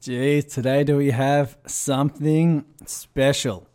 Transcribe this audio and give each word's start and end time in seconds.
Geez, 0.00 0.46
today 0.46 0.82
do 0.82 0.96
we 0.96 1.10
have 1.10 1.58
something 1.66 2.64
special? 2.86 3.66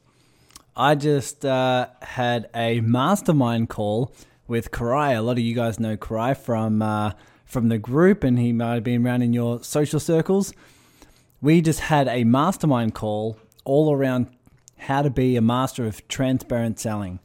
I 0.75 0.95
just 0.95 1.45
uh, 1.45 1.89
had 2.01 2.49
a 2.55 2.81
mastermind 2.81 3.69
call 3.69 4.11
with 4.47 4.71
Karai. 4.71 5.15
A 5.15 5.21
lot 5.21 5.33
of 5.33 5.43
you 5.43 5.53
guys 5.53 5.79
know 5.79 5.95
Karai 5.95 6.35
from 6.35 6.81
uh, 6.81 7.11
from 7.45 7.69
the 7.69 7.77
group, 7.77 8.23
and 8.23 8.39
he 8.39 8.51
might 8.53 8.73
have 8.73 8.83
been 8.83 9.05
around 9.05 9.21
in 9.21 9.33
your 9.33 9.61
social 9.61 9.99
circles. 9.99 10.51
We 11.41 11.61
just 11.61 11.81
had 11.81 12.07
a 12.07 12.23
mastermind 12.23 12.95
call 12.95 13.37
all 13.63 13.93
around 13.93 14.25
how 14.77 15.03
to 15.03 15.11
be 15.11 15.35
a 15.35 15.41
master 15.41 15.85
of 15.85 16.07
transparent 16.07 16.79
selling. 16.79 17.19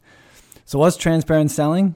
So, 0.63 0.77
what's 0.77 0.95
transparent 0.95 1.49
selling? 1.49 1.95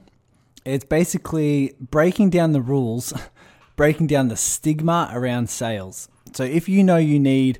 It's 0.64 0.84
basically 0.84 1.76
breaking 1.78 2.30
down 2.30 2.50
the 2.50 2.60
rules, 2.60 3.12
breaking 3.76 4.08
down 4.08 4.26
the 4.26 4.36
stigma 4.36 5.08
around 5.12 5.50
sales. 5.50 6.08
So 6.34 6.44
if 6.44 6.68
you 6.68 6.84
know 6.84 6.96
you 6.96 7.18
need 7.18 7.58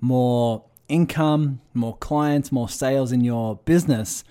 more 0.00 0.64
income, 0.88 1.60
more 1.74 1.96
clients, 1.96 2.52
more 2.52 2.68
sales 2.68 3.12
in 3.12 3.22
your 3.22 3.56
business, 3.64 4.24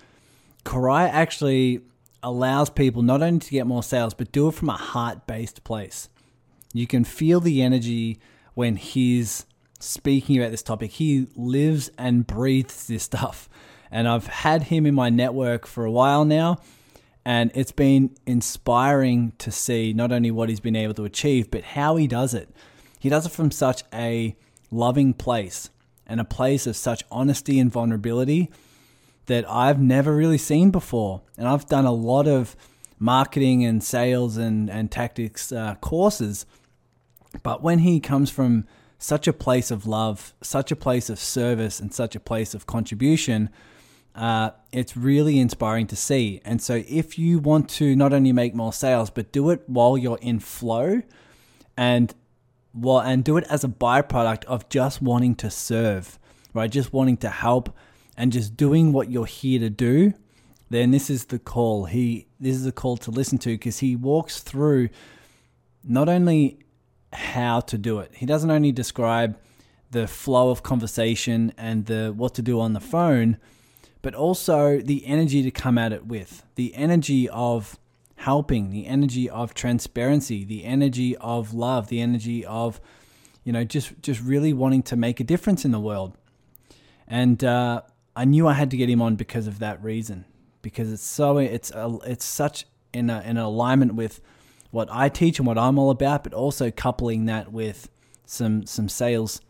Karai 0.64 1.10
actually 1.10 1.82
allows 2.24 2.70
people 2.70 3.02
not 3.02 3.22
only 3.22 3.40
to 3.40 3.52
get 3.52 3.68
more 3.68 3.84
sales, 3.84 4.14
but 4.14 4.32
do 4.32 4.48
it 4.48 4.54
from 4.54 4.70
a 4.70 4.78
heart 4.78 5.28
based 5.28 5.64
place. 5.64 6.10
You 6.74 6.88
can 6.88 7.04
feel 7.04 7.40
the 7.40 7.62
energy 7.62 8.20
when 8.54 8.76
he's 8.76 9.46
speaking 9.80 10.38
about 10.38 10.52
this 10.52 10.64
topic. 10.64 10.92
He 10.92 11.28
lives 11.36 11.90
and 11.98 12.26
breathes 12.26 12.88
this 12.88 13.04
stuff. 13.04 13.48
And 13.90 14.08
I've 14.08 14.28
had 14.28 14.64
him 14.64 14.86
in 14.86 14.96
my 14.96 15.10
network 15.10 15.66
for 15.66 15.86
a 15.86 15.92
while 15.92 16.26
now. 16.26 16.58
And 17.24 17.52
it's 17.54 17.72
been 17.72 18.16
inspiring 18.26 19.34
to 19.40 19.52
see 19.52 19.94
not 19.94 20.12
only 20.12 20.32
what 20.32 20.50
he's 20.50 20.60
been 20.60 20.76
able 20.76 20.94
to 20.96 21.06
achieve, 21.06 21.52
but 21.52 21.64
how 21.64 21.96
he 21.98 22.08
does 22.08 22.34
it. 22.34 22.50
He 23.00 23.10
does 23.10 23.26
it 23.26 23.32
from 23.32 23.52
such 23.52 23.84
a 23.94 24.36
loving 24.72 25.14
place 25.14 25.70
and 26.06 26.20
a 26.20 26.26
place 26.26 26.66
of 26.68 26.76
such 26.76 27.04
honesty 27.12 27.60
and 27.60 27.72
vulnerability 27.72 28.50
that 29.28 29.50
I've 29.50 29.80
never 29.80 30.16
really 30.16 30.38
seen 30.38 30.72
before. 30.72 31.22
And 31.38 31.48
I've 31.48 31.68
done 31.68 31.86
a 31.86 31.92
lot 31.92 32.28
of 32.28 32.56
marketing 32.98 33.64
and 33.66 33.84
sales 33.84 34.38
and, 34.38 34.70
and 34.70 34.90
tactics 34.90 35.52
uh, 35.52 35.76
courses. 35.76 36.46
But 37.44 37.62
when 37.62 37.80
he 37.80 38.00
comes 38.00 38.30
from 38.30 38.66
such 38.98 39.28
a 39.28 39.34
place 39.34 39.70
of 39.70 39.86
love, 39.86 40.34
such 40.42 40.72
a 40.72 40.76
place 40.76 41.10
of 41.10 41.20
service, 41.20 41.80
and 41.80 41.94
such 41.94 42.16
a 42.16 42.20
place 42.20 42.54
of 42.54 42.66
contribution, 42.66 43.50
uh, 44.16 44.52
it's 44.72 44.98
really 44.98 45.40
inspiring 45.40 45.86
to 45.88 45.96
see. 45.96 46.42
And 46.44 46.62
so, 46.62 46.84
if 46.88 47.20
you 47.20 47.38
want 47.38 47.70
to 47.72 47.96
not 47.96 48.14
only 48.14 48.34
make 48.34 48.56
more 48.56 48.74
sales, 48.74 49.12
but 49.12 49.32
do 49.32 49.52
it 49.52 49.62
while 49.68 49.98
you're 49.98 50.18
in 50.22 50.40
flow 50.40 51.04
and 51.78 52.16
well, 52.78 53.00
and 53.00 53.24
do 53.24 53.38
it 53.38 53.46
as 53.50 53.64
a 53.64 53.68
byproduct 53.68 54.46
of 54.46 54.70
just 54.70 55.02
wanting 55.02 55.36
to 55.36 55.50
serve, 55.50 56.20
right? 56.54 56.70
Just 56.70 56.94
wanting 56.94 57.18
to 57.18 57.30
help 57.30 57.76
and 58.16 58.32
just 58.32 58.58
doing 58.58 58.94
what 58.94 59.12
you're 59.12 59.26
here 59.26 59.60
to 59.60 59.70
do, 59.70 60.14
then 60.70 60.92
this 60.92 61.10
is 61.10 61.26
the 61.26 61.40
call. 61.40 61.86
He 61.86 62.28
this 62.40 62.56
is 62.56 62.66
a 62.66 62.72
call 62.72 62.98
to 62.98 63.12
listen 63.12 63.38
to 63.40 63.50
because 63.50 63.80
he 63.80 63.96
walks 63.96 64.42
through 64.42 64.90
not 65.84 66.10
only 66.10 66.60
how 67.14 67.62
to 67.62 67.78
do 67.78 68.00
it. 68.00 68.12
He 68.16 68.26
doesn't 68.26 68.52
only 68.52 68.72
describe 68.72 69.38
the 69.92 70.08
flow 70.08 70.50
of 70.50 70.64
conversation 70.64 71.54
and 71.58 71.86
the 71.86 72.14
what 72.16 72.34
to 72.36 72.42
do 72.42 72.60
on 72.60 72.74
the 72.74 72.80
phone, 72.80 73.38
but 74.02 74.14
also 74.14 74.80
the 74.80 75.06
energy 75.06 75.44
to 75.44 75.52
come 75.52 75.78
at 75.78 75.94
it 75.94 76.06
with. 76.06 76.44
The 76.56 76.76
energy 76.76 77.30
of 77.30 77.78
helping, 78.18 78.72
the 78.72 78.86
energy 78.88 79.30
of 79.30 79.54
transparency, 79.54 80.44
the 80.44 80.66
energy 80.66 81.16
of 81.18 81.54
love, 81.54 81.88
the 81.88 82.02
energy 82.02 82.46
of, 82.46 82.82
you 83.44 83.54
know, 83.54 83.64
just 83.64 83.94
just 84.02 84.22
really 84.22 84.54
wanting 84.54 84.84
to 84.84 84.96
make 84.96 85.20
a 85.20 85.24
difference 85.24 85.64
in 85.64 85.72
the 85.72 85.80
world. 85.80 86.18
And 87.08 87.44
uh, 87.44 87.82
I 88.16 88.26
knew 88.26 88.48
I 88.48 88.54
had 88.54 88.72
to 88.72 88.78
get 88.78 88.90
him 88.90 89.02
on 89.02 89.16
because 89.16 89.48
of 89.48 89.60
that 89.60 89.82
reason, 89.84 90.26
because 90.62 90.92
it's 90.92 91.04
so 91.04 91.38
it's 91.38 91.72
a, 91.72 91.98
it's 92.06 92.26
such 92.26 92.66
in 92.92 93.10
a, 93.10 93.22
in 93.22 93.38
alignment 93.38 93.96
with 93.96 94.20
what 94.72 94.90
I 94.92 95.10
teach 95.10 95.40
and 95.40 95.48
what 95.48 95.58
I'm 95.58 95.80
all 95.80 95.92
about, 95.92 96.24
but 96.24 96.34
also 96.34 96.72
coupling 96.72 97.26
that 97.26 97.52
with 97.52 97.90
some 98.26 98.66
some 98.66 98.90
sales 98.90 99.42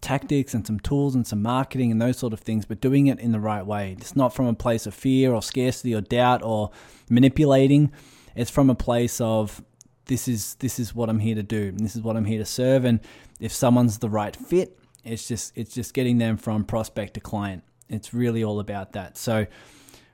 tactics 0.00 0.52
and 0.52 0.66
some 0.66 0.78
tools 0.78 1.14
and 1.14 1.26
some 1.26 1.42
marketing 1.42 1.90
and 1.90 2.02
those 2.02 2.18
sort 2.18 2.32
of 2.32 2.40
things, 2.40 2.66
but 2.66 2.80
doing 2.80 3.06
it 3.06 3.18
in 3.18 3.32
the 3.32 3.40
right 3.40 3.64
way. 3.64 3.96
It's 3.98 4.14
not 4.14 4.34
from 4.34 4.46
a 4.46 4.54
place 4.54 4.86
of 4.86 4.94
fear 4.94 5.32
or 5.32 5.42
scarcity 5.42 5.94
or 5.94 6.00
doubt 6.00 6.42
or 6.42 6.70
manipulating. 7.08 7.92
It's 8.36 8.50
from 8.50 8.70
a 8.70 8.74
place 8.74 9.20
of 9.20 9.62
this 10.06 10.28
is 10.28 10.54
this 10.56 10.78
is 10.78 10.94
what 10.94 11.08
I'm 11.08 11.18
here 11.18 11.34
to 11.34 11.42
do. 11.42 11.72
This 11.72 11.96
is 11.96 12.02
what 12.02 12.16
I'm 12.16 12.24
here 12.24 12.38
to 12.38 12.44
serve. 12.44 12.84
And 12.84 13.00
if 13.40 13.52
someone's 13.52 13.98
the 13.98 14.10
right 14.10 14.36
fit, 14.36 14.78
it's 15.04 15.26
just 15.26 15.56
it's 15.56 15.74
just 15.74 15.94
getting 15.94 16.18
them 16.18 16.36
from 16.36 16.64
prospect 16.64 17.14
to 17.14 17.20
client. 17.20 17.64
It's 17.88 18.12
really 18.12 18.44
all 18.44 18.60
about 18.60 18.92
that. 18.92 19.16
So 19.16 19.46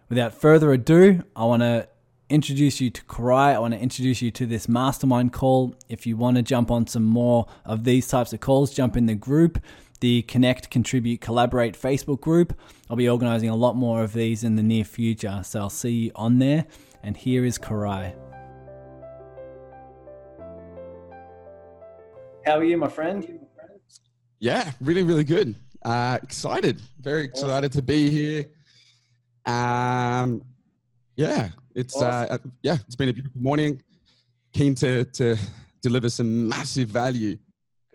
without 0.09 0.35
further 0.35 0.73
ado, 0.73 1.25
I 1.35 1.45
want 1.45 1.63
to 1.63 1.89
introduce 2.29 2.81
you 2.81 2.91
to 2.91 3.03
Karai. 3.05 3.55
I 3.55 3.59
want 3.59 3.75
to 3.75 3.81
introduce 3.81 4.23
you 4.23 4.31
to 4.31 4.47
this 4.47 4.69
mastermind 4.69 5.33
call. 5.33 5.75
If 5.89 6.07
you 6.07 6.17
want 6.17 6.37
to 6.37 6.43
jump 6.43 6.71
on 6.71 6.87
some 6.87 7.05
more 7.05 7.47
of 7.65 7.85
these 7.85 8.07
types 8.09 8.33
of 8.33 8.41
calls, 8.41 8.73
jump 8.73 8.97
in 8.97 9.07
the 9.07 9.15
group, 9.15 9.63
the 10.01 10.23
Connect, 10.23 10.71
Contribute, 10.71 11.21
Collaborate 11.21 11.79
Facebook 11.79 12.21
group. 12.21 12.59
I'll 12.89 12.97
be 12.97 13.09
organizing 13.09 13.49
a 13.49 13.57
lot 13.57 13.77
more 13.77 14.03
of 14.03 14.13
these 14.13 14.45
in 14.45 14.57
the 14.57 14.63
near 14.63 14.85
future. 14.85 15.43
So 15.45 15.61
I'll 15.61 15.71
see 15.71 15.91
you 15.91 16.13
on 16.15 16.39
there 16.39 16.67
and 17.03 17.17
here 17.17 17.45
is 17.45 17.59
Karai. 17.59 18.15
How 22.45 22.59
are 22.59 22.65
you, 22.65 22.77
my 22.77 22.89
friend? 22.89 23.41
Yeah, 24.41 24.73
really, 24.81 25.03
really 25.03 25.25
good. 25.25 25.55
Uh, 25.85 26.19
excited, 26.23 26.81
very 27.01 27.25
excited 27.25 27.71
awesome. 27.71 27.81
to 27.81 27.83
be 27.83 28.11
here. 28.11 28.47
Um, 29.47 30.43
yeah, 31.17 31.51
it's 31.75 32.01
uh, 32.01 32.27
awesome. 32.31 32.41
uh, 32.47 32.51
yeah, 32.63 32.77
it's 32.87 32.97
been 32.97 33.09
a 33.09 33.13
beautiful 33.13 33.41
morning. 33.41 33.83
Keen 34.53 34.75
to 34.77 35.05
to 35.05 35.37
deliver 35.81 36.09
some 36.09 36.49
massive 36.49 36.89
value. 36.89 37.39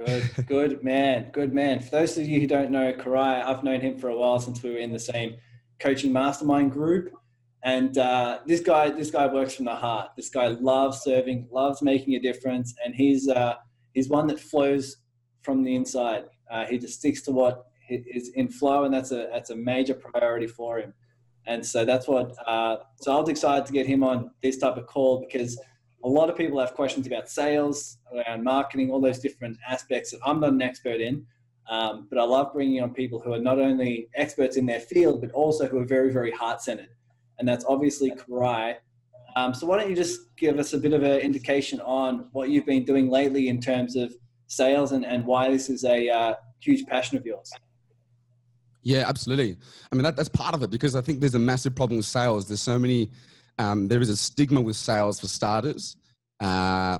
Good, 0.05 0.45
good 0.47 0.83
man, 0.83 1.29
good 1.31 1.53
man. 1.53 1.79
For 1.79 1.91
those 1.91 2.17
of 2.17 2.27
you 2.27 2.39
who 2.39 2.47
don't 2.47 2.71
know 2.71 2.93
Karai, 2.93 3.43
I've 3.43 3.63
known 3.63 3.81
him 3.81 3.97
for 3.97 4.09
a 4.09 4.15
while 4.15 4.39
since 4.39 4.61
we 4.63 4.71
were 4.71 4.77
in 4.77 4.91
the 4.91 4.99
same 4.99 5.37
coaching 5.79 6.13
mastermind 6.13 6.71
group. 6.71 7.13
And 7.67 7.97
uh, 7.97 8.39
this 8.45 8.61
guy, 8.61 8.89
this 8.91 9.11
guy 9.11 9.27
works 9.27 9.55
from 9.55 9.65
the 9.65 9.75
heart. 9.75 10.11
This 10.15 10.29
guy 10.29 10.47
loves 10.47 11.01
serving, 11.01 11.49
loves 11.51 11.81
making 11.81 12.15
a 12.15 12.19
difference, 12.19 12.73
and 12.83 12.95
he's 12.95 13.27
uh, 13.27 13.55
he's 13.93 14.07
one 14.07 14.25
that 14.27 14.39
flows 14.39 14.95
from 15.41 15.65
the 15.65 15.75
inside. 15.75 16.23
Uh, 16.49 16.65
he 16.65 16.77
just 16.77 16.99
sticks 16.99 17.21
to 17.23 17.33
what 17.33 17.65
is 17.89 18.29
in 18.35 18.47
flow, 18.47 18.85
and 18.85 18.93
that's 18.93 19.11
a 19.11 19.27
that's 19.33 19.49
a 19.49 19.55
major 19.57 19.93
priority 19.95 20.47
for 20.47 20.79
him. 20.79 20.93
And 21.45 21.65
so 21.65 21.83
that's 21.83 22.07
what. 22.07 22.33
Uh, 22.47 22.77
so 23.01 23.13
I 23.13 23.19
was 23.19 23.27
excited 23.27 23.65
to 23.65 23.73
get 23.73 23.85
him 23.85 24.01
on 24.01 24.31
this 24.41 24.57
type 24.59 24.77
of 24.77 24.87
call 24.87 25.19
because 25.19 25.59
a 26.05 26.07
lot 26.07 26.29
of 26.29 26.37
people 26.37 26.61
have 26.61 26.73
questions 26.73 27.05
about 27.05 27.27
sales, 27.29 27.97
around 28.15 28.45
marketing, 28.45 28.91
all 28.91 29.01
those 29.01 29.19
different 29.19 29.57
aspects 29.67 30.11
that 30.11 30.21
I'm 30.25 30.39
not 30.39 30.53
an 30.53 30.61
expert 30.61 31.01
in. 31.01 31.25
Um, 31.69 32.07
but 32.09 32.17
I 32.17 32.23
love 32.23 32.53
bringing 32.53 32.81
on 32.81 32.93
people 32.93 33.19
who 33.19 33.33
are 33.33 33.41
not 33.41 33.59
only 33.59 34.07
experts 34.15 34.55
in 34.55 34.65
their 34.65 34.79
field, 34.79 35.19
but 35.19 35.31
also 35.31 35.67
who 35.67 35.79
are 35.79 35.85
very, 35.85 36.13
very 36.13 36.31
heart 36.31 36.61
centered 36.61 36.87
and 37.39 37.47
that's 37.47 37.65
obviously 37.65 38.11
Karai. 38.11 38.75
Um, 39.35 39.53
so 39.53 39.67
why 39.67 39.79
don't 39.79 39.89
you 39.89 39.95
just 39.95 40.35
give 40.35 40.57
us 40.57 40.73
a 40.73 40.77
bit 40.77 40.93
of 40.93 41.03
an 41.03 41.19
indication 41.19 41.79
on 41.81 42.27
what 42.31 42.49
you've 42.49 42.65
been 42.65 42.83
doing 42.83 43.09
lately 43.09 43.49
in 43.49 43.61
terms 43.61 43.95
of 43.95 44.13
sales 44.47 44.93
and, 44.93 45.05
and 45.05 45.25
why 45.25 45.51
this 45.51 45.69
is 45.69 45.83
a 45.83 46.09
uh, 46.09 46.33
huge 46.59 46.85
passion 46.87 47.17
of 47.17 47.25
yours? 47.25 47.51
Yeah, 48.81 49.03
absolutely. 49.07 49.57
I 49.91 49.95
mean, 49.95 50.03
that, 50.03 50.15
that's 50.15 50.29
part 50.29 50.55
of 50.55 50.63
it 50.63 50.71
because 50.71 50.95
I 50.95 51.01
think 51.01 51.19
there's 51.19 51.35
a 51.35 51.39
massive 51.39 51.75
problem 51.75 51.97
with 51.97 52.05
sales. 52.05 52.47
There's 52.47 52.61
so 52.61 52.79
many, 52.79 53.11
um, 53.59 53.87
there 53.87 54.01
is 54.01 54.09
a 54.09 54.17
stigma 54.17 54.61
with 54.61 54.75
sales 54.75 55.19
for 55.19 55.27
starters. 55.27 55.97
Uh, 56.39 56.97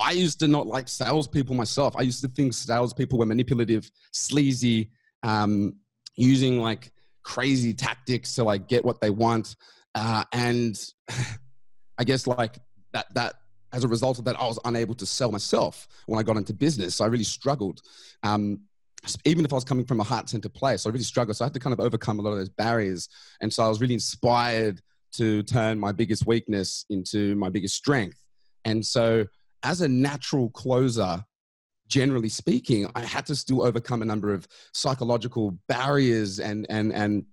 I 0.00 0.12
used 0.12 0.40
to 0.40 0.48
not 0.48 0.66
like 0.66 0.88
salespeople 0.88 1.54
myself. 1.54 1.94
I 1.96 2.02
used 2.02 2.20
to 2.22 2.28
think 2.28 2.52
salespeople 2.52 3.18
were 3.18 3.26
manipulative, 3.26 3.90
sleazy, 4.12 4.90
um, 5.22 5.76
using 6.16 6.60
like 6.60 6.92
crazy 7.28 7.74
tactics 7.74 8.34
to 8.34 8.42
like 8.42 8.68
get 8.68 8.82
what 8.82 9.02
they 9.02 9.10
want. 9.10 9.54
Uh, 9.94 10.24
and 10.32 10.80
I 11.98 12.04
guess 12.04 12.26
like 12.26 12.58
that, 12.94 13.12
that 13.14 13.34
as 13.72 13.84
a 13.84 13.88
result 13.88 14.18
of 14.18 14.24
that, 14.24 14.40
I 14.40 14.46
was 14.46 14.58
unable 14.64 14.94
to 14.94 15.04
sell 15.04 15.30
myself 15.30 15.86
when 16.06 16.18
I 16.18 16.22
got 16.22 16.38
into 16.38 16.54
business. 16.54 16.96
So 16.96 17.04
I 17.04 17.08
really 17.08 17.24
struggled. 17.24 17.82
Um, 18.22 18.60
even 19.26 19.44
if 19.44 19.52
I 19.52 19.56
was 19.56 19.64
coming 19.64 19.84
from 19.84 20.00
a 20.00 20.04
heart 20.04 20.30
center 20.30 20.48
place, 20.48 20.86
I 20.86 20.88
really 20.88 21.04
struggled. 21.04 21.36
So 21.36 21.44
I 21.44 21.46
had 21.46 21.54
to 21.54 21.60
kind 21.60 21.74
of 21.74 21.80
overcome 21.80 22.18
a 22.18 22.22
lot 22.22 22.30
of 22.30 22.38
those 22.38 22.48
barriers. 22.48 23.10
And 23.42 23.52
so 23.52 23.62
I 23.62 23.68
was 23.68 23.80
really 23.80 23.94
inspired 23.94 24.80
to 25.12 25.42
turn 25.42 25.78
my 25.78 25.92
biggest 25.92 26.26
weakness 26.26 26.86
into 26.88 27.36
my 27.36 27.50
biggest 27.50 27.74
strength. 27.74 28.24
And 28.64 28.84
so 28.84 29.26
as 29.62 29.82
a 29.82 29.88
natural 29.88 30.48
closer, 30.50 31.22
generally 31.88 32.28
speaking, 32.28 32.90
I 32.94 33.00
had 33.00 33.26
to 33.26 33.34
still 33.34 33.62
overcome 33.62 34.02
a 34.02 34.04
number 34.04 34.32
of 34.32 34.46
psychological 34.72 35.58
barriers 35.68 36.38
and 36.38 36.66
and 36.68 36.92
and 36.92 37.24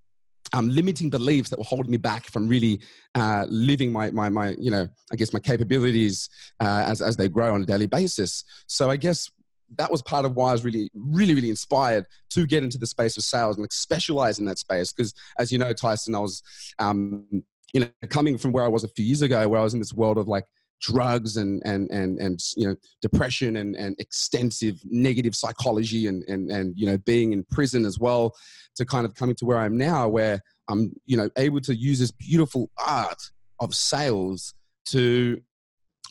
um, 0.54 0.70
limiting 0.70 1.10
beliefs 1.10 1.50
that 1.50 1.60
were 1.60 1.66
holding 1.66 1.92
me 1.92 1.98
back 1.98 2.26
from 2.26 2.48
really 2.48 2.80
uh, 3.16 3.46
living 3.50 3.92
my, 3.92 4.12
my, 4.12 4.30
my, 4.30 4.56
you 4.60 4.72
know, 4.72 4.88
I 5.12 5.16
guess 5.16 5.34
my 5.34 5.40
capabilities 5.40 6.30
uh, 6.60 6.86
as, 6.88 7.02
as 7.02 7.18
they 7.18 7.28
grow 7.28 7.54
on 7.54 7.64
a 7.64 7.66
daily 7.66 7.88
basis. 7.88 8.44
So 8.68 8.90
I 8.90 8.96
guess 8.96 9.30
that 9.78 9.92
was 9.92 10.02
part 10.02 10.26
of 10.26 10.36
why 10.36 10.50
I 10.50 10.52
was 10.54 10.64
really, 10.64 10.90
really, 10.94 11.34
really 11.34 11.50
inspired 11.50 12.06
to 12.30 12.46
get 12.46 12.64
into 12.64 12.78
the 12.78 12.88
space 12.88 13.18
of 13.18 13.24
sales 13.24 13.58
and 13.58 13.64
like 13.64 13.74
specialize 13.74 14.40
in 14.40 14.46
that 14.46 14.60
space. 14.60 14.94
Because 14.94 15.14
as 15.40 15.52
you 15.52 15.58
know, 15.58 15.74
Tyson, 15.74 16.16
I 16.16 16.20
was, 16.20 16.44
um, 16.80 17.26
you 17.74 17.82
know, 17.82 17.90
coming 18.10 18.38
from 18.38 18.52
where 18.52 18.64
I 18.64 18.70
was 18.70 18.84
a 18.84 18.90
few 18.90 19.04
years 19.04 19.22
ago, 19.22 19.48
where 19.48 19.60
I 19.60 19.64
was 19.64 19.74
in 19.74 19.80
this 19.80 19.94
world 19.94 20.18
of 20.18 20.28
like 20.28 20.46
drugs 20.82 21.38
and 21.38 21.62
and 21.66 21.90
and 21.92 22.20
and 22.20 22.40
you 22.56 22.68
know 22.68 22.76
depression 23.02 23.58
and 23.58 23.76
and 23.76 23.96
extensive 24.00 24.80
negative 24.86 25.36
psychology 25.36 26.08
and 26.08 26.24
and 26.28 26.52
and 26.52 26.74
you 26.78 26.86
know 26.86 26.98
being 27.00 27.34
in 27.34 27.44
prison 27.52 27.86
as 27.86 28.00
well, 28.00 28.34
to 28.76 28.86
kind 28.86 29.06
of 29.06 29.16
coming 29.16 29.36
to 29.36 29.46
where 29.46 29.58
I 29.58 29.66
am 29.66 29.78
now, 29.78 30.08
where 30.08 30.42
I'm 30.70 30.94
you 31.06 31.18
know 31.18 31.30
able 31.38 31.62
to 31.62 31.76
use 31.76 32.00
this 32.00 32.12
beautiful 32.12 32.70
art 32.86 33.22
of 33.60 33.74
sales 33.74 34.54
to 34.88 35.42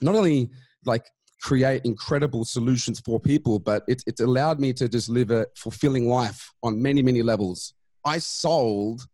not 0.01 0.15
only 0.15 0.51
like 0.85 1.07
create 1.41 1.83
incredible 1.85 2.45
solutions 2.45 3.01
for 3.01 3.21
people, 3.21 3.59
but 3.59 3.83
it, 3.87 4.03
it's 4.07 4.21
allowed 4.21 4.59
me 4.59 4.73
to 4.73 4.89
just 4.89 5.11
live 5.11 5.31
a 5.31 5.47
fulfilling 5.57 6.09
life 6.09 6.51
on 6.63 6.81
many, 6.81 7.03
many 7.03 7.23
levels. 7.23 7.75
I 8.05 8.19
sold 8.19 9.07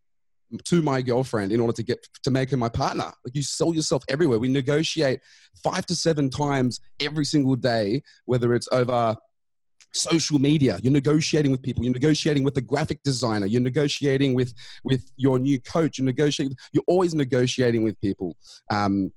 to 0.65 0.83
my 0.83 1.03
girlfriend 1.03 1.53
in 1.53 1.61
order 1.61 1.73
to 1.73 1.83
get 1.83 2.07
to 2.23 2.31
make 2.31 2.51
her 2.51 2.57
my 2.57 2.69
partner. 2.69 3.13
Like 3.25 3.35
you 3.35 3.43
sell 3.43 3.75
yourself 3.75 4.05
everywhere. 4.09 4.39
We 4.39 4.49
negotiate 4.49 5.21
five 5.63 5.87
to 5.87 5.95
seven 5.95 6.31
times 6.31 6.81
every 7.01 7.25
single 7.25 7.57
day, 7.57 8.03
whether 8.25 8.55
it's 8.55 8.69
over 8.73 9.17
social 9.93 10.39
media. 10.39 10.79
You're 10.83 10.93
negotiating 10.93 11.51
with 11.51 11.63
people. 11.63 11.85
You're 11.85 11.93
negotiating 11.93 12.45
with 12.45 12.55
the 12.55 12.61
graphic 12.61 13.03
designer. 13.03 13.47
You're 13.47 13.61
negotiating 13.61 14.35
with 14.35 14.55
with 14.85 15.11
your 15.17 15.39
new 15.39 15.61
coach. 15.61 15.99
You're 15.99 16.07
negotiating 16.07 16.57
you're 16.73 16.85
always 16.87 17.15
negotiating 17.15 17.83
with 17.83 18.01
people. 18.01 18.37
Um, 18.71 19.13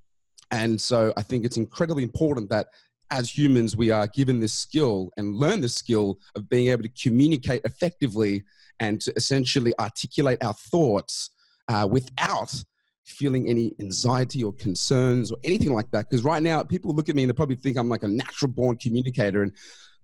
and 0.51 0.79
so 0.79 1.13
i 1.15 1.21
think 1.23 1.45
it's 1.45 1.55
incredibly 1.55 2.03
important 2.03 2.49
that 2.49 2.67
as 3.13 3.37
humans, 3.37 3.77
we 3.77 3.91
are 3.91 4.07
given 4.07 4.39
this 4.39 4.53
skill 4.53 5.11
and 5.17 5.35
learn 5.35 5.61
the 5.61 5.69
skill 5.69 6.17
of 6.35 6.49
being 6.49 6.69
able 6.69 6.81
to 6.81 6.89
communicate 6.89 7.61
effectively 7.63 8.43
and 8.83 8.99
to 9.01 9.13
essentially 9.15 9.73
articulate 9.79 10.43
our 10.43 10.53
thoughts 10.53 11.29
uh, 11.69 11.87
without 11.89 12.53
feeling 13.05 13.47
any 13.49 13.73
anxiety 13.79 14.43
or 14.43 14.53
concerns 14.53 15.31
or 15.31 15.37
anything 15.43 15.73
like 15.73 15.89
that. 15.91 16.09
Because 16.09 16.23
right 16.23 16.43
now, 16.43 16.61
people 16.63 16.93
look 16.93 17.09
at 17.09 17.15
me 17.15 17.23
and 17.23 17.29
they 17.29 17.33
probably 17.33 17.55
think 17.55 17.77
I'm 17.77 17.89
like 17.89 18.03
a 18.03 18.07
natural 18.07 18.51
born 18.51 18.75
communicator. 18.77 19.43
And 19.43 19.53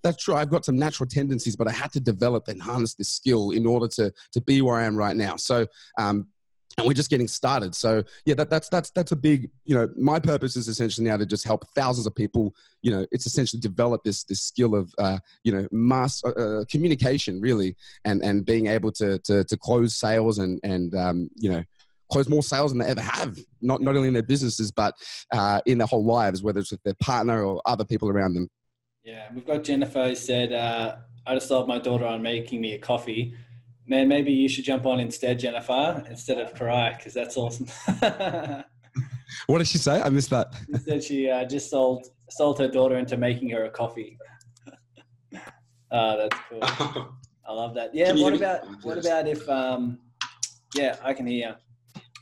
that's 0.01 0.23
true. 0.23 0.35
I've 0.35 0.49
got 0.49 0.63
some 0.63 0.77
natural 0.77 1.07
tendencies, 1.07 1.55
but 1.55 1.67
I 1.67 1.71
had 1.71 1.91
to 1.93 1.99
develop 1.99 2.47
and 2.47 2.61
harness 2.61 2.95
this 2.95 3.09
skill 3.09 3.51
in 3.51 3.65
order 3.65 3.87
to, 3.95 4.13
to 4.33 4.41
be 4.41 4.61
where 4.61 4.77
I 4.77 4.85
am 4.85 4.95
right 4.95 5.15
now. 5.15 5.35
So, 5.35 5.67
um, 5.97 6.27
and 6.79 6.87
we're 6.87 6.93
just 6.93 7.09
getting 7.09 7.27
started. 7.27 7.75
So 7.75 8.03
yeah, 8.25 8.35
that, 8.35 8.49
that's 8.49 8.69
that's 8.69 8.89
that's 8.91 9.11
a 9.11 9.15
big 9.15 9.49
you 9.65 9.75
know 9.75 9.89
my 9.95 10.19
purpose 10.19 10.55
is 10.55 10.67
essentially 10.67 11.07
now 11.07 11.17
to 11.17 11.25
just 11.25 11.45
help 11.45 11.67
thousands 11.75 12.07
of 12.07 12.15
people. 12.15 12.55
You 12.81 12.91
know, 12.91 13.05
it's 13.11 13.25
essentially 13.25 13.59
develop 13.59 14.03
this 14.03 14.23
this 14.23 14.41
skill 14.41 14.75
of 14.75 14.93
uh, 14.97 15.19
you 15.43 15.51
know 15.51 15.67
mass 15.71 16.23
uh, 16.23 16.29
uh, 16.29 16.65
communication 16.69 17.39
really, 17.41 17.75
and 18.05 18.23
and 18.23 18.45
being 18.45 18.67
able 18.67 18.91
to 18.93 19.19
to, 19.19 19.43
to 19.43 19.57
close 19.57 19.95
sales 19.95 20.39
and 20.39 20.59
and 20.63 20.95
um, 20.95 21.29
you 21.35 21.51
know 21.51 21.63
close 22.11 22.27
more 22.27 22.43
sales 22.43 22.71
than 22.71 22.79
they 22.79 22.87
ever 22.87 23.01
have. 23.01 23.37
Not 23.61 23.81
not 23.81 23.95
only 23.95 24.07
in 24.07 24.13
their 24.13 24.23
businesses 24.23 24.71
but 24.71 24.95
uh, 25.31 25.61
in 25.65 25.77
their 25.77 25.87
whole 25.87 26.05
lives, 26.05 26.41
whether 26.41 26.59
it's 26.59 26.71
with 26.71 26.83
their 26.83 26.95
partner 26.95 27.43
or 27.43 27.61
other 27.65 27.85
people 27.85 28.09
around 28.09 28.33
them. 28.33 28.49
Yeah, 29.03 29.27
we've 29.33 29.45
got 29.45 29.63
Jennifer 29.63 30.09
who 30.09 30.15
said, 30.15 30.53
uh, 30.53 30.97
"I 31.25 31.35
just 31.35 31.47
sold 31.47 31.67
my 31.67 31.79
daughter 31.79 32.05
on 32.05 32.21
making 32.21 32.61
me 32.61 32.73
a 32.73 32.79
coffee." 32.79 33.35
Man, 33.89 34.07
maybe 34.07 34.31
you 34.31 34.47
should 34.47 34.63
jump 34.63 34.85
on 34.85 34.99
instead, 34.99 35.39
Jennifer, 35.39 36.03
instead 36.09 36.37
of 36.37 36.53
Karai, 36.53 36.95
because 36.95 37.13
that's 37.13 37.35
awesome. 37.35 37.65
what 39.47 39.57
did 39.57 39.67
she 39.67 39.79
say? 39.79 40.01
I 40.01 40.09
missed 40.09 40.29
that. 40.29 40.53
She 40.67 40.79
said 40.79 41.03
she 41.03 41.29
uh, 41.29 41.45
just 41.45 41.69
sold 41.69 42.07
sold 42.29 42.59
her 42.59 42.67
daughter 42.67 42.97
into 42.97 43.17
making 43.17 43.49
her 43.49 43.65
a 43.65 43.69
coffee. 43.71 44.17
oh, 45.91 46.17
that's 46.17 46.37
cool. 46.47 47.13
I 47.45 47.51
love 47.51 47.73
that. 47.73 47.93
Yeah. 47.93 48.13
What 48.13 48.33
about 48.33 48.61
what 48.83 48.97
about 48.99 49.27
if? 49.27 49.49
Um, 49.49 49.99
yeah, 50.75 50.97
I 51.03 51.13
can 51.13 51.25
hear. 51.25 51.57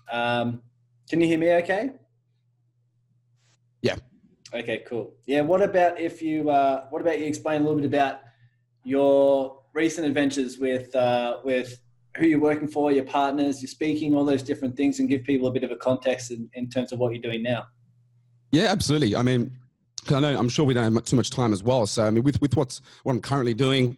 Um, 0.09 0.61
can 1.09 1.19
you 1.19 1.27
hear 1.27 1.37
me? 1.37 1.51
Okay. 1.51 1.91
Yeah. 3.81 3.95
Okay. 4.53 4.83
Cool. 4.87 5.13
Yeah. 5.25 5.41
What 5.41 5.61
about 5.61 5.99
if 5.99 6.21
you? 6.21 6.49
Uh, 6.49 6.85
what 6.89 7.01
about 7.01 7.19
you 7.19 7.25
explain 7.25 7.61
a 7.61 7.65
little 7.65 7.81
bit 7.81 7.87
about 7.87 8.21
your 8.85 9.56
recent 9.77 10.07
adventures 10.07 10.57
with 10.57 10.93
uh, 10.95 11.37
with 11.43 11.79
who 12.17 12.25
you're 12.25 12.39
working 12.39 12.67
for, 12.67 12.91
your 12.91 13.05
partners, 13.05 13.61
your 13.61 13.69
speaking, 13.69 14.15
all 14.15 14.25
those 14.25 14.41
different 14.41 14.75
things, 14.75 14.99
and 14.99 15.07
give 15.07 15.23
people 15.23 15.47
a 15.47 15.51
bit 15.51 15.63
of 15.63 15.71
a 15.71 15.75
context 15.75 16.31
in, 16.31 16.49
in 16.53 16.67
terms 16.67 16.91
of 16.91 16.99
what 16.99 17.13
you're 17.13 17.21
doing 17.21 17.43
now. 17.43 17.63
Yeah, 18.51 18.63
absolutely. 18.63 19.15
I 19.15 19.21
mean, 19.21 19.51
I 20.09 20.19
know 20.19 20.37
I'm 20.37 20.49
sure 20.49 20.65
we 20.65 20.73
don't 20.73 20.91
have 20.91 21.03
too 21.05 21.15
much 21.15 21.29
time 21.29 21.53
as 21.53 21.63
well. 21.63 21.85
So 21.85 22.05
I 22.05 22.09
mean, 22.09 22.23
with 22.23 22.41
with 22.41 22.57
what's 22.57 22.81
what 23.03 23.13
I'm 23.13 23.21
currently 23.21 23.53
doing, 23.53 23.95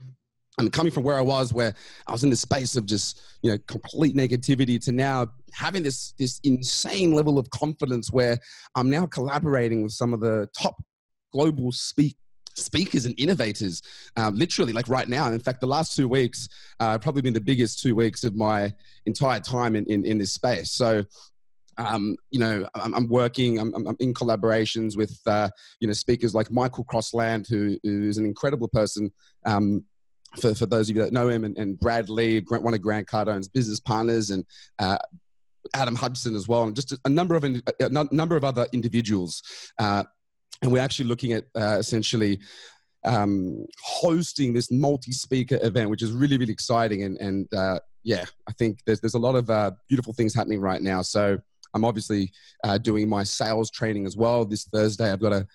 I'm 0.59 0.69
coming 0.69 0.91
from 0.91 1.03
where 1.03 1.17
I 1.17 1.21
was, 1.21 1.53
where 1.53 1.73
I 2.07 2.11
was 2.11 2.23
in 2.23 2.29
the 2.29 2.35
space 2.35 2.75
of 2.75 2.85
just 2.85 3.21
you 3.41 3.51
know 3.51 3.57
complete 3.67 4.15
negativity, 4.15 4.83
to 4.83 4.91
now 4.91 5.27
having 5.53 5.81
this 5.81 6.13
this 6.19 6.41
insane 6.43 7.13
level 7.13 7.39
of 7.39 7.49
confidence, 7.51 8.11
where 8.11 8.37
I'm 8.75 8.89
now 8.89 9.05
collaborating 9.05 9.81
with 9.81 9.93
some 9.93 10.13
of 10.13 10.19
the 10.19 10.49
top 10.59 10.75
global 11.31 11.71
speak 11.71 12.17
speakers 12.59 13.05
and 13.05 13.15
innovators, 13.19 13.81
um, 14.17 14.35
literally, 14.35 14.73
like 14.73 14.87
right 14.87 15.07
now. 15.07 15.31
In 15.31 15.39
fact, 15.39 15.61
the 15.61 15.67
last 15.67 15.95
two 15.95 16.07
weeks 16.07 16.49
uh, 16.79 16.97
probably 16.97 17.21
been 17.21 17.33
the 17.33 17.41
biggest 17.41 17.81
two 17.81 17.95
weeks 17.95 18.23
of 18.23 18.35
my 18.35 18.73
entire 19.05 19.39
time 19.39 19.75
in, 19.75 19.85
in, 19.85 20.05
in 20.05 20.17
this 20.17 20.33
space. 20.33 20.71
So, 20.71 21.03
um, 21.77 22.17
you 22.29 22.39
know, 22.39 22.67
I'm, 22.75 22.93
I'm 22.93 23.07
working, 23.07 23.57
I'm, 23.57 23.73
I'm, 23.73 23.95
in 23.99 24.13
collaborations 24.13 24.97
with, 24.97 25.17
uh, 25.25 25.49
you 25.79 25.87
know, 25.87 25.93
speakers 25.93 26.35
like 26.35 26.51
Michael 26.51 26.83
Crossland, 26.83 27.47
who, 27.47 27.77
who 27.83 28.07
is 28.07 28.17
an 28.17 28.25
incredible 28.25 28.67
person. 28.67 29.11
Um, 29.45 29.85
for, 30.39 30.53
for 30.53 30.67
those 30.67 30.89
of 30.89 30.95
you 30.95 31.01
that 31.01 31.13
know 31.13 31.27
him, 31.29 31.43
and, 31.43 31.57
and 31.57 31.79
Brad 31.79 32.07
Lea, 32.07 32.41
one 32.47 32.73
of 32.73 32.81
Grant 32.81 33.07
Cardone's 33.07 33.47
business 33.47 33.79
partners, 33.79 34.29
and 34.29 34.45
uh, 34.77 34.97
Adam 35.73 35.95
Hudson 35.95 36.35
as 36.35 36.47
well, 36.47 36.63
and 36.63 36.75
just 36.75 36.91
a, 36.91 36.99
a 37.05 37.09
number 37.09 37.35
of 37.35 37.43
a 37.43 37.89
number 38.11 38.35
of 38.35 38.43
other 38.43 38.67
individuals 38.71 39.41
uh, 39.79 40.03
and 40.61 40.71
we're 40.71 40.81
actually 40.81 41.07
looking 41.07 41.33
at 41.33 41.45
uh, 41.55 41.77
essentially 41.79 42.39
um, 43.05 43.65
hosting 43.81 44.53
this 44.53 44.71
multi-speaker 44.71 45.59
event, 45.61 45.89
which 45.89 46.03
is 46.03 46.11
really 46.11 46.37
really 46.37 46.53
exciting. 46.53 47.03
And 47.03 47.17
and 47.17 47.53
uh, 47.53 47.79
yeah, 48.03 48.25
I 48.47 48.51
think 48.53 48.79
there's 48.85 48.99
there's 48.99 49.13
a 49.13 49.19
lot 49.19 49.35
of 49.35 49.49
uh, 49.49 49.71
beautiful 49.87 50.13
things 50.13 50.33
happening 50.33 50.59
right 50.59 50.81
now. 50.81 51.01
So 51.01 51.37
I'm 51.73 51.85
obviously 51.85 52.31
uh, 52.63 52.77
doing 52.77 53.07
my 53.07 53.23
sales 53.23 53.69
training 53.71 54.05
as 54.05 54.17
well. 54.17 54.45
This 54.45 54.65
Thursday, 54.65 55.11
I've 55.11 55.21
got 55.21 55.33
a 55.33 55.47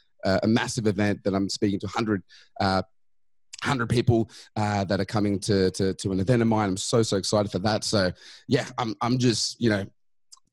a 0.43 0.49
massive 0.49 0.87
event 0.87 1.23
that 1.25 1.35
I'm 1.35 1.51
speaking 1.51 1.79
to 1.81 1.87
100 1.87 2.23
100 2.59 3.83
uh, 3.83 3.87
people 3.87 4.31
uh, 4.57 4.85
that 4.85 5.01
are 5.01 5.05
coming 5.05 5.39
to, 5.41 5.71
to, 5.73 5.95
to 5.95 6.13
an 6.13 6.21
event 6.21 6.43
of 6.43 6.49
mine. 6.49 6.71
I'm 6.71 6.77
so, 6.77 7.03
so 7.03 7.17
excited 7.17 7.53
for 7.53 7.59
that. 7.61 7.85
So 7.85 8.11
yeah, 8.49 8.67
I'm, 8.79 8.95
I'm 9.03 9.19
just, 9.19 9.61
you 9.61 9.71
know, 9.71 9.85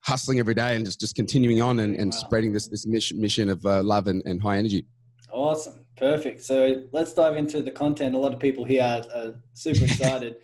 hustling 0.02 0.40
every 0.40 0.54
day 0.54 0.76
and 0.76 0.86
just, 0.86 1.00
just 1.00 1.16
continuing 1.16 1.62
on 1.62 1.80
and, 1.80 1.96
and 1.96 2.12
wow. 2.12 2.18
spreading 2.18 2.52
this, 2.54 2.68
this 2.68 2.86
mission, 2.86 3.20
mission 3.20 3.50
of 3.50 3.66
uh, 3.66 3.84
love 3.84 4.08
and, 4.08 4.22
and 4.26 4.42
high 4.42 4.58
energy. 4.58 4.86
Awesome. 5.32 5.86
Perfect. 5.96 6.42
So 6.42 6.84
let's 6.92 7.14
dive 7.14 7.38
into 7.38 7.62
the 7.62 7.72
content. 7.72 8.16
A 8.16 8.18
lot 8.18 8.34
of 8.34 8.40
people 8.40 8.66
here 8.66 8.84
are, 8.84 9.04
are 9.16 9.36
super 9.54 9.84
excited. 9.86 10.38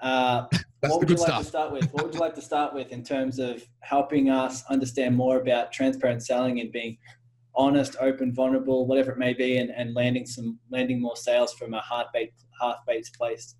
Uh, 0.00 0.46
what 0.80 1.00
would 1.00 1.10
you 1.10 1.16
like 1.16 1.26
stuff. 1.26 1.42
to 1.42 1.48
start 1.48 1.72
with? 1.72 1.92
What 1.92 2.04
would 2.04 2.14
you 2.14 2.20
like 2.20 2.34
to 2.36 2.40
start 2.40 2.72
with 2.72 2.90
in 2.92 3.02
terms 3.02 3.38
of 3.38 3.66
helping 3.80 4.30
us 4.30 4.64
understand 4.70 5.16
more 5.16 5.38
about 5.38 5.72
transparent 5.72 6.24
selling 6.24 6.60
and 6.60 6.72
being 6.72 6.96
honest, 7.54 7.96
open, 8.00 8.32
vulnerable, 8.32 8.86
whatever 8.86 9.10
it 9.10 9.18
may 9.18 9.34
be, 9.34 9.58
and, 9.58 9.70
and 9.70 9.94
landing 9.94 10.26
some 10.26 10.58
landing 10.70 11.00
more 11.00 11.16
sales 11.16 11.52
from 11.54 11.74
a 11.74 11.80
heart 11.80 12.06
based 12.14 12.46
heart 12.58 12.78
based 12.86 13.14
place? 13.14 13.56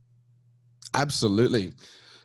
Absolutely. 0.94 1.72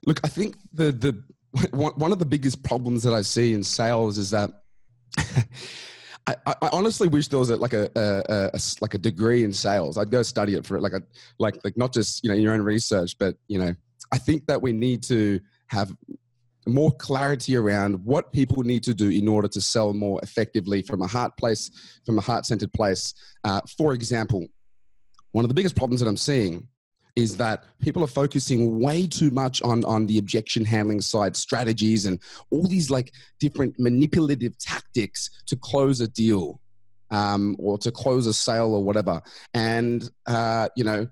Look, 0.05 0.19
I 0.23 0.29
think 0.29 0.55
the 0.71 0.91
the 0.91 1.21
one 1.71 2.11
of 2.11 2.19
the 2.19 2.25
biggest 2.25 2.63
problems 2.63 3.03
that 3.03 3.13
I 3.13 3.21
see 3.21 3.53
in 3.53 3.63
sales 3.63 4.17
is 4.17 4.31
that 4.31 4.51
I, 6.27 6.35
I, 6.47 6.69
honestly 6.71 7.07
wish 7.07 7.27
there 7.27 7.39
was 7.39 7.51
a, 7.51 7.55
like 7.55 7.73
a, 7.73 7.89
a, 7.95 8.49
a, 8.53 8.59
like 8.81 8.95
a 8.95 8.97
degree 8.97 9.43
in 9.43 9.53
sales. 9.53 9.97
I'd 9.97 10.09
go 10.09 10.23
study 10.23 10.55
it 10.55 10.65
for 10.65 10.79
like 10.79 10.93
a 10.93 11.01
like 11.37 11.57
like 11.63 11.77
not 11.77 11.93
just 11.93 12.23
you 12.23 12.29
know 12.29 12.35
your 12.35 12.53
own 12.53 12.61
research, 12.61 13.17
but 13.19 13.35
you 13.47 13.59
know 13.59 13.75
I 14.11 14.17
think 14.17 14.47
that 14.47 14.61
we 14.61 14.73
need 14.73 15.03
to 15.03 15.39
have 15.67 15.95
more 16.67 16.91
clarity 16.91 17.55
around 17.55 18.03
what 18.03 18.33
people 18.33 18.63
need 18.63 18.83
to 18.83 18.93
do 18.93 19.09
in 19.09 19.27
order 19.27 19.47
to 19.47 19.61
sell 19.61 19.93
more 19.93 20.19
effectively 20.23 20.81
from 20.81 21.01
a 21.03 21.07
heart 21.07 21.37
place, 21.37 21.69
from 22.05 22.17
a 22.17 22.21
heart 22.21 22.45
centered 22.45 22.73
place. 22.73 23.13
Uh, 23.43 23.61
for 23.77 23.93
example, 23.93 24.47
one 25.31 25.45
of 25.45 25.49
the 25.49 25.55
biggest 25.55 25.75
problems 25.75 26.01
that 26.01 26.07
I'm 26.07 26.17
seeing 26.17 26.67
is 27.15 27.37
that 27.37 27.63
people 27.79 28.03
are 28.03 28.07
focusing 28.07 28.79
way 28.79 29.07
too 29.07 29.31
much 29.31 29.61
on 29.61 29.85
on 29.85 30.05
the 30.05 30.17
objection 30.17 30.65
handling 30.65 31.01
side 31.01 31.35
strategies 31.35 32.05
and 32.05 32.19
all 32.51 32.67
these 32.67 32.89
like 32.89 33.11
different 33.39 33.73
manipulative 33.79 34.57
tactics 34.57 35.29
to 35.45 35.55
close 35.55 36.01
a 36.01 36.07
deal 36.07 36.59
um, 37.11 37.55
or 37.59 37.77
to 37.77 37.91
close 37.91 38.27
a 38.27 38.33
sale 38.33 38.73
or 38.73 38.83
whatever. 38.83 39.21
And 39.53 40.09
uh, 40.25 40.69
you 40.75 40.83
know 40.83 41.07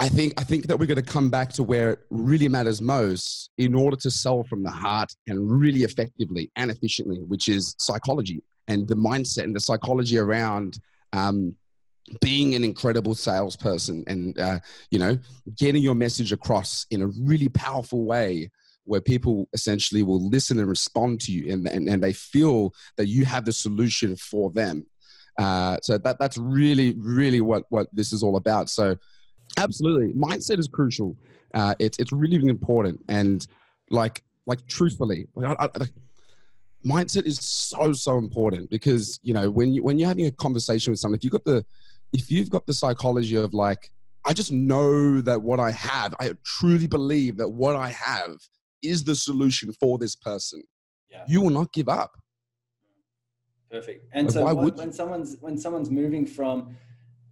I 0.00 0.08
think 0.08 0.32
I 0.40 0.44
think 0.44 0.66
that 0.66 0.78
we're 0.78 0.86
going 0.86 0.96
to 0.96 1.12
come 1.12 1.28
back 1.28 1.52
to 1.52 1.62
where 1.62 1.90
it 1.90 1.98
really 2.08 2.48
matters 2.48 2.80
most 2.80 3.50
in 3.58 3.74
order 3.74 3.98
to 3.98 4.10
sell 4.10 4.42
from 4.44 4.62
the 4.62 4.70
heart 4.70 5.12
and 5.26 5.50
really 5.50 5.82
effectively 5.82 6.50
and 6.56 6.70
efficiently, 6.70 7.18
which 7.28 7.48
is 7.48 7.74
psychology 7.78 8.42
and 8.66 8.88
the 8.88 8.94
mindset 8.94 9.42
and 9.42 9.54
the 9.54 9.60
psychology 9.60 10.16
around 10.16 10.78
um, 11.12 11.54
being 12.20 12.54
an 12.54 12.64
incredible 12.64 13.14
salesperson 13.14 14.04
and 14.06 14.38
uh, 14.38 14.58
you 14.90 14.98
know 14.98 15.18
getting 15.56 15.82
your 15.82 15.94
message 15.94 16.32
across 16.32 16.86
in 16.90 17.02
a 17.02 17.06
really 17.06 17.48
powerful 17.48 18.04
way 18.04 18.50
where 18.84 19.00
people 19.00 19.48
essentially 19.52 20.02
will 20.02 20.28
listen 20.28 20.58
and 20.58 20.68
respond 20.68 21.20
to 21.20 21.32
you 21.32 21.52
and, 21.52 21.66
and, 21.68 21.88
and 21.88 22.02
they 22.02 22.12
feel 22.12 22.74
that 22.96 23.06
you 23.06 23.24
have 23.24 23.44
the 23.44 23.52
solution 23.52 24.16
for 24.16 24.50
them. 24.50 24.84
Uh, 25.38 25.76
so 25.82 25.96
that, 25.96 26.18
that's 26.18 26.36
really 26.36 26.94
really 26.98 27.40
what, 27.40 27.64
what 27.68 27.86
this 27.92 28.12
is 28.12 28.22
all 28.22 28.36
about. 28.36 28.68
So 28.68 28.96
absolutely 29.58 30.12
mindset 30.14 30.58
is 30.58 30.66
crucial. 30.66 31.16
Uh, 31.54 31.74
it's, 31.78 31.98
it's 31.98 32.12
really, 32.12 32.38
really 32.38 32.50
important. 32.50 33.00
And 33.08 33.46
like 33.90 34.22
like 34.46 34.66
truthfully 34.66 35.26
like, 35.34 35.56
I, 35.60 35.64
I, 35.64 35.86
mindset 36.84 37.26
is 37.26 37.38
so 37.38 37.92
so 37.92 38.18
important 38.18 38.70
because 38.70 39.20
you 39.22 39.34
know 39.34 39.50
when 39.50 39.72
you 39.72 39.82
when 39.82 39.98
you're 39.98 40.08
having 40.08 40.26
a 40.26 40.30
conversation 40.30 40.90
with 40.90 40.98
someone 40.98 41.16
if 41.16 41.24
you've 41.24 41.32
got 41.32 41.44
the 41.44 41.64
if 42.12 42.30
you've 42.30 42.50
got 42.50 42.66
the 42.66 42.74
psychology 42.74 43.36
of 43.36 43.54
like, 43.54 43.90
I 44.24 44.32
just 44.32 44.52
know 44.52 45.20
that 45.22 45.42
what 45.42 45.60
I 45.60 45.70
have, 45.70 46.14
I 46.20 46.32
truly 46.44 46.86
believe 46.86 47.36
that 47.38 47.48
what 47.48 47.76
I 47.76 47.88
have 47.90 48.36
is 48.82 49.04
the 49.04 49.14
solution 49.14 49.72
for 49.72 49.98
this 49.98 50.16
person. 50.16 50.62
Yeah. 51.10 51.24
You 51.26 51.40
will 51.40 51.50
not 51.50 51.72
give 51.72 51.88
up. 51.88 52.12
Perfect. 53.70 54.06
And 54.12 54.26
like, 54.26 54.34
so 54.34 54.54
when, 54.54 54.74
when 54.74 54.92
someone's 54.92 55.36
when 55.40 55.56
someone's 55.56 55.90
moving 55.90 56.26
from 56.26 56.76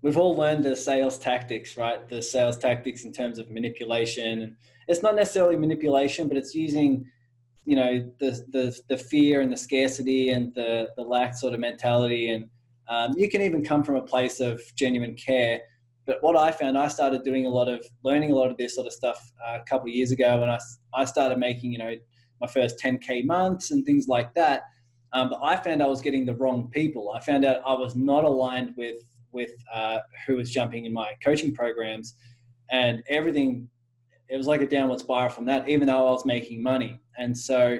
we've 0.02 0.16
all 0.16 0.36
learned 0.36 0.64
the 0.64 0.76
sales 0.76 1.18
tactics, 1.18 1.76
right? 1.76 2.08
The 2.08 2.22
sales 2.22 2.56
tactics 2.56 3.04
in 3.04 3.12
terms 3.12 3.38
of 3.38 3.50
manipulation. 3.50 4.42
And 4.42 4.56
it's 4.86 5.02
not 5.02 5.16
necessarily 5.16 5.56
manipulation, 5.56 6.28
but 6.28 6.36
it's 6.36 6.54
using, 6.54 7.06
you 7.64 7.76
know, 7.76 8.10
the 8.20 8.30
the 8.52 8.78
the 8.88 8.96
fear 8.96 9.40
and 9.40 9.52
the 9.52 9.56
scarcity 9.56 10.30
and 10.30 10.54
the 10.54 10.90
the 10.96 11.02
lack 11.02 11.34
sort 11.34 11.54
of 11.54 11.60
mentality 11.60 12.30
and 12.30 12.48
um, 12.88 13.14
you 13.16 13.28
can 13.28 13.42
even 13.42 13.64
come 13.64 13.82
from 13.82 13.96
a 13.96 14.02
place 14.02 14.40
of 14.40 14.60
genuine 14.74 15.14
care. 15.14 15.60
But 16.06 16.22
what 16.22 16.36
I 16.36 16.50
found, 16.50 16.78
I 16.78 16.88
started 16.88 17.22
doing 17.22 17.44
a 17.44 17.50
lot 17.50 17.68
of 17.68 17.84
learning 18.02 18.32
a 18.32 18.34
lot 18.34 18.50
of 18.50 18.56
this 18.56 18.74
sort 18.74 18.86
of 18.86 18.92
stuff 18.92 19.30
uh, 19.46 19.58
a 19.60 19.64
couple 19.64 19.88
of 19.88 19.94
years 19.94 20.10
ago 20.10 20.40
when 20.40 20.48
I, 20.48 20.58
I 20.94 21.04
started 21.04 21.38
making, 21.38 21.72
you 21.72 21.78
know, 21.78 21.94
my 22.40 22.46
first 22.46 22.80
10K 22.82 23.24
months 23.24 23.70
and 23.72 23.84
things 23.84 24.08
like 24.08 24.32
that. 24.34 24.62
Um, 25.12 25.30
but 25.30 25.40
I 25.42 25.56
found 25.56 25.82
I 25.82 25.86
was 25.86 26.00
getting 26.00 26.24
the 26.24 26.34
wrong 26.34 26.68
people. 26.70 27.12
I 27.14 27.20
found 27.20 27.44
out 27.44 27.60
I 27.66 27.74
was 27.74 27.96
not 27.96 28.24
aligned 28.24 28.74
with 28.76 29.02
with 29.30 29.50
uh, 29.72 29.98
who 30.26 30.36
was 30.36 30.50
jumping 30.50 30.86
in 30.86 30.92
my 30.92 31.12
coaching 31.22 31.54
programs, 31.54 32.14
and 32.70 33.02
everything. 33.08 33.68
It 34.28 34.36
was 34.36 34.46
like 34.46 34.60
a 34.60 34.66
downward 34.66 35.00
spiral 35.00 35.30
from 35.30 35.46
that, 35.46 35.68
even 35.68 35.86
though 35.86 36.06
I 36.06 36.10
was 36.10 36.26
making 36.26 36.62
money. 36.62 37.00
And 37.16 37.36
so, 37.36 37.78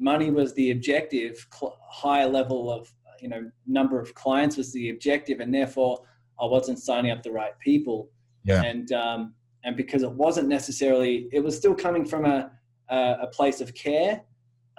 money 0.00 0.30
was 0.30 0.52
the 0.54 0.72
objective, 0.72 1.46
higher 1.88 2.26
level 2.26 2.72
of 2.72 2.92
you 3.20 3.28
know 3.28 3.50
number 3.66 4.00
of 4.00 4.14
clients 4.14 4.56
was 4.56 4.72
the 4.72 4.90
objective, 4.90 5.40
and 5.40 5.52
therefore 5.52 6.00
I 6.40 6.46
wasn't 6.46 6.78
signing 6.78 7.10
up 7.10 7.22
the 7.22 7.32
right 7.32 7.58
people. 7.60 8.10
Yeah. 8.44 8.62
And 8.62 8.92
um, 8.92 9.34
and 9.64 9.76
because 9.76 10.02
it 10.02 10.12
wasn't 10.12 10.48
necessarily, 10.48 11.28
it 11.32 11.40
was 11.40 11.56
still 11.56 11.74
coming 11.74 12.04
from 12.04 12.24
a 12.24 12.50
a, 12.88 13.16
a 13.22 13.26
place 13.28 13.60
of 13.60 13.74
care, 13.74 14.22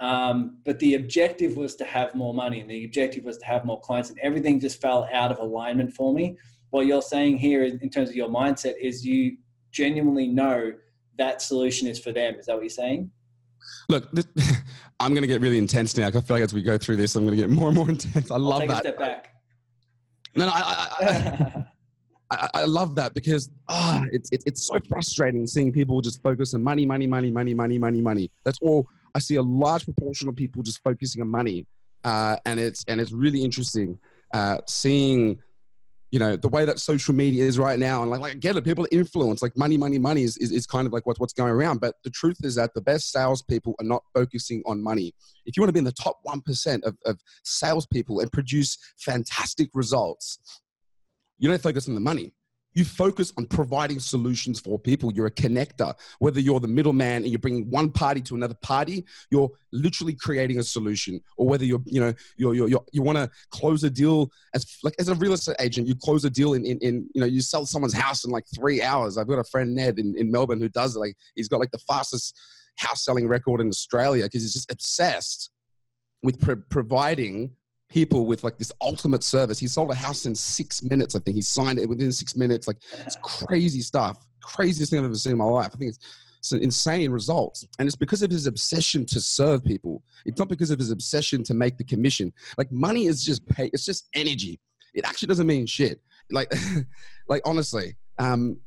um, 0.00 0.58
but 0.64 0.78
the 0.78 0.94
objective 0.94 1.56
was 1.56 1.74
to 1.76 1.84
have 1.84 2.14
more 2.14 2.32
money, 2.32 2.60
and 2.60 2.70
the 2.70 2.84
objective 2.84 3.24
was 3.24 3.38
to 3.38 3.46
have 3.46 3.64
more 3.64 3.80
clients, 3.80 4.10
and 4.10 4.18
everything 4.20 4.60
just 4.60 4.80
fell 4.80 5.08
out 5.12 5.30
of 5.32 5.38
alignment 5.38 5.92
for 5.92 6.14
me. 6.14 6.36
What 6.70 6.86
you're 6.86 7.02
saying 7.02 7.38
here, 7.38 7.64
in 7.64 7.90
terms 7.90 8.10
of 8.10 8.14
your 8.14 8.28
mindset, 8.28 8.74
is 8.80 9.04
you 9.04 9.36
genuinely 9.72 10.28
know 10.28 10.72
that 11.18 11.42
solution 11.42 11.88
is 11.88 11.98
for 11.98 12.12
them. 12.12 12.36
Is 12.36 12.46
that 12.46 12.54
what 12.54 12.62
you're 12.62 12.70
saying? 12.70 13.10
Look, 13.88 14.10
this, 14.12 14.26
I'm 15.00 15.12
going 15.12 15.22
to 15.22 15.28
get 15.28 15.40
really 15.40 15.58
intense 15.58 15.96
now. 15.96 16.08
I 16.08 16.10
feel 16.10 16.22
like 16.28 16.42
as 16.42 16.52
we 16.52 16.62
go 16.62 16.76
through 16.76 16.96
this, 16.96 17.14
I'm 17.14 17.24
going 17.24 17.36
to 17.36 17.42
get 17.42 17.50
more 17.50 17.68
and 17.68 17.76
more 17.76 17.88
intense. 17.90 18.30
I 18.30 18.36
love 18.36 18.66
that. 18.68 18.80
step 18.80 18.98
back. 18.98 19.34
No, 20.34 20.46
no, 20.46 20.52
I, 20.54 20.88
I, 21.00 21.64
I, 22.30 22.48
I 22.54 22.64
love 22.64 22.94
that 22.96 23.14
because 23.14 23.50
ah, 23.68 24.02
oh, 24.02 24.08
it's, 24.12 24.30
it's 24.32 24.44
it's 24.46 24.66
so 24.66 24.78
frustrating 24.88 25.46
seeing 25.46 25.72
people 25.72 26.00
just 26.00 26.22
focus 26.22 26.54
on 26.54 26.62
money, 26.62 26.84
money, 26.84 27.06
money, 27.06 27.30
money, 27.30 27.54
money, 27.54 27.78
money, 27.78 28.00
money. 28.00 28.30
That's 28.44 28.58
all. 28.60 28.86
I 29.14 29.20
see 29.20 29.36
a 29.36 29.42
large 29.42 29.84
proportion 29.84 30.28
of 30.28 30.36
people 30.36 30.62
just 30.62 30.82
focusing 30.82 31.22
on 31.22 31.28
money, 31.28 31.66
uh, 32.04 32.36
and 32.44 32.60
it's 32.60 32.84
and 32.88 33.00
it's 33.00 33.12
really 33.12 33.42
interesting 33.42 33.98
uh, 34.34 34.58
seeing 34.66 35.38
you 36.10 36.18
know 36.18 36.36
the 36.36 36.48
way 36.48 36.64
that 36.64 36.78
social 36.78 37.14
media 37.14 37.44
is 37.44 37.58
right 37.58 37.78
now 37.78 38.00
and 38.00 38.10
like, 38.10 38.20
like 38.20 38.44
it 38.44 38.64
people 38.64 38.84
are 38.84 38.88
influenced 38.92 39.42
like 39.42 39.56
money 39.56 39.76
money 39.76 39.98
money 39.98 40.22
is, 40.22 40.36
is, 40.38 40.50
is 40.50 40.66
kind 40.66 40.86
of 40.86 40.92
like 40.92 41.04
what's, 41.06 41.20
what's 41.20 41.32
going 41.32 41.52
around. 41.52 41.80
But 41.80 41.96
the 42.02 42.10
truth 42.10 42.38
is 42.42 42.54
that 42.54 42.72
the 42.74 42.80
best 42.80 43.12
salespeople 43.12 43.74
are 43.78 43.84
not 43.84 44.02
focusing 44.14 44.62
on 44.64 44.82
money. 44.82 45.14
If 45.44 45.56
you 45.56 45.62
want 45.62 45.68
to 45.68 45.72
be 45.72 45.80
in 45.80 45.84
the 45.84 45.92
top 45.92 46.20
1% 46.26 46.82
of, 46.84 46.96
of 47.04 47.18
salespeople 47.44 48.20
and 48.20 48.32
produce 48.32 48.78
fantastic 48.98 49.68
results 49.74 50.38
you 51.38 51.48
don't 51.48 51.62
focus 51.62 51.88
on 51.88 51.94
the 51.94 52.00
money 52.00 52.32
you 52.78 52.84
focus 52.84 53.32
on 53.36 53.44
providing 53.46 53.98
solutions 53.98 54.60
for 54.60 54.78
people. 54.78 55.12
You're 55.12 55.26
a 55.26 55.32
connector. 55.32 55.94
Whether 56.20 56.38
you're 56.38 56.60
the 56.60 56.68
middleman 56.68 57.24
and 57.24 57.26
you're 57.26 57.40
bringing 57.40 57.68
one 57.70 57.90
party 57.90 58.20
to 58.22 58.36
another 58.36 58.54
party, 58.62 59.04
you're 59.32 59.50
literally 59.72 60.14
creating 60.14 60.60
a 60.60 60.62
solution. 60.62 61.20
Or 61.36 61.48
whether 61.48 61.64
you're, 61.64 61.82
you 61.86 62.00
know, 62.00 62.14
you're, 62.36 62.54
you're, 62.54 62.68
you're 62.68 62.84
you 62.92 63.02
want 63.02 63.18
to 63.18 63.28
close 63.50 63.82
a 63.82 63.90
deal 63.90 64.30
as 64.54 64.78
like 64.84 64.94
as 65.00 65.08
a 65.08 65.16
real 65.16 65.32
estate 65.32 65.56
agent, 65.58 65.88
you 65.88 65.96
close 65.96 66.24
a 66.24 66.30
deal 66.30 66.54
in, 66.54 66.64
in, 66.64 66.78
in, 66.78 67.10
you 67.14 67.20
know, 67.20 67.26
you 67.26 67.40
sell 67.40 67.66
someone's 67.66 67.94
house 67.94 68.24
in 68.24 68.30
like 68.30 68.44
three 68.54 68.80
hours. 68.80 69.18
I've 69.18 69.26
got 69.26 69.40
a 69.40 69.44
friend 69.44 69.74
Ned 69.74 69.98
in, 69.98 70.16
in 70.16 70.30
Melbourne 70.30 70.60
who 70.60 70.68
does 70.68 70.94
it. 70.94 71.00
Like 71.00 71.16
he's 71.34 71.48
got 71.48 71.58
like 71.58 71.72
the 71.72 71.78
fastest 71.78 72.38
house 72.76 73.04
selling 73.04 73.26
record 73.26 73.60
in 73.60 73.66
Australia 73.66 74.22
because 74.24 74.42
he's 74.42 74.54
just 74.54 74.70
obsessed 74.70 75.50
with 76.22 76.40
pro- 76.40 76.62
providing 76.70 77.50
people 77.88 78.26
with 78.26 78.44
like 78.44 78.58
this 78.58 78.72
ultimate 78.80 79.24
service. 79.24 79.58
He 79.58 79.66
sold 79.66 79.90
a 79.90 79.94
house 79.94 80.26
in 80.26 80.34
six 80.34 80.82
minutes. 80.82 81.14
I 81.14 81.20
think 81.20 81.34
he 81.34 81.42
signed 81.42 81.78
it 81.78 81.88
within 81.88 82.12
six 82.12 82.36
minutes. 82.36 82.66
Like 82.66 82.78
it's 83.04 83.16
crazy 83.22 83.80
stuff. 83.80 84.26
Craziest 84.42 84.90
thing 84.90 85.00
I've 85.00 85.06
ever 85.06 85.14
seen 85.14 85.32
in 85.32 85.38
my 85.38 85.44
life. 85.44 85.70
I 85.74 85.78
think 85.78 85.90
it's, 85.90 85.98
it's 86.38 86.52
insane 86.52 87.10
results. 87.10 87.66
And 87.78 87.86
it's 87.86 87.96
because 87.96 88.22
of 88.22 88.30
his 88.30 88.46
obsession 88.46 89.04
to 89.06 89.20
serve 89.20 89.64
people. 89.64 90.02
It's 90.24 90.38
not 90.38 90.48
because 90.48 90.70
of 90.70 90.78
his 90.78 90.90
obsession 90.90 91.42
to 91.44 91.54
make 91.54 91.76
the 91.78 91.84
commission. 91.84 92.32
Like 92.56 92.70
money 92.70 93.06
is 93.06 93.24
just 93.24 93.46
pay. 93.46 93.70
It's 93.72 93.84
just 93.84 94.08
energy. 94.14 94.60
It 94.94 95.04
actually 95.06 95.28
doesn't 95.28 95.46
mean 95.46 95.66
shit. 95.66 96.00
Like, 96.30 96.52
like 97.28 97.42
honestly, 97.44 97.96
um, 98.18 98.58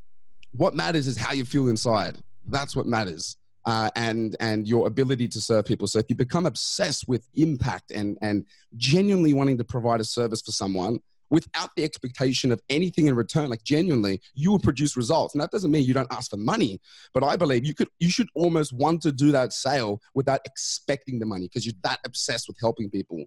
what 0.53 0.75
matters 0.75 1.07
is 1.07 1.17
how 1.17 1.33
you 1.33 1.45
feel 1.45 1.69
inside. 1.69 2.17
That's 2.47 2.75
what 2.75 2.85
matters 2.85 3.37
uh, 3.65 3.89
and 3.95 4.35
and 4.39 4.67
your 4.67 4.87
ability 4.87 5.27
to 5.29 5.41
serve 5.41 5.65
people. 5.65 5.87
So 5.87 5.99
if 5.99 6.05
you 6.09 6.15
become 6.15 6.45
obsessed 6.45 7.07
with 7.07 7.27
impact 7.35 7.91
and 7.91 8.17
and 8.21 8.45
genuinely 8.75 9.33
wanting 9.33 9.57
to 9.57 9.63
provide 9.63 9.99
a 9.99 10.05
service 10.05 10.41
for 10.41 10.51
someone 10.51 10.99
without 11.31 11.69
the 11.75 11.83
expectation 11.83 12.51
of 12.51 12.61
anything 12.69 13.07
in 13.07 13.15
return, 13.15 13.49
like 13.49 13.63
genuinely, 13.63 14.21
you 14.35 14.51
will 14.51 14.59
produce 14.59 14.97
results. 14.97 15.33
And 15.33 15.41
that 15.41 15.49
doesn't 15.49 15.71
mean 15.71 15.85
you 15.85 15.93
don't 15.93 16.11
ask 16.11 16.29
for 16.29 16.37
money, 16.37 16.79
but 17.13 17.23
I 17.23 17.37
believe 17.37 17.65
you 17.65 17.73
could 17.73 17.89
you 17.99 18.11
should 18.11 18.27
almost 18.35 18.73
want 18.73 19.01
to 19.03 19.11
do 19.11 19.31
that 19.31 19.53
sale 19.53 20.01
without 20.13 20.41
expecting 20.45 21.17
the 21.19 21.25
money 21.25 21.47
because 21.47 21.65
you're 21.65 21.73
that 21.83 21.99
obsessed 22.05 22.47
with 22.47 22.57
helping 22.59 22.89
people. 22.89 23.23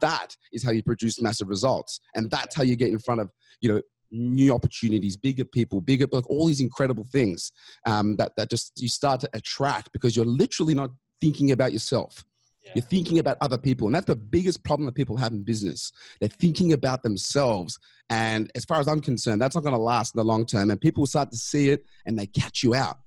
That 0.00 0.36
is 0.52 0.62
how 0.62 0.70
you 0.70 0.82
produce 0.82 1.20
massive 1.20 1.48
results, 1.48 2.00
and 2.14 2.30
that's 2.30 2.54
how 2.54 2.62
you 2.62 2.76
get 2.76 2.90
in 2.90 2.98
front 2.98 3.20
of 3.20 3.30
you 3.60 3.72
know 3.72 3.82
new 4.10 4.54
opportunities, 4.54 5.16
bigger 5.16 5.44
people, 5.44 5.80
bigger, 5.80 6.06
like 6.12 6.28
all 6.28 6.46
these 6.46 6.60
incredible 6.60 7.06
things 7.10 7.52
um, 7.86 8.16
that, 8.16 8.32
that 8.36 8.50
just 8.50 8.80
you 8.80 8.88
start 8.88 9.20
to 9.20 9.30
attract 9.34 9.92
because 9.92 10.16
you're 10.16 10.24
literally 10.24 10.74
not 10.74 10.90
thinking 11.20 11.52
about 11.52 11.72
yourself. 11.72 12.24
Yeah. 12.64 12.72
You're 12.76 12.84
thinking 12.84 13.18
about 13.18 13.38
other 13.40 13.58
people. 13.58 13.86
And 13.86 13.94
that's 13.94 14.06
the 14.06 14.16
biggest 14.16 14.62
problem 14.64 14.86
that 14.86 14.94
people 14.94 15.16
have 15.16 15.32
in 15.32 15.42
business. 15.42 15.92
They're 16.20 16.28
thinking 16.28 16.72
about 16.72 17.02
themselves. 17.02 17.78
And 18.10 18.50
as 18.54 18.64
far 18.64 18.80
as 18.80 18.88
I'm 18.88 19.00
concerned, 19.00 19.40
that's 19.40 19.54
not 19.54 19.64
going 19.64 19.74
to 19.74 19.80
last 19.80 20.14
in 20.14 20.18
the 20.18 20.24
long 20.24 20.44
term. 20.44 20.70
And 20.70 20.80
people 20.80 21.06
start 21.06 21.30
to 21.30 21.36
see 21.36 21.70
it 21.70 21.84
and 22.06 22.18
they 22.18 22.26
catch 22.26 22.62
you 22.62 22.74
out. 22.74 22.98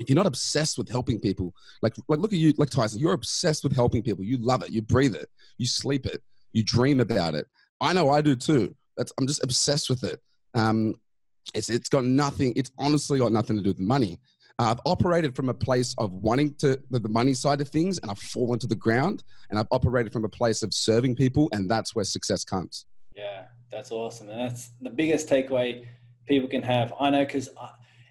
If 0.00 0.08
you're 0.08 0.16
not 0.16 0.26
obsessed 0.26 0.76
with 0.76 0.88
helping 0.88 1.20
people, 1.20 1.54
like, 1.80 1.94
like 2.08 2.18
look 2.18 2.32
at 2.32 2.38
you, 2.38 2.52
like 2.56 2.70
Tyson, 2.70 2.98
you're 2.98 3.12
obsessed 3.12 3.62
with 3.62 3.74
helping 3.74 4.02
people. 4.02 4.24
You 4.24 4.38
love 4.38 4.62
it. 4.62 4.70
You 4.70 4.82
breathe 4.82 5.14
it. 5.14 5.28
You 5.56 5.66
sleep 5.66 6.06
it. 6.06 6.22
You 6.52 6.64
dream 6.64 7.00
about 7.00 7.34
it. 7.34 7.46
I 7.80 7.92
know 7.92 8.10
I 8.10 8.20
do 8.20 8.34
too. 8.34 8.74
That's, 8.96 9.12
I'm 9.18 9.26
just 9.26 9.44
obsessed 9.44 9.90
with 9.90 10.02
it. 10.02 10.20
Um, 10.54 10.94
it's, 11.54 11.68
it's 11.68 11.88
got 11.88 12.04
nothing, 12.04 12.52
it's 12.56 12.70
honestly 12.78 13.18
got 13.18 13.32
nothing 13.32 13.56
to 13.56 13.62
do 13.62 13.70
with 13.70 13.80
money. 13.80 14.18
Uh, 14.58 14.70
I've 14.70 14.80
operated 14.86 15.34
from 15.34 15.48
a 15.48 15.54
place 15.54 15.94
of 15.98 16.12
wanting 16.12 16.54
to 16.56 16.80
the, 16.90 17.00
the 17.00 17.08
money 17.08 17.34
side 17.34 17.60
of 17.60 17.68
things, 17.68 17.98
and 17.98 18.10
I've 18.10 18.18
fallen 18.18 18.58
to 18.60 18.68
the 18.68 18.76
ground. 18.76 19.24
And 19.50 19.58
I've 19.58 19.66
operated 19.72 20.12
from 20.12 20.24
a 20.24 20.28
place 20.28 20.62
of 20.62 20.72
serving 20.72 21.16
people, 21.16 21.48
and 21.52 21.68
that's 21.68 21.94
where 21.94 22.04
success 22.04 22.44
comes. 22.44 22.86
Yeah, 23.16 23.46
that's 23.70 23.90
awesome, 23.90 24.28
and 24.30 24.40
that's 24.40 24.70
the 24.80 24.90
biggest 24.90 25.28
takeaway 25.28 25.86
people 26.26 26.48
can 26.48 26.62
have. 26.62 26.94
I 27.00 27.10
know 27.10 27.24
because 27.24 27.48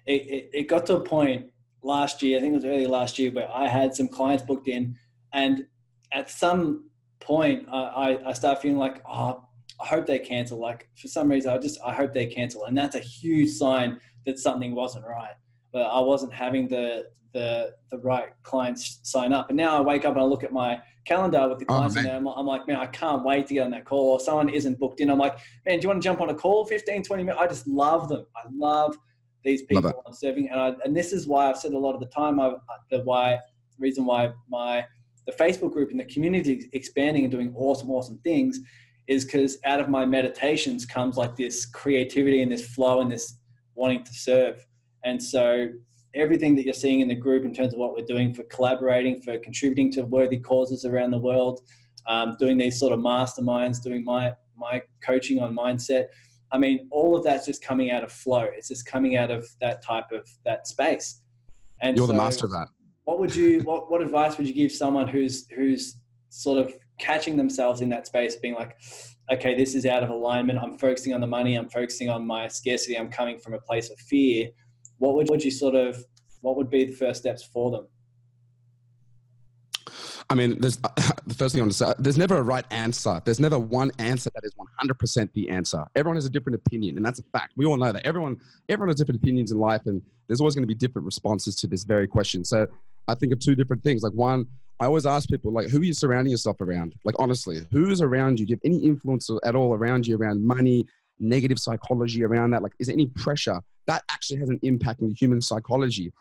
it, 0.06 0.12
it, 0.12 0.50
it 0.52 0.68
got 0.68 0.84
to 0.86 0.96
a 0.96 1.00
point 1.00 1.46
last 1.82 2.22
year. 2.22 2.36
I 2.36 2.40
think 2.42 2.52
it 2.52 2.56
was 2.56 2.64
early 2.66 2.86
last 2.86 3.18
year 3.18 3.30
where 3.30 3.50
I 3.50 3.66
had 3.66 3.94
some 3.94 4.08
clients 4.08 4.44
booked 4.44 4.68
in, 4.68 4.96
and 5.32 5.66
at 6.12 6.30
some 6.30 6.90
point 7.20 7.66
I, 7.70 7.78
I, 7.78 8.28
I 8.28 8.32
start 8.34 8.60
feeling 8.60 8.78
like, 8.78 9.02
oh, 9.08 9.48
I 9.80 9.86
hope 9.86 10.06
they 10.06 10.18
cancel. 10.18 10.58
Like 10.58 10.88
for 10.96 11.08
some 11.08 11.30
reason, 11.30 11.52
I 11.52 11.58
just 11.58 11.78
I 11.84 11.92
hope 11.92 12.14
they 12.14 12.26
cancel, 12.26 12.64
and 12.64 12.76
that's 12.76 12.96
a 12.96 13.00
huge 13.00 13.50
sign 13.50 14.00
that 14.26 14.38
something 14.38 14.74
wasn't 14.74 15.04
right. 15.06 15.34
but 15.72 15.82
I 15.82 16.00
wasn't 16.00 16.32
having 16.32 16.68
the 16.68 17.06
the 17.32 17.74
the 17.90 17.98
right 17.98 18.28
clients 18.42 19.00
sign 19.02 19.32
up. 19.32 19.50
And 19.50 19.56
now 19.56 19.76
I 19.76 19.80
wake 19.80 20.04
up 20.04 20.12
and 20.12 20.20
I 20.20 20.24
look 20.24 20.44
at 20.44 20.52
my 20.52 20.80
calendar 21.04 21.48
with 21.48 21.58
the 21.58 21.66
oh, 21.68 21.74
clients 21.74 21.96
oh, 21.98 22.02
there. 22.02 22.16
I'm, 22.16 22.26
I'm, 22.26 22.46
like, 22.46 22.66
man, 22.66 22.76
I 22.76 22.86
can't 22.86 23.24
wait 23.24 23.46
to 23.48 23.54
get 23.54 23.64
on 23.64 23.70
that 23.72 23.84
call. 23.84 24.12
Or 24.12 24.20
someone 24.20 24.48
isn't 24.48 24.78
booked 24.78 25.00
in. 25.00 25.10
I'm 25.10 25.18
like, 25.18 25.36
man, 25.66 25.78
do 25.78 25.82
you 25.82 25.88
want 25.88 26.02
to 26.02 26.08
jump 26.08 26.20
on 26.20 26.30
a 26.30 26.34
call 26.34 26.64
15, 26.64 27.02
20 27.02 27.22
minutes? 27.22 27.40
I 27.40 27.46
just 27.46 27.66
love 27.66 28.08
them. 28.08 28.24
I 28.34 28.48
love 28.50 28.96
these 29.44 29.62
people 29.62 29.82
love 29.82 29.94
I'm 30.06 30.14
serving. 30.14 30.48
And 30.48 30.58
I, 30.58 30.72
and 30.84 30.96
this 30.96 31.12
is 31.12 31.26
why 31.26 31.50
I've 31.50 31.58
said 31.58 31.72
a 31.72 31.78
lot 31.78 31.94
of 31.94 32.00
the 32.00 32.06
time, 32.06 32.40
I, 32.40 32.46
uh, 32.46 32.58
the 32.90 33.00
why, 33.00 33.32
the 33.32 33.80
reason 33.80 34.06
why 34.06 34.32
my, 34.48 34.86
the 35.26 35.32
Facebook 35.32 35.72
group 35.72 35.90
and 35.90 36.00
the 36.00 36.04
community 36.04 36.54
is 36.54 36.66
expanding 36.72 37.24
and 37.24 37.30
doing 37.30 37.52
awesome, 37.56 37.90
awesome 37.90 38.18
things 38.24 38.60
is 39.06 39.24
because 39.24 39.58
out 39.64 39.80
of 39.80 39.88
my 39.88 40.04
meditations 40.04 40.86
comes 40.86 41.16
like 41.16 41.36
this 41.36 41.66
creativity 41.66 42.42
and 42.42 42.50
this 42.50 42.66
flow 42.66 43.00
and 43.00 43.10
this 43.10 43.38
wanting 43.74 44.02
to 44.04 44.14
serve. 44.14 44.66
And 45.04 45.22
so 45.22 45.68
everything 46.14 46.54
that 46.56 46.64
you're 46.64 46.74
seeing 46.74 47.00
in 47.00 47.08
the 47.08 47.14
group 47.14 47.44
in 47.44 47.52
terms 47.52 47.74
of 47.74 47.78
what 47.78 47.94
we're 47.94 48.06
doing 48.06 48.32
for 48.32 48.44
collaborating, 48.44 49.20
for 49.20 49.38
contributing 49.38 49.92
to 49.92 50.02
worthy 50.02 50.38
causes 50.38 50.84
around 50.84 51.10
the 51.10 51.18
world, 51.18 51.60
um, 52.06 52.36
doing 52.38 52.56
these 52.56 52.78
sort 52.78 52.92
of 52.92 53.00
masterminds, 53.00 53.82
doing 53.82 54.04
my 54.04 54.32
my 54.56 54.80
coaching 55.04 55.40
on 55.42 55.54
mindset. 55.54 56.06
I 56.52 56.58
mean, 56.58 56.86
all 56.90 57.16
of 57.16 57.24
that's 57.24 57.46
just 57.46 57.62
coming 57.62 57.90
out 57.90 58.04
of 58.04 58.12
flow. 58.12 58.46
It's 58.56 58.68
just 58.68 58.86
coming 58.86 59.16
out 59.16 59.30
of 59.30 59.46
that 59.60 59.82
type 59.82 60.12
of 60.12 60.28
that 60.44 60.66
space. 60.68 61.22
And 61.80 61.96
you're 61.96 62.06
so 62.06 62.12
the 62.12 62.18
master 62.18 62.46
of 62.46 62.52
that. 62.52 62.68
What 63.04 63.18
would 63.18 63.34
you 63.34 63.60
what 63.60 63.90
what 63.90 64.00
advice 64.00 64.38
would 64.38 64.46
you 64.46 64.54
give 64.54 64.72
someone 64.72 65.08
who's 65.08 65.48
who's 65.50 65.98
sort 66.28 66.58
of 66.64 66.74
catching 66.98 67.36
themselves 67.36 67.80
in 67.80 67.88
that 67.90 68.06
space, 68.06 68.36
being 68.36 68.54
like, 68.54 68.76
okay, 69.32 69.54
this 69.56 69.74
is 69.74 69.86
out 69.86 70.02
of 70.02 70.10
alignment. 70.10 70.58
I'm 70.58 70.78
focusing 70.78 71.14
on 71.14 71.20
the 71.20 71.26
money. 71.26 71.56
I'm 71.56 71.68
focusing 71.68 72.10
on 72.10 72.26
my 72.26 72.48
scarcity. 72.48 72.98
I'm 72.98 73.10
coming 73.10 73.38
from 73.38 73.54
a 73.54 73.60
place 73.60 73.90
of 73.90 73.98
fear 73.98 74.48
what 74.98 75.14
would, 75.14 75.28
would 75.30 75.44
you 75.44 75.50
sort 75.50 75.74
of 75.74 76.02
what 76.40 76.56
would 76.56 76.70
be 76.70 76.84
the 76.84 76.92
first 76.92 77.20
steps 77.20 77.44
for 77.44 77.70
them? 77.70 77.86
I 80.30 80.34
mean, 80.34 80.58
there's 80.58 80.76
the 81.26 81.34
first 81.36 81.54
thing 81.54 81.60
I 81.60 81.64
want 81.64 81.72
to 81.72 81.78
say. 81.78 81.94
There's 81.98 82.18
never 82.18 82.38
a 82.38 82.42
right 82.42 82.64
answer. 82.70 83.20
There's 83.24 83.40
never 83.40 83.58
one 83.58 83.90
answer 83.98 84.30
that 84.34 84.44
is 84.44 84.54
100% 84.54 85.32
the 85.32 85.50
answer. 85.50 85.84
Everyone 85.94 86.16
has 86.16 86.26
a 86.26 86.30
different 86.30 86.56
opinion, 86.56 86.96
and 86.96 87.04
that's 87.04 87.18
a 87.18 87.24
fact. 87.32 87.52
We 87.56 87.66
all 87.66 87.76
know 87.76 87.92
that. 87.92 88.04
Everyone, 88.04 88.40
everyone 88.68 88.88
has 88.88 88.96
different 88.96 89.20
opinions 89.20 89.52
in 89.52 89.58
life, 89.58 89.82
and 89.86 90.02
there's 90.26 90.40
always 90.40 90.54
going 90.54 90.62
to 90.62 90.68
be 90.68 90.74
different 90.74 91.04
responses 91.04 91.56
to 91.56 91.66
this 91.66 91.84
very 91.84 92.06
question. 92.06 92.44
So, 92.44 92.66
I 93.06 93.14
think 93.14 93.32
of 93.32 93.38
two 93.38 93.54
different 93.54 93.82
things. 93.82 94.02
Like 94.02 94.14
one, 94.14 94.46
I 94.80 94.86
always 94.86 95.04
ask 95.06 95.28
people, 95.28 95.52
like, 95.52 95.68
who 95.68 95.80
are 95.80 95.84
you 95.84 95.92
surrounding 95.92 96.30
yourself 96.30 96.60
around? 96.60 96.94
Like, 97.04 97.14
honestly, 97.18 97.60
who's 97.70 98.00
around 98.00 98.40
you? 98.40 98.46
Do 98.46 98.50
you 98.50 98.56
have 98.56 98.72
any 98.72 98.84
influence 98.84 99.28
at 99.44 99.54
all 99.54 99.74
around 99.74 100.06
you 100.06 100.16
around 100.16 100.44
money, 100.44 100.86
negative 101.20 101.58
psychology 101.58 102.24
around 102.24 102.50
that? 102.52 102.62
Like, 102.62 102.72
is 102.78 102.86
there 102.86 102.94
any 102.94 103.06
pressure? 103.06 103.60
that 103.86 104.02
actually 104.10 104.40
has 104.40 104.48
an 104.48 104.58
impact 104.62 105.02
on 105.02 105.08
the 105.08 105.14
human 105.14 105.40
psychology. 105.40 106.12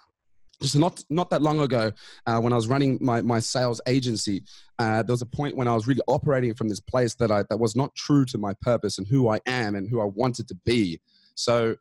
Just 0.61 0.77
not 0.77 1.03
not 1.09 1.29
that 1.31 1.41
long 1.41 1.59
ago, 1.59 1.91
uh, 2.25 2.39
when 2.39 2.53
I 2.53 2.55
was 2.55 2.67
running 2.67 2.97
my, 3.01 3.21
my 3.21 3.39
sales 3.39 3.81
agency, 3.87 4.43
uh, 4.79 5.03
there 5.03 5.13
was 5.13 5.21
a 5.21 5.25
point 5.25 5.57
when 5.57 5.67
I 5.67 5.73
was 5.73 5.87
really 5.87 6.01
operating 6.07 6.53
from 6.53 6.69
this 6.69 6.79
place 6.79 7.15
that 7.15 7.31
I 7.31 7.43
that 7.49 7.57
was 7.57 7.75
not 7.75 7.93
true 7.95 8.23
to 8.25 8.37
my 8.37 8.53
purpose 8.61 8.97
and 8.97 9.07
who 9.07 9.29
I 9.29 9.39
am 9.45 9.75
and 9.75 9.89
who 9.89 9.99
I 9.99 10.05
wanted 10.05 10.47
to 10.49 10.55
be. 10.63 11.01
So 11.35 11.75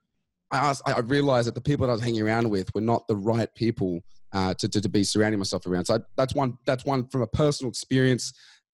I 0.51 0.59
asked, 0.59 0.83
I 0.85 0.99
realized 1.01 1.49
that 1.49 1.55
the 1.55 1.61
people 1.61 1.87
that 1.87 1.93
I 1.93 1.95
was 1.95 2.03
hanging 2.03 2.23
around 2.23 2.51
with 2.51 2.75
were 2.75 2.83
not 2.83 3.09
the 3.09 3.17
right 3.17 3.53
people 3.55 4.01
uh, 4.33 4.55
to, 4.55 4.69
to, 4.69 4.81
to 4.81 4.89
be 4.89 5.03
surrounding 5.03 5.39
myself 5.39 5.67
around. 5.67 5.87
So 5.87 5.97
I, 5.97 5.99
that's 6.17 6.35
one 6.35 6.59
that's 6.67 6.85
one 6.85 7.09
from 7.09 7.23
a 7.23 7.27
personal 7.27 7.71
experience 7.71 8.33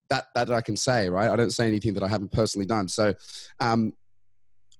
that 0.09 0.25
that 0.35 0.51
I 0.51 0.61
can 0.61 0.75
say. 0.75 1.09
Right, 1.09 1.29
I 1.29 1.35
don't 1.35 1.51
say 1.51 1.67
anything 1.67 1.93
that 1.93 2.03
I 2.03 2.07
haven't 2.07 2.31
personally 2.31 2.65
done. 2.65 2.87
So 2.87 3.13
um, 3.59 3.93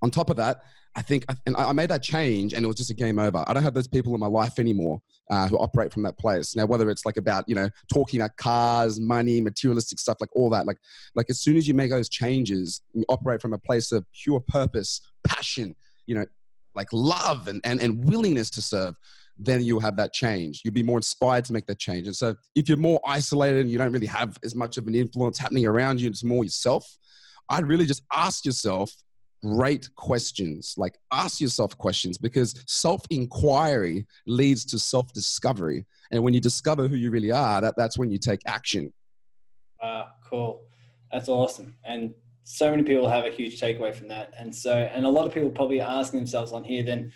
on 0.02 0.10
top 0.10 0.30
of 0.30 0.36
that, 0.36 0.62
I 0.96 1.02
think, 1.02 1.24
and 1.46 1.56
I 1.56 1.72
made 1.72 1.88
that 1.90 2.02
change 2.02 2.52
and 2.52 2.64
it 2.64 2.66
was 2.66 2.76
just 2.76 2.90
a 2.90 2.94
game 2.94 3.18
over. 3.18 3.44
I 3.46 3.54
don't 3.54 3.62
have 3.62 3.74
those 3.74 3.86
people 3.86 4.12
in 4.14 4.20
my 4.20 4.26
life 4.26 4.58
anymore 4.58 5.00
uh, 5.30 5.46
who 5.46 5.56
operate 5.56 5.92
from 5.92 6.02
that 6.02 6.18
place. 6.18 6.56
Now, 6.56 6.66
whether 6.66 6.90
it's 6.90 7.06
like 7.06 7.16
about, 7.16 7.44
you 7.48 7.54
know, 7.54 7.70
talking 7.92 8.20
about 8.20 8.36
cars, 8.36 8.98
money, 8.98 9.40
materialistic 9.40 10.00
stuff, 10.00 10.16
like 10.20 10.34
all 10.34 10.50
that, 10.50 10.66
like, 10.66 10.78
like 11.14 11.30
as 11.30 11.40
soon 11.40 11.56
as 11.56 11.68
you 11.68 11.74
make 11.74 11.90
those 11.90 12.08
changes, 12.08 12.80
you 12.92 13.04
operate 13.08 13.40
from 13.40 13.52
a 13.52 13.58
place 13.58 13.92
of 13.92 14.04
pure 14.12 14.40
purpose, 14.40 15.00
passion, 15.22 15.76
you 16.06 16.16
know, 16.16 16.26
like 16.74 16.88
love 16.92 17.46
and, 17.46 17.60
and, 17.62 17.80
and 17.80 18.04
willingness 18.04 18.50
to 18.50 18.62
serve, 18.62 18.96
then 19.38 19.62
you'll 19.62 19.80
have 19.80 19.96
that 19.96 20.12
change. 20.12 20.62
You'll 20.64 20.74
be 20.74 20.82
more 20.82 20.98
inspired 20.98 21.44
to 21.46 21.52
make 21.52 21.66
that 21.66 21.78
change. 21.78 22.08
And 22.08 22.16
so 22.16 22.34
if 22.56 22.68
you're 22.68 22.76
more 22.78 23.00
isolated 23.06 23.60
and 23.60 23.70
you 23.70 23.78
don't 23.78 23.92
really 23.92 24.06
have 24.06 24.38
as 24.44 24.54
much 24.56 24.76
of 24.76 24.86
an 24.88 24.94
influence 24.94 25.38
happening 25.38 25.66
around 25.66 26.00
you, 26.00 26.08
it's 26.08 26.24
more 26.24 26.42
yourself, 26.44 26.98
I'd 27.48 27.66
really 27.66 27.86
just 27.86 28.02
ask 28.12 28.44
yourself, 28.44 28.92
great 29.42 29.88
questions. 29.94 30.74
Like 30.76 30.98
ask 31.12 31.40
yourself 31.40 31.76
questions 31.76 32.18
because 32.18 32.62
self 32.66 33.02
inquiry 33.10 34.06
leads 34.26 34.64
to 34.66 34.78
self 34.78 35.12
discovery. 35.12 35.86
And 36.10 36.22
when 36.22 36.34
you 36.34 36.40
discover 36.40 36.88
who 36.88 36.96
you 36.96 37.10
really 37.10 37.30
are, 37.30 37.60
that, 37.60 37.74
that's 37.76 37.98
when 37.98 38.10
you 38.10 38.18
take 38.18 38.40
action. 38.46 38.92
Ah, 39.82 40.12
cool. 40.28 40.62
That's 41.12 41.28
awesome. 41.28 41.74
And 41.84 42.14
so 42.44 42.70
many 42.70 42.82
people 42.82 43.08
have 43.08 43.24
a 43.24 43.30
huge 43.30 43.60
takeaway 43.60 43.94
from 43.94 44.08
that. 44.08 44.32
And 44.38 44.54
so, 44.54 44.72
and 44.72 45.06
a 45.06 45.08
lot 45.08 45.26
of 45.26 45.32
people 45.32 45.50
probably 45.50 45.80
asking 45.80 46.20
themselves 46.20 46.52
on 46.52 46.64
here 46.64 46.82
then 46.82 47.12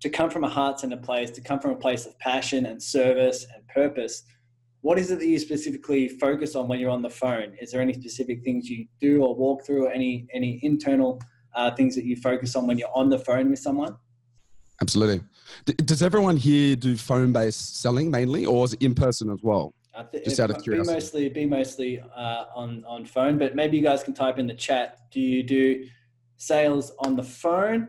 to 0.00 0.10
come 0.10 0.30
from 0.30 0.44
a 0.44 0.48
heart 0.48 0.80
centered 0.80 1.02
place, 1.02 1.30
to 1.30 1.40
come 1.40 1.60
from 1.60 1.72
a 1.72 1.76
place 1.76 2.06
of 2.06 2.18
passion 2.18 2.66
and 2.66 2.82
service 2.82 3.46
and 3.54 3.66
purpose. 3.68 4.22
What 4.82 4.98
is 4.98 5.10
it 5.10 5.18
that 5.18 5.26
you 5.26 5.38
specifically 5.38 6.08
focus 6.08 6.54
on 6.54 6.68
when 6.68 6.78
you're 6.80 6.90
on 6.90 7.02
the 7.02 7.10
phone? 7.10 7.54
Is 7.60 7.70
there 7.70 7.80
any 7.80 7.92
specific 7.92 8.42
things 8.42 8.68
you 8.68 8.86
do 9.00 9.22
or 9.22 9.34
walk 9.34 9.64
through 9.66 9.86
or 9.86 9.90
any 9.90 10.26
any 10.32 10.58
internal 10.62 11.20
uh, 11.54 11.70
things 11.72 11.94
that 11.94 12.04
you 12.04 12.16
focus 12.16 12.56
on 12.56 12.66
when 12.66 12.78
you're 12.78 12.94
on 12.94 13.08
the 13.08 13.18
phone 13.18 13.50
with 13.50 13.58
someone? 13.58 13.96
Absolutely. 14.82 15.22
D- 15.66 15.74
does 15.74 16.02
everyone 16.02 16.36
here 16.36 16.76
do 16.76 16.96
phone-based 16.96 17.80
selling 17.80 18.10
mainly, 18.10 18.46
or 18.46 18.64
is 18.64 18.72
it 18.72 18.82
in 18.82 18.94
person 18.94 19.30
as 19.30 19.40
well? 19.42 19.74
Th- 20.12 20.24
Just 20.24 20.40
out 20.40 20.50
of 20.50 20.62
curiosity. 20.62 20.88
Be 20.88 20.94
mostly, 20.94 21.28
be 21.28 21.46
mostly 21.46 22.00
uh, 22.00 22.44
on 22.54 22.84
on 22.86 23.04
phone, 23.04 23.36
but 23.36 23.54
maybe 23.54 23.76
you 23.76 23.82
guys 23.82 24.02
can 24.02 24.14
type 24.14 24.38
in 24.38 24.46
the 24.46 24.54
chat. 24.54 24.98
Do 25.10 25.20
you 25.20 25.42
do 25.42 25.84
sales 26.36 26.92
on 27.00 27.16
the 27.16 27.22
phone 27.22 27.88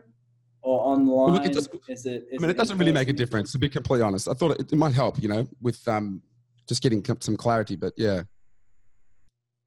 or 0.62 0.82
online? 0.82 1.34
Well, 1.34 1.54
look, 1.54 1.82
is 1.88 2.06
it, 2.06 2.28
is 2.30 2.40
I 2.40 2.42
mean, 2.42 2.50
it, 2.50 2.54
it 2.54 2.58
doesn't 2.58 2.78
really 2.78 2.92
make 2.92 3.08
a 3.08 3.14
difference. 3.14 3.52
To 3.54 3.60
be 3.60 3.70
completely 3.70 4.04
honest, 4.04 4.28
I 4.28 4.34
thought 4.34 4.60
it, 4.60 4.74
it 4.74 4.76
might 4.76 4.94
help. 4.94 5.22
You 5.22 5.30
know, 5.30 5.48
with 5.62 5.88
um, 5.88 6.22
just 6.68 6.82
getting 6.82 7.06
some 7.20 7.38
clarity. 7.38 7.78
But 7.78 7.94
yeah, 7.96 8.24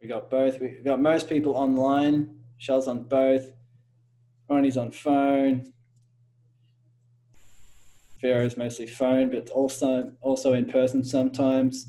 we 0.02 0.09
got 0.09 0.28
both. 0.28 0.61
We 0.61 0.80
got 0.85 1.00
most 1.00 1.28
people 1.28 1.57
online. 1.57 2.40
Shells 2.59 2.88
on 2.88 3.04
both. 3.04 3.52
Ronnie's 4.48 4.76
on 4.76 4.90
phone. 4.90 5.72
Pharaoh's 8.20 8.57
mostly 8.57 8.87
phone, 8.87 9.30
but 9.30 9.50
also 9.50 10.12
also 10.22 10.54
in 10.54 10.64
person 10.64 11.04
sometimes. 11.04 11.88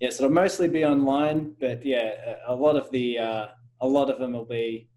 Yeah, 0.00 0.10
so 0.10 0.24
it'll 0.24 0.34
mostly 0.34 0.68
be 0.68 0.84
online, 0.84 1.54
but 1.60 1.84
yeah, 1.84 2.36
a 2.46 2.54
lot 2.54 2.76
of 2.76 2.90
the 2.90 3.18
uh, 3.18 3.46
a 3.80 3.86
lot 3.86 4.10
of 4.10 4.18
them 4.18 4.32
will 4.32 4.44
be 4.44 4.88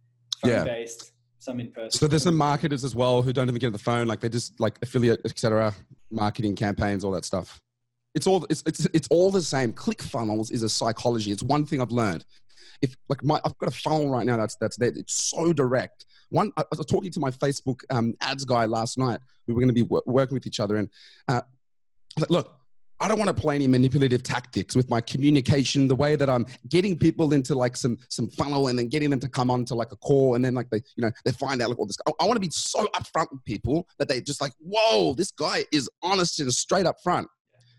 phone 0.42 0.52
yeah. 0.52 0.64
based, 0.64 1.12
some 1.40 1.60
in 1.60 1.72
person. 1.72 1.92
So 1.92 2.08
there's 2.08 2.24
some 2.24 2.38
marketers 2.38 2.84
as 2.84 2.96
well 2.96 3.22
who 3.22 3.34
don't 3.34 3.48
even 3.48 3.60
get 3.60 3.68
on 3.68 3.74
the 3.74 3.80
phone, 3.80 4.08
like 4.08 4.20
they're 4.20 4.30
just 4.30 4.60
like 4.60 4.78
affiliate, 4.82 5.22
etc., 5.26 5.74
marketing 6.12 6.56
campaigns, 6.56 7.04
all 7.04 7.12
that 7.12 7.26
stuff. 7.26 7.60
It's 8.16 8.26
all 8.26 8.46
it's, 8.50 8.64
it's 8.66 8.88
it's 8.94 9.08
all 9.10 9.32
the 9.32 9.42
same. 9.42 9.74
ClickFunnels 9.74 10.52
is 10.52 10.64
a 10.64 10.70
psychology. 10.70 11.32
It's 11.32 11.44
one 11.44 11.66
thing 11.66 11.82
I've 11.82 11.92
learned. 11.92 12.26
If 12.82 12.96
like 13.10 13.24
my 13.24 13.40
I've 13.44 13.58
got 13.58 13.70
a 13.70 13.76
funnel 13.76 14.10
right 14.10 14.26
now 14.26 14.38
that's 14.38 14.56
that's 14.56 14.78
there. 14.78 14.90
It's 14.96 15.30
so 15.30 15.54
direct 15.54 16.06
one, 16.30 16.52
I 16.58 16.64
was 16.76 16.86
talking 16.86 17.12
to 17.12 17.20
my 17.20 17.32
Facebook 17.32 17.82
um, 17.90 18.14
ads 18.22 18.46
guy 18.46 18.66
last 18.66 18.98
night. 18.98 19.20
We 19.48 19.54
were 19.54 19.62
going 19.62 19.74
to 19.74 19.84
be 19.84 19.88
working 20.06 20.36
with 20.36 20.46
each 20.46 20.60
other, 20.60 20.78
and 20.78 20.90
uh, 21.28 21.42
like, 22.20 22.30
look, 22.30 22.56
I 23.00 23.08
don't 23.08 23.18
want 23.18 23.36
to 23.36 23.42
play 23.42 23.56
any 23.56 23.66
manipulative 23.66 24.22
tactics 24.22 24.76
with 24.76 24.90
my 24.90 25.02
communication, 25.02 25.88
the 25.88 25.96
way 25.96 26.16
that 26.16 26.30
I'm 26.30 26.46
getting 26.68 26.98
people 26.98 27.34
into 27.34 27.56
like 27.56 27.76
some 27.76 27.98
some 28.10 28.30
funnel 28.30 28.68
and 28.68 28.78
then 28.78 28.90
getting 28.90 29.10
them 29.10 29.20
to 29.22 29.30
come 29.30 29.50
on 29.50 29.66
to 29.66 29.76
like 29.76 29.92
a 29.92 29.96
call 29.96 30.36
and 30.36 30.46
then 30.46 30.54
like 30.54 30.70
they, 30.70 30.82
you 30.96 31.02
know, 31.04 31.12
they 31.26 31.32
find 31.32 31.62
out 31.62 31.70
like 31.70 31.80
all 31.80 31.88
this. 31.88 31.98
I, 32.08 32.12
I 32.20 32.26
want 32.26 32.36
to 32.36 32.42
be 32.42 32.52
so 32.52 32.86
upfront 32.96 33.32
with 33.32 33.44
people 33.46 33.88
that 33.98 34.08
they 34.08 34.22
just 34.22 34.42
like, 34.42 34.54
whoa, 34.60 35.14
this 35.16 35.32
guy 35.32 35.66
is 35.72 35.90
honest 36.04 36.40
and 36.40 36.54
straight 36.54 36.86
up 36.86 36.98
front. 37.04 37.28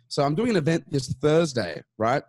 So 0.08 0.24
I'm 0.24 0.34
doing 0.34 0.50
an 0.50 0.56
event 0.56 0.90
this 0.90 1.14
Thursday, 1.20 1.82
right? 1.98 2.22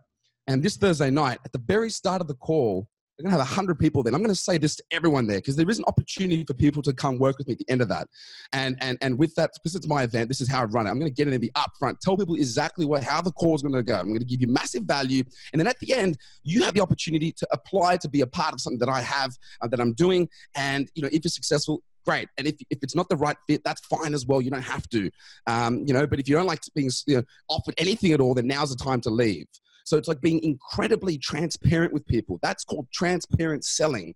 And 0.52 0.62
this 0.62 0.76
Thursday 0.76 1.10
night, 1.10 1.40
at 1.46 1.54
the 1.54 1.60
very 1.60 1.90
start 1.90 2.20
of 2.20 2.28
the 2.28 2.34
call, 2.34 2.86
we're 3.18 3.24
going 3.24 3.38
to 3.38 3.40
have 3.40 3.48
100 3.48 3.80
people 3.80 4.04
there. 4.04 4.14
I'm 4.14 4.22
going 4.22 4.34
to 4.34 4.40
say 4.40 4.58
this 4.58 4.76
to 4.76 4.84
everyone 4.92 5.28
there 5.28 5.38
because 5.38 5.56
there 5.56 5.70
is 5.70 5.80
an 5.80 5.86
opportunity 5.88 6.44
for 6.44 6.54
people 6.54 6.82
to 6.82 6.92
come 6.92 7.20
work 7.20 7.38
with 7.38 7.48
me 7.48 7.54
at 7.54 7.60
the 7.60 7.70
end 7.70 7.82
of 7.82 7.88
that. 7.88 8.08
And, 8.52 8.78
and, 8.82 8.98
and 9.02 9.18
with 9.18 9.34
that, 9.36 9.52
because 9.54 9.76
it's 9.76 9.88
my 9.88 10.04
event, 10.04 10.28
this 10.28 10.42
is 10.42 10.50
how 10.50 10.62
I 10.62 10.64
run 10.66 10.88
it. 10.88 10.90
I'm 10.90 11.00
going 11.00 11.10
to 11.10 11.16
get 11.16 11.28
in 11.28 11.34
and 11.34 11.42
be 11.42 11.52
upfront, 11.52 12.00
tell 12.00 12.18
people 12.18 12.36
exactly 12.36 12.86
what, 12.86 13.04
how 13.04 13.22
the 13.22 13.32
call 13.32 13.56
is 13.56 13.62
going 13.62 13.76
to 13.76 13.84
go. 13.84 13.96
I'm 13.96 14.08
going 14.08 14.20
to 14.20 14.26
give 14.26 14.42
you 14.42 14.48
massive 14.48 14.84
value. 14.84 15.24
And 15.54 15.60
then 15.60 15.68
at 15.68 15.80
the 15.80 15.94
end, 15.94 16.18
you 16.44 16.64
have 16.64 16.74
the 16.74 16.82
opportunity 16.82 17.32
to 17.32 17.48
apply 17.52 17.98
to 17.98 18.10
be 18.10 18.22
a 18.22 18.28
part 18.28 18.54
of 18.54 18.60
something 18.60 18.80
that 18.80 18.90
I 18.90 19.02
have, 19.02 19.32
uh, 19.62 19.68
that 19.68 19.80
I'm 19.80 19.94
doing. 19.94 20.28
And, 20.56 20.90
you 20.96 21.02
know, 21.02 21.10
if 21.14 21.24
you're 21.24 21.30
successful, 21.30 21.84
great. 22.04 22.28
And 22.38 22.48
if, 22.48 22.56
if 22.70 22.80
it's 22.82 22.96
not 22.96 23.08
the 23.08 23.18
right 23.18 23.38
fit, 23.48 23.62
that's 23.64 23.86
fine 23.86 24.14
as 24.14 24.26
well. 24.26 24.42
You 24.42 24.52
don't 24.52 24.62
have 24.64 24.90
to, 24.90 25.12
um, 25.48 25.84
you 25.86 25.94
know, 25.94 26.08
but 26.08 26.20
if 26.20 26.28
you 26.28 26.36
don't 26.36 26.48
like 26.48 26.62
being 26.76 26.90
you 27.06 27.18
know, 27.18 27.24
offered 27.48 27.76
anything 27.78 28.12
at 28.12 28.20
all, 28.20 28.34
then 28.34 28.48
now's 28.48 28.76
the 28.76 28.84
time 28.84 29.02
to 29.02 29.10
leave. 29.10 29.46
So 29.86 29.98
it's 29.98 30.08
like 30.08 30.22
being 30.22 30.44
incredibly 30.44 31.18
transparent 31.18 31.94
with 31.94 32.06
people. 32.08 32.40
That's 32.42 32.64
called 32.64 32.88
transparent 32.92 33.66
selling. 33.66 34.16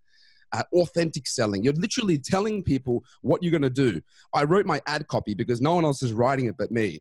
uh, 0.52 0.64
authentic 0.74 1.28
selling. 1.28 1.64
You're 1.64 1.74
literally 1.74 2.18
telling 2.18 2.64
people 2.64 3.04
what 3.22 3.44
you're 3.44 3.52
going 3.52 3.62
to 3.62 3.70
do. 3.70 4.02
I 4.34 4.44
wrote 4.44 4.66
my 4.66 4.82
ad 4.88 5.08
copy 5.08 5.34
because 5.34 5.62
no 5.62 5.76
one 5.76 5.86
else 5.86 6.02
is 6.04 6.14
writing 6.14 6.46
it 6.48 6.56
but 6.58 6.72
me. 6.72 7.00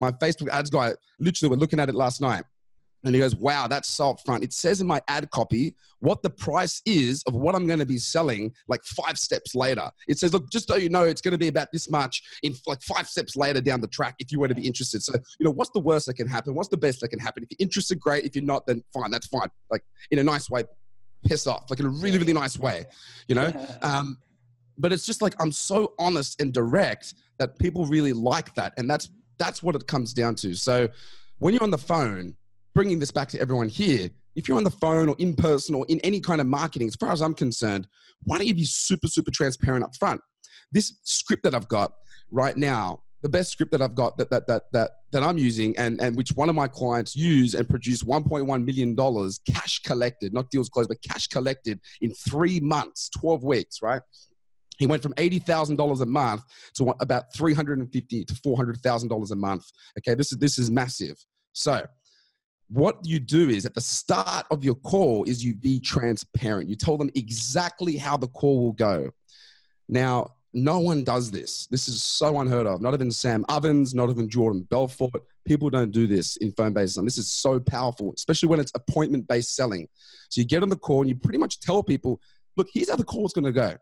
My 0.00 0.12
Facebook 0.12 0.48
ads 0.50 0.70
guy 0.70 0.92
literally 1.18 1.50
were 1.50 1.56
looking 1.56 1.80
at 1.80 1.88
it 1.88 1.94
last 1.94 2.20
night. 2.20 2.44
And 3.04 3.14
he 3.14 3.20
goes, 3.20 3.34
wow, 3.34 3.66
that's 3.66 3.88
so 3.88 4.14
upfront. 4.14 4.44
It 4.44 4.52
says 4.52 4.80
in 4.80 4.86
my 4.86 5.00
ad 5.08 5.30
copy 5.30 5.74
what 5.98 6.22
the 6.22 6.30
price 6.30 6.80
is 6.86 7.22
of 7.24 7.34
what 7.34 7.54
I'm 7.54 7.66
going 7.66 7.78
to 7.78 7.86
be 7.86 7.98
selling 7.98 8.52
like 8.68 8.82
five 8.84 9.18
steps 9.18 9.54
later. 9.54 9.90
It 10.08 10.18
says, 10.18 10.32
look, 10.32 10.50
just 10.50 10.68
so 10.68 10.76
you 10.76 10.88
know, 10.88 11.04
it's 11.04 11.20
going 11.20 11.32
to 11.32 11.38
be 11.38 11.48
about 11.48 11.68
this 11.72 11.90
much 11.90 12.22
in 12.42 12.54
like 12.66 12.82
five 12.82 13.08
steps 13.08 13.36
later 13.36 13.60
down 13.60 13.80
the 13.80 13.88
track 13.88 14.14
if 14.18 14.30
you 14.30 14.38
were 14.38 14.48
to 14.48 14.54
be 14.54 14.66
interested. 14.66 15.02
So, 15.02 15.14
you 15.38 15.44
know, 15.44 15.50
what's 15.50 15.70
the 15.70 15.80
worst 15.80 16.06
that 16.06 16.14
can 16.14 16.28
happen? 16.28 16.54
What's 16.54 16.68
the 16.68 16.76
best 16.76 17.00
that 17.00 17.08
can 17.08 17.18
happen? 17.18 17.42
If 17.42 17.50
you're 17.50 17.64
interested, 17.64 17.98
great. 17.98 18.24
If 18.24 18.36
you're 18.36 18.44
not, 18.44 18.66
then 18.66 18.82
fine, 18.92 19.10
that's 19.10 19.26
fine. 19.26 19.48
Like 19.70 19.82
in 20.10 20.18
a 20.18 20.24
nice 20.24 20.48
way, 20.48 20.64
piss 21.24 21.46
off, 21.46 21.70
like 21.70 21.80
in 21.80 21.86
a 21.86 21.90
really, 21.90 22.18
really 22.18 22.32
nice 22.32 22.58
way, 22.58 22.86
you 23.28 23.34
know? 23.34 23.52
Um, 23.82 24.18
but 24.78 24.92
it's 24.92 25.04
just 25.04 25.22
like 25.22 25.34
I'm 25.38 25.52
so 25.52 25.92
honest 25.98 26.40
and 26.40 26.52
direct 26.52 27.14
that 27.38 27.58
people 27.58 27.86
really 27.86 28.12
like 28.12 28.54
that. 28.54 28.72
And 28.78 28.88
that's 28.88 29.10
that's 29.38 29.62
what 29.62 29.74
it 29.74 29.86
comes 29.86 30.12
down 30.12 30.34
to. 30.36 30.54
So 30.54 30.88
when 31.38 31.52
you're 31.52 31.62
on 31.62 31.70
the 31.70 31.78
phone, 31.78 32.36
bringing 32.74 32.98
this 32.98 33.10
back 33.10 33.28
to 33.30 33.40
everyone 33.40 33.68
here, 33.68 34.10
if 34.34 34.48
you're 34.48 34.56
on 34.56 34.64
the 34.64 34.70
phone 34.70 35.08
or 35.08 35.16
in 35.18 35.34
person 35.34 35.74
or 35.74 35.84
in 35.88 36.00
any 36.00 36.20
kind 36.20 36.40
of 36.40 36.46
marketing, 36.46 36.88
as 36.88 36.96
far 36.96 37.12
as 37.12 37.20
I'm 37.20 37.34
concerned, 37.34 37.86
why 38.24 38.38
don't 38.38 38.46
you 38.46 38.54
be 38.54 38.64
super, 38.64 39.08
super 39.08 39.30
transparent 39.30 39.84
up 39.84 39.94
front? 39.96 40.20
This 40.70 40.98
script 41.04 41.42
that 41.44 41.54
I've 41.54 41.68
got 41.68 41.92
right 42.30 42.56
now, 42.56 43.02
the 43.22 43.28
best 43.28 43.52
script 43.52 43.70
that 43.72 43.82
I've 43.82 43.94
got 43.94 44.16
that 44.18 44.30
that 44.30 44.46
that 44.46 44.64
that, 44.72 44.90
that 45.12 45.22
I'm 45.22 45.38
using 45.38 45.76
and, 45.76 46.00
and 46.00 46.16
which 46.16 46.30
one 46.30 46.48
of 46.48 46.54
my 46.54 46.66
clients 46.66 47.14
use 47.14 47.54
and 47.54 47.68
produced 47.68 48.06
$1.1 48.06 48.64
million 48.64 48.96
cash 49.46 49.80
collected, 49.82 50.32
not 50.32 50.50
deals 50.50 50.68
closed, 50.68 50.88
but 50.88 50.98
cash 51.02 51.28
collected 51.28 51.78
in 52.00 52.12
three 52.14 52.58
months, 52.58 53.10
12 53.10 53.44
weeks, 53.44 53.82
right? 53.82 54.02
He 54.78 54.86
went 54.86 55.02
from 55.02 55.12
$80,000 55.14 56.00
a 56.00 56.06
month 56.06 56.42
to 56.74 56.94
about 57.00 57.32
350 57.36 58.24
to 58.24 58.34
$400,000 58.34 59.30
a 59.30 59.36
month. 59.36 59.64
Okay, 59.98 60.14
this 60.14 60.32
is 60.32 60.38
this 60.38 60.58
is 60.58 60.70
massive. 60.70 61.16
So, 61.52 61.86
what 62.72 62.96
you 63.04 63.20
do 63.20 63.50
is 63.50 63.66
at 63.66 63.74
the 63.74 63.82
start 63.82 64.46
of 64.50 64.64
your 64.64 64.76
call 64.76 65.24
is 65.24 65.44
you 65.44 65.54
be 65.54 65.78
transparent. 65.78 66.70
You 66.70 66.76
tell 66.76 66.96
them 66.96 67.10
exactly 67.14 67.98
how 67.98 68.16
the 68.16 68.28
call 68.28 68.64
will 68.64 68.72
go. 68.72 69.10
Now, 69.90 70.30
no 70.54 70.78
one 70.78 71.04
does 71.04 71.30
this. 71.30 71.66
This 71.66 71.86
is 71.86 72.02
so 72.02 72.40
unheard 72.40 72.66
of. 72.66 72.80
Not 72.80 72.94
even 72.94 73.10
Sam 73.10 73.44
Ovens, 73.50 73.94
not 73.94 74.08
even 74.08 74.28
Jordan 74.28 74.66
Belfort. 74.70 75.22
People 75.44 75.68
don't 75.68 75.90
do 75.90 76.06
this 76.06 76.36
in 76.38 76.52
phone 76.52 76.72
based 76.72 76.94
selling. 76.94 77.06
This 77.06 77.18
is 77.18 77.30
so 77.30 77.60
powerful, 77.60 78.14
especially 78.16 78.48
when 78.48 78.60
it's 78.60 78.72
appointment 78.74 79.28
based 79.28 79.54
selling. 79.54 79.86
So 80.30 80.40
you 80.40 80.46
get 80.46 80.62
on 80.62 80.70
the 80.70 80.76
call 80.76 81.00
and 81.00 81.10
you 81.10 81.16
pretty 81.16 81.38
much 81.38 81.60
tell 81.60 81.82
people, 81.82 82.20
look, 82.56 82.68
here's 82.72 82.88
how 82.88 82.96
the 82.96 83.04
call 83.04 83.26
is 83.26 83.34
going 83.34 83.44
to 83.44 83.52
go. 83.52 83.74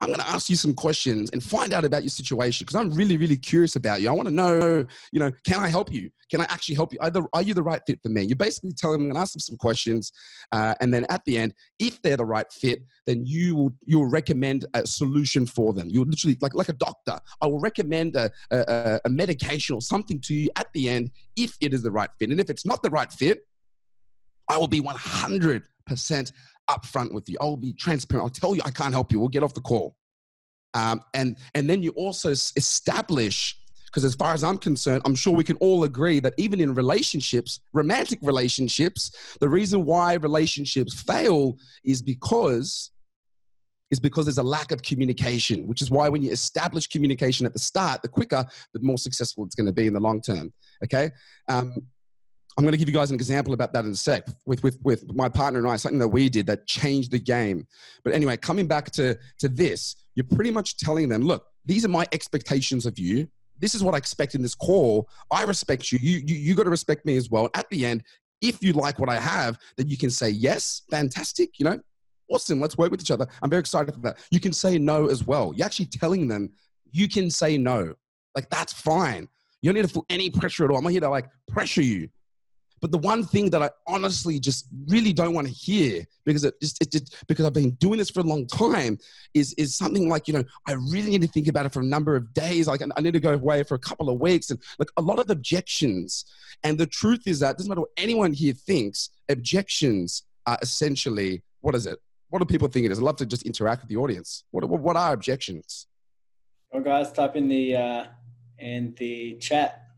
I'm 0.00 0.08
going 0.08 0.20
to 0.20 0.28
ask 0.28 0.48
you 0.48 0.56
some 0.56 0.72
questions 0.72 1.28
and 1.30 1.42
find 1.42 1.74
out 1.74 1.84
about 1.84 2.02
your 2.02 2.10
situation 2.10 2.64
because 2.64 2.80
I'm 2.80 2.90
really, 2.90 3.18
really 3.18 3.36
curious 3.36 3.76
about 3.76 4.00
you. 4.00 4.08
I 4.08 4.12
want 4.12 4.28
to 4.28 4.34
know, 4.34 4.86
you 5.12 5.20
know, 5.20 5.30
can 5.44 5.60
I 5.60 5.68
help 5.68 5.92
you? 5.92 6.10
Can 6.30 6.40
I 6.40 6.44
actually 6.44 6.76
help 6.76 6.94
you? 6.94 6.98
Are, 7.02 7.10
the, 7.10 7.26
are 7.34 7.42
you 7.42 7.52
the 7.52 7.62
right 7.62 7.82
fit 7.86 8.00
for 8.02 8.08
me? 8.08 8.22
You're 8.22 8.36
basically 8.36 8.72
telling 8.72 9.00
them, 9.00 9.02
I'm 9.02 9.08
going 9.08 9.16
to 9.16 9.20
ask 9.20 9.34
them 9.34 9.40
some 9.40 9.58
questions. 9.58 10.10
Uh, 10.52 10.74
and 10.80 10.94
then 10.94 11.04
at 11.10 11.22
the 11.26 11.36
end, 11.36 11.52
if 11.78 12.00
they're 12.00 12.16
the 12.16 12.24
right 12.24 12.50
fit, 12.50 12.82
then 13.06 13.26
you 13.26 13.54
will, 13.54 13.74
you'll 13.84 14.08
recommend 14.08 14.64
a 14.72 14.86
solution 14.86 15.44
for 15.44 15.74
them. 15.74 15.88
You'll 15.90 16.06
literally, 16.06 16.38
like, 16.40 16.54
like 16.54 16.70
a 16.70 16.74
doctor, 16.74 17.18
I 17.42 17.46
will 17.46 17.60
recommend 17.60 18.16
a, 18.16 18.30
a, 18.50 19.00
a 19.04 19.10
medication 19.10 19.74
or 19.74 19.82
something 19.82 20.18
to 20.22 20.34
you 20.34 20.48
at 20.56 20.68
the 20.72 20.88
end 20.88 21.10
if 21.36 21.58
it 21.60 21.74
is 21.74 21.82
the 21.82 21.90
right 21.90 22.10
fit. 22.18 22.30
And 22.30 22.40
if 22.40 22.48
it's 22.48 22.64
not 22.64 22.82
the 22.82 22.90
right 22.90 23.12
fit, 23.12 23.40
I 24.48 24.56
will 24.56 24.68
be 24.68 24.80
100% 24.80 26.32
upfront 26.70 27.12
with 27.12 27.28
you. 27.28 27.36
I'll 27.40 27.56
be 27.56 27.72
transparent. 27.72 28.24
I'll 28.24 28.30
tell 28.30 28.54
you 28.54 28.62
I 28.64 28.70
can't 28.70 28.94
help 28.94 29.12
you. 29.12 29.20
We'll 29.20 29.28
get 29.28 29.42
off 29.42 29.54
the 29.54 29.60
call. 29.60 29.96
Um, 30.74 31.00
and 31.14 31.36
and 31.54 31.68
then 31.68 31.82
you 31.82 31.90
also 31.90 32.30
establish 32.30 33.56
because 33.86 34.04
as 34.04 34.14
far 34.14 34.34
as 34.34 34.44
I'm 34.44 34.58
concerned, 34.58 35.02
I'm 35.04 35.16
sure 35.16 35.34
we 35.34 35.42
can 35.42 35.56
all 35.56 35.82
agree 35.82 36.20
that 36.20 36.34
even 36.36 36.60
in 36.60 36.74
relationships, 36.74 37.60
romantic 37.72 38.20
relationships, 38.22 39.36
the 39.40 39.48
reason 39.48 39.84
why 39.84 40.14
relationships 40.14 41.02
fail 41.02 41.56
is 41.84 42.00
because 42.00 42.92
is 43.90 43.98
because 43.98 44.26
there's 44.26 44.38
a 44.38 44.42
lack 44.42 44.70
of 44.70 44.82
communication, 44.82 45.66
which 45.66 45.82
is 45.82 45.90
why 45.90 46.08
when 46.08 46.22
you 46.22 46.30
establish 46.30 46.86
communication 46.86 47.44
at 47.44 47.52
the 47.52 47.58
start, 47.58 48.00
the 48.02 48.08
quicker, 48.08 48.44
the 48.72 48.80
more 48.80 48.98
successful 48.98 49.44
it's 49.44 49.56
going 49.56 49.66
to 49.66 49.72
be 49.72 49.88
in 49.88 49.92
the 49.92 49.98
long 49.98 50.20
term. 50.20 50.52
Okay. 50.84 51.10
Um, 51.48 51.74
I'm 52.60 52.64
going 52.64 52.72
to 52.72 52.76
give 52.78 52.90
you 52.90 52.94
guys 52.94 53.10
an 53.10 53.14
example 53.14 53.54
about 53.54 53.72
that 53.72 53.86
in 53.86 53.92
a 53.92 53.96
sec 53.96 54.26
with, 54.44 54.62
with, 54.62 54.76
with 54.82 55.14
my 55.14 55.30
partner 55.30 55.60
and 55.60 55.66
I, 55.66 55.76
something 55.76 55.98
that 55.98 56.08
we 56.08 56.28
did 56.28 56.44
that 56.48 56.66
changed 56.66 57.10
the 57.10 57.18
game. 57.18 57.66
But 58.04 58.12
anyway, 58.12 58.36
coming 58.36 58.66
back 58.66 58.90
to, 58.90 59.18
to 59.38 59.48
this, 59.48 59.96
you're 60.14 60.26
pretty 60.26 60.50
much 60.50 60.76
telling 60.76 61.08
them, 61.08 61.22
look, 61.22 61.46
these 61.64 61.86
are 61.86 61.88
my 61.88 62.06
expectations 62.12 62.84
of 62.84 62.98
you. 62.98 63.26
This 63.60 63.74
is 63.74 63.82
what 63.82 63.94
I 63.94 63.96
expect 63.96 64.34
in 64.34 64.42
this 64.42 64.54
call. 64.54 65.08
I 65.30 65.44
respect 65.44 65.90
you. 65.90 65.98
You, 66.02 66.20
you, 66.22 66.34
you 66.34 66.54
got 66.54 66.64
to 66.64 66.70
respect 66.70 67.06
me 67.06 67.16
as 67.16 67.30
well. 67.30 67.48
At 67.54 67.66
the 67.70 67.86
end, 67.86 68.04
if 68.42 68.62
you 68.62 68.74
like 68.74 68.98
what 68.98 69.08
I 69.08 69.18
have, 69.18 69.58
then 69.78 69.88
you 69.88 69.96
can 69.96 70.10
say, 70.10 70.28
yes, 70.28 70.82
fantastic, 70.90 71.58
you 71.58 71.64
know, 71.64 71.80
awesome, 72.28 72.60
let's 72.60 72.76
work 72.76 72.90
with 72.90 73.00
each 73.00 73.10
other. 73.10 73.26
I'm 73.40 73.48
very 73.48 73.60
excited 73.60 73.94
for 73.94 74.00
that. 74.02 74.18
You 74.30 74.38
can 74.38 74.52
say 74.52 74.76
no 74.76 75.06
as 75.06 75.26
well. 75.26 75.54
You're 75.56 75.64
actually 75.64 75.86
telling 75.86 76.28
them 76.28 76.50
you 76.92 77.08
can 77.08 77.30
say 77.30 77.56
no. 77.56 77.94
Like, 78.34 78.50
that's 78.50 78.74
fine. 78.74 79.28
You 79.62 79.72
don't 79.72 79.80
need 79.80 79.88
to 79.88 79.94
feel 79.94 80.04
any 80.10 80.28
pressure 80.28 80.66
at 80.66 80.70
all. 80.70 80.76
I'm 80.76 80.84
not 80.84 80.92
here 80.92 81.00
to 81.00 81.08
like 81.08 81.30
pressure 81.48 81.80
you. 81.80 82.10
But 82.80 82.92
the 82.92 82.98
one 82.98 83.24
thing 83.24 83.50
that 83.50 83.62
I 83.62 83.70
honestly 83.86 84.40
just 84.40 84.66
really 84.86 85.12
don't 85.12 85.34
want 85.34 85.46
to 85.46 85.52
hear 85.52 86.04
because 86.24 86.44
it 86.44 86.54
just, 86.60 86.82
it 86.82 86.90
just 86.90 87.26
because 87.28 87.44
I've 87.44 87.52
been 87.52 87.72
doing 87.72 87.98
this 87.98 88.10
for 88.10 88.20
a 88.20 88.24
long 88.24 88.46
time 88.46 88.98
is 89.34 89.52
is 89.54 89.74
something 89.76 90.08
like 90.08 90.28
you 90.28 90.34
know 90.34 90.44
I 90.66 90.72
really 90.72 91.10
need 91.10 91.22
to 91.22 91.28
think 91.28 91.48
about 91.48 91.66
it 91.66 91.72
for 91.72 91.80
a 91.80 91.84
number 91.84 92.16
of 92.16 92.32
days. 92.32 92.66
Like 92.66 92.80
I 92.82 93.00
need 93.00 93.12
to 93.12 93.20
go 93.20 93.34
away 93.34 93.62
for 93.64 93.74
a 93.74 93.78
couple 93.78 94.08
of 94.08 94.18
weeks 94.18 94.50
and 94.50 94.60
like 94.78 94.88
a 94.96 95.02
lot 95.02 95.18
of 95.18 95.28
objections. 95.28 96.24
And 96.64 96.78
the 96.78 96.86
truth 96.86 97.22
is 97.26 97.40
that 97.40 97.56
doesn't 97.56 97.68
matter 97.68 97.82
what 97.82 97.90
anyone 97.96 98.32
here 98.32 98.54
thinks. 98.54 99.10
Objections 99.28 100.22
are 100.46 100.58
essentially 100.62 101.42
what 101.60 101.74
is 101.74 101.86
it? 101.86 101.98
What 102.30 102.38
do 102.38 102.46
people 102.46 102.68
think 102.68 102.86
it 102.86 102.92
is? 102.92 102.98
I'd 102.98 103.04
love 103.04 103.16
to 103.16 103.26
just 103.26 103.42
interact 103.42 103.82
with 103.82 103.90
the 103.90 103.96
audience. 103.96 104.44
What 104.52 104.68
what 104.68 104.96
are 104.96 105.12
objections? 105.12 105.86
Well, 106.72 106.82
guys, 106.82 107.12
type 107.12 107.36
in 107.36 107.48
the 107.48 107.76
uh, 107.76 108.04
in 108.58 108.94
the 108.96 109.36
chat 109.38 109.89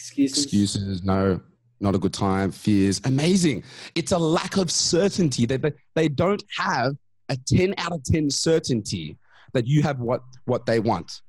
Excuses. 0.00 0.44
Excuses. 0.44 1.04
No, 1.04 1.40
not 1.78 1.94
a 1.94 1.98
good 1.98 2.14
time. 2.14 2.50
Fears. 2.50 3.02
Amazing. 3.04 3.64
It's 3.94 4.12
a 4.12 4.18
lack 4.18 4.56
of 4.56 4.70
certainty. 4.70 5.44
They, 5.44 5.58
they, 5.58 5.72
they 5.94 6.08
don't 6.08 6.42
have 6.56 6.94
a 7.28 7.36
10 7.36 7.74
out 7.76 7.92
of 7.92 8.02
10 8.04 8.30
certainty 8.30 9.18
that 9.52 9.66
you 9.66 9.82
have 9.82 10.00
what, 10.00 10.22
what 10.46 10.64
they 10.64 10.80
want. 10.80 11.20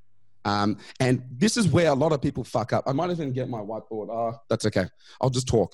Um, 0.46 0.78
and 1.02 1.22
this 1.30 1.58
is 1.58 1.68
where 1.68 1.92
a 1.92 1.94
lot 1.94 2.14
of 2.14 2.22
people 2.22 2.46
fuck 2.46 2.72
up. 2.72 2.86
I 2.88 2.94
might 2.94 3.10
even 3.10 3.34
get 3.34 3.50
my 3.50 3.60
whiteboard. 3.60 4.10
Oh, 4.10 4.38
that's 4.50 4.66
okay. 4.66 4.86
I'll 5.20 5.30
just 5.30 5.50
talk. 5.50 5.74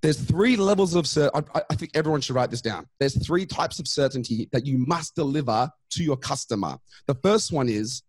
There's 0.00 0.20
three 0.20 0.56
levels 0.56 0.96
of 0.96 1.06
certainty. 1.06 1.48
I 1.54 1.74
think 1.76 1.92
everyone 1.94 2.20
should 2.20 2.34
write 2.34 2.50
this 2.50 2.62
down. 2.62 2.88
There's 2.98 3.24
three 3.24 3.46
types 3.46 3.78
of 3.78 3.86
certainty 3.86 4.48
that 4.52 4.66
you 4.66 4.78
must 4.78 5.14
deliver 5.14 5.70
to 5.90 6.02
your 6.02 6.16
customer. 6.16 6.78
The 7.06 7.14
first 7.14 7.52
one 7.52 7.68
is 7.68 8.02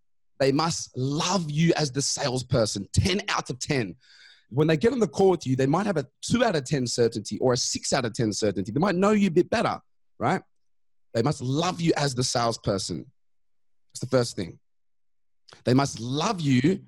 they 0.44 0.52
must 0.52 0.92
love 0.98 1.50
you 1.50 1.72
as 1.78 1.90
the 1.90 2.02
salesperson, 2.02 2.86
10 2.94 3.22
out 3.30 3.50
of 3.50 3.60
10. 3.60 3.96
When 4.50 4.68
they 4.68 4.76
get 4.76 4.92
on 4.92 5.00
the 5.00 5.08
call 5.08 5.30
with 5.30 5.48
you, 5.48 5.56
they 5.56 5.66
might 5.66 5.86
have 5.86 5.96
a 5.96 6.06
two 6.22 6.44
out 6.44 6.58
of 6.58 6.66
10 6.66 6.86
certainty 6.86 7.38
or 7.40 7.54
a 7.54 7.58
six 7.58 7.94
out 7.94 8.04
of 8.04 8.14
10 8.14 8.34
certainty. 8.34 8.74
They 8.74 8.80
might 8.82 8.96
know 8.96 9.12
you 9.12 9.28
a 9.28 9.32
bit 9.32 9.50
better, 9.50 9.80
right? 10.20 10.42
They 11.14 11.22
must 11.22 11.42
love 11.42 11.80
you 11.80 11.94
as 11.96 12.14
the 12.14 12.26
salesperson. 12.26 13.06
That's 13.94 14.02
the 14.02 14.08
first 14.08 14.36
thing. 14.36 14.60
They 15.64 15.74
must 15.74 16.02
love 16.02 16.42
you 16.42 16.82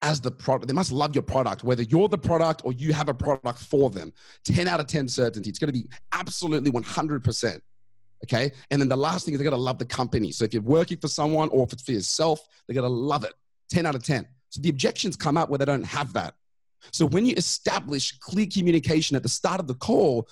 as 0.00 0.22
the 0.22 0.30
product. 0.30 0.68
They 0.68 0.72
must 0.72 0.90
love 0.90 1.14
your 1.14 1.22
product, 1.22 1.62
whether 1.62 1.82
you're 1.82 2.08
the 2.08 2.16
product 2.16 2.62
or 2.64 2.72
you 2.72 2.94
have 2.94 3.10
a 3.10 3.14
product 3.14 3.58
for 3.58 3.90
them. 3.90 4.10
10 4.46 4.68
out 4.68 4.80
of 4.80 4.86
10 4.86 5.06
certainty. 5.06 5.50
It's 5.50 5.58
going 5.58 5.70
to 5.70 5.78
be 5.78 5.86
absolutely 6.12 6.70
100%. 6.70 7.60
Okay. 8.24 8.52
And 8.70 8.80
then 8.80 8.88
the 8.88 8.96
last 8.96 9.24
thing 9.24 9.34
is 9.34 9.38
they 9.38 9.44
got 9.44 9.50
to 9.50 9.56
love 9.56 9.78
the 9.78 9.86
company. 9.86 10.30
So 10.32 10.44
if 10.44 10.52
you're 10.52 10.62
working 10.62 10.98
for 10.98 11.08
someone 11.08 11.48
or 11.50 11.64
if 11.64 11.72
it's 11.72 11.82
for 11.82 11.92
yourself, 11.92 12.40
they 12.66 12.74
got 12.74 12.82
to 12.82 12.88
love 12.88 13.24
it. 13.24 13.32
10 13.70 13.86
out 13.86 13.94
of 13.94 14.02
10. 14.02 14.26
So 14.50 14.60
the 14.60 14.68
objections 14.68 15.16
come 15.16 15.36
up 15.36 15.48
where 15.48 15.58
they 15.58 15.64
don't 15.64 15.84
have 15.84 16.12
that. 16.12 16.34
So 16.92 17.06
when 17.06 17.24
you 17.24 17.34
establish 17.36 18.18
clear 18.18 18.46
communication 18.46 19.16
at 19.16 19.22
the 19.22 19.28
start 19.28 19.60
of 19.60 19.66
the 19.66 19.74
call, 19.74 20.28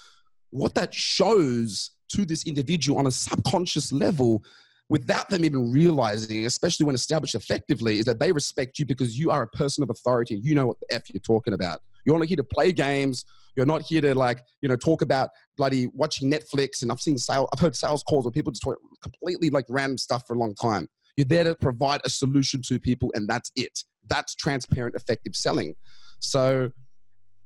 what 0.51 0.75
that 0.75 0.95
shows 0.95 1.91
to 2.11 2.25
this 2.25 2.47
individual 2.47 2.99
on 2.99 3.07
a 3.07 3.11
subconscious 3.11 3.93
level 3.93 4.43
without 4.89 5.29
them 5.29 5.45
even 5.45 5.71
realizing, 5.71 6.47
especially 6.47 6.87
when 6.87 6.95
established 6.95 7.35
effectively, 7.35 7.99
is 7.99 8.07
that 8.07 8.19
they 8.19 8.33
respect 8.33 8.79
you 8.79 8.87
because 8.87 9.19
you 9.19 9.31
are 9.31 9.43
a 9.43 9.49
person 9.49 9.83
of 9.83 9.91
authority 9.91 10.37
you 10.37 10.55
know 10.55 10.69
what 10.69 10.81
the 10.81 10.95
F 10.95 11.13
you're 11.13 11.21
talking 11.21 11.53
about. 11.53 11.83
You're 12.05 12.15
only 12.15 12.27
here 12.27 12.39
to 12.39 12.45
play 12.45 12.73
games 12.73 13.27
you're 13.59 13.67
not 13.67 13.83
here 13.83 14.01
to 14.01 14.15
like, 14.15 14.41
you 14.63 14.69
know, 14.69 14.77
talk 14.77 15.03
about 15.03 15.31
bloody 15.57 15.89
watching 15.93 16.31
Netflix. 16.31 16.83
And 16.83 16.93
I've 16.93 17.01
seen 17.01 17.19
sales, 17.19 17.49
I've 17.53 17.59
heard 17.59 17.75
sales 17.75 18.05
calls 18.05 18.25
where 18.25 18.31
people 18.31 18.53
just 18.53 18.63
talk 18.63 18.79
completely 19.03 19.51
like 19.51 19.65
random 19.69 19.99
stuff 19.99 20.23
for 20.29 20.35
a 20.35 20.39
long 20.39 20.55
time. 20.55 20.89
You're 21.17 21.25
there 21.25 21.43
to 21.43 21.57
provide 21.57 22.01
a 22.05 22.09
solution 22.09 22.63
to 22.69 22.79
people, 22.79 23.11
and 23.15 23.29
that's 23.29 23.51
it. 23.57 23.81
That's 24.07 24.37
transparent, 24.37 24.95
effective 24.95 25.35
selling. 25.35 25.75
So, 26.21 26.71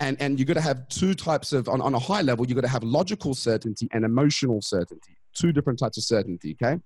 and 0.00 0.20
and 0.20 0.38
you've 0.38 0.48
got 0.48 0.54
to 0.54 0.60
have 0.60 0.86
two 0.88 1.14
types 1.14 1.54
of 1.54 1.66
on, 1.70 1.80
on 1.80 1.94
a 1.94 1.98
high 1.98 2.20
level 2.20 2.46
You've 2.46 2.56
got 2.56 2.62
to 2.62 2.68
have 2.68 2.82
logical 2.82 3.34
certainty 3.34 3.88
and 3.92 4.04
emotional 4.04 4.60
certainty 4.60 5.16
two 5.34 5.52
different 5.52 5.78
types 5.78 5.96
of 5.96 6.04
certainty 6.04 6.56
okay 6.60 6.78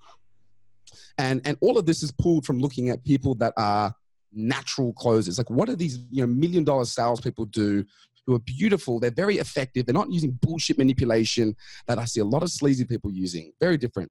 and 1.19 1.41
and 1.45 1.57
all 1.61 1.79
of 1.79 1.87
this 1.87 2.03
is 2.03 2.12
pulled 2.12 2.45
from 2.45 2.59
looking 2.59 2.91
at 2.91 3.03
people 3.05 3.35
that 3.37 3.53
are 3.57 3.95
natural 4.33 4.93
closers 4.93 5.39
like 5.39 5.49
what 5.51 5.69
do 5.69 5.75
these 5.75 5.99
you 6.11 6.21
know 6.21 6.27
million 6.27 6.62
dollar 6.62 6.85
salespeople 6.85 7.47
do 7.47 7.85
who 8.27 8.35
are 8.35 8.41
beautiful 8.41 8.99
they're 8.99 9.11
very 9.11 9.39
effective 9.39 9.87
they're 9.87 9.95
not 9.95 10.11
using 10.11 10.33
bullshit 10.43 10.79
manipulation 10.79 11.55
that 11.87 11.99
i 11.99 12.05
see 12.05 12.21
a 12.21 12.25
lot 12.25 12.43
of 12.43 12.51
sleazy 12.51 12.85
people 12.85 13.11
using 13.11 13.53
very 13.61 13.77
different. 13.77 14.11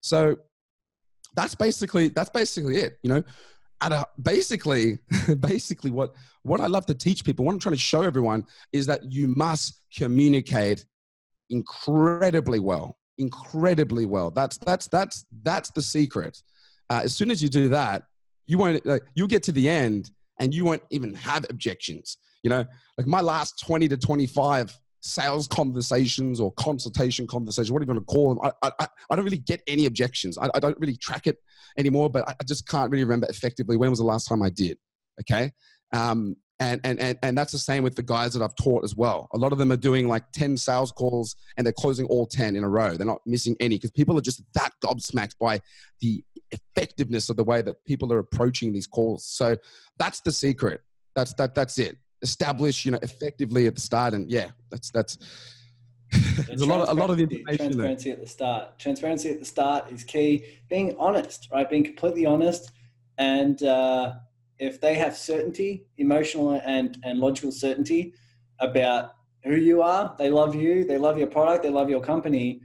So 0.00 0.36
that's 1.34 1.54
basically 1.54 2.08
that's 2.08 2.30
basically 2.30 2.76
it 2.76 2.98
you 3.02 3.10
know? 3.12 3.22
At 3.80 3.92
a, 3.92 4.06
basically 4.20 4.98
basically 5.40 5.90
what 5.90 6.14
what 6.42 6.60
i 6.60 6.66
love 6.66 6.86
to 6.86 6.94
teach 6.94 7.24
people 7.24 7.44
what 7.44 7.52
i'm 7.52 7.58
trying 7.58 7.74
to 7.74 7.80
show 7.80 8.02
everyone 8.02 8.46
is 8.72 8.86
that 8.86 9.00
you 9.10 9.28
must 9.28 9.82
communicate 9.96 10.84
incredibly 11.50 12.58
well 12.58 12.96
incredibly 13.18 14.06
well. 14.06 14.30
That's 14.30 14.58
that's 14.58 14.88
that's 14.88 15.26
that's 15.42 15.70
the 15.70 15.82
secret. 15.82 16.42
Uh, 16.90 17.02
as 17.04 17.14
soon 17.14 17.30
as 17.30 17.42
you 17.42 17.48
do 17.48 17.68
that 17.68 18.02
you 18.46 18.58
won't 18.58 18.84
like 18.84 19.02
you'll 19.14 19.28
get 19.28 19.42
to 19.44 19.52
the 19.52 19.68
end 19.68 20.10
and 20.40 20.54
you 20.54 20.64
won't 20.64 20.82
even 20.90 21.14
have 21.14 21.46
objections 21.48 22.18
you 22.42 22.50
know 22.50 22.64
like 22.98 23.06
my 23.06 23.20
last 23.20 23.58
20 23.60 23.88
to 23.88 23.96
25 23.96 24.78
sales 25.02 25.48
conversations 25.48 26.40
or 26.40 26.52
consultation 26.52 27.26
conversations, 27.26 27.72
whatever 27.72 27.92
you 27.92 27.96
want 27.96 28.08
to 28.08 28.12
call 28.14 28.34
them, 28.34 28.52
I, 28.62 28.72
I, 28.78 28.86
I 29.10 29.16
don't 29.16 29.24
really 29.24 29.38
get 29.38 29.60
any 29.66 29.86
objections. 29.86 30.38
I, 30.38 30.48
I 30.54 30.60
don't 30.60 30.78
really 30.78 30.96
track 30.96 31.26
it 31.26 31.38
anymore, 31.76 32.08
but 32.08 32.26
I 32.28 32.44
just 32.46 32.68
can't 32.68 32.90
really 32.90 33.04
remember 33.04 33.26
effectively 33.28 33.76
when 33.76 33.90
was 33.90 33.98
the 33.98 34.04
last 34.04 34.28
time 34.28 34.42
I 34.42 34.50
did. 34.50 34.78
Okay. 35.20 35.52
Um, 35.92 36.36
and, 36.60 36.80
and, 36.84 37.00
and, 37.00 37.18
and 37.24 37.36
that's 37.36 37.50
the 37.50 37.58
same 37.58 37.82
with 37.82 37.96
the 37.96 38.04
guys 38.04 38.32
that 38.34 38.42
I've 38.42 38.54
taught 38.54 38.84
as 38.84 38.94
well. 38.94 39.28
A 39.32 39.38
lot 39.38 39.50
of 39.50 39.58
them 39.58 39.72
are 39.72 39.76
doing 39.76 40.06
like 40.06 40.30
10 40.32 40.56
sales 40.56 40.92
calls 40.92 41.34
and 41.56 41.66
they're 41.66 41.72
closing 41.72 42.06
all 42.06 42.24
10 42.24 42.54
in 42.54 42.62
a 42.62 42.68
row. 42.68 42.96
They're 42.96 43.04
not 43.04 43.20
missing 43.26 43.56
any 43.58 43.76
because 43.76 43.90
people 43.90 44.16
are 44.16 44.22
just 44.22 44.42
that 44.54 44.72
gobsmacked 44.84 45.34
by 45.40 45.60
the 46.00 46.22
effectiveness 46.52 47.28
of 47.28 47.36
the 47.36 47.42
way 47.42 47.62
that 47.62 47.84
people 47.84 48.12
are 48.12 48.20
approaching 48.20 48.72
these 48.72 48.86
calls. 48.86 49.26
So 49.26 49.56
that's 49.98 50.20
the 50.20 50.30
secret. 50.30 50.82
That's, 51.16 51.34
that, 51.34 51.56
that's 51.56 51.78
it 51.80 51.96
establish, 52.22 52.84
you 52.84 52.92
know, 52.92 52.98
effectively 53.02 53.66
at 53.66 53.74
the 53.74 53.80
start. 53.80 54.14
And 54.14 54.30
yeah, 54.30 54.50
that's 54.70 54.90
that's 54.90 55.18
there's 56.46 56.62
a 56.62 56.66
lot 56.66 56.80
of 56.80 56.96
a 56.96 57.00
lot 57.00 57.10
of 57.10 57.18
information 57.18 57.72
transparency 57.72 58.10
there. 58.10 58.18
at 58.18 58.22
the 58.22 58.28
start. 58.28 58.78
Transparency 58.78 59.30
at 59.30 59.38
the 59.38 59.44
start 59.44 59.90
is 59.90 60.04
key. 60.04 60.44
Being 60.68 60.94
honest, 60.98 61.48
right? 61.52 61.68
Being 61.68 61.84
completely 61.84 62.26
honest, 62.26 62.72
and 63.18 63.62
uh, 63.62 64.14
if 64.58 64.80
they 64.80 64.94
have 64.94 65.16
certainty, 65.16 65.86
emotional 65.98 66.60
and 66.64 66.98
and 67.02 67.18
logical 67.18 67.52
certainty 67.52 68.14
about 68.60 69.14
who 69.44 69.56
you 69.56 69.82
are, 69.82 70.14
they 70.18 70.30
love 70.30 70.54
you, 70.54 70.84
they 70.84 70.98
love 70.98 71.18
your 71.18 71.26
product, 71.26 71.62
they 71.62 71.70
love 71.70 71.90
your 71.90 72.00
company. 72.00 72.60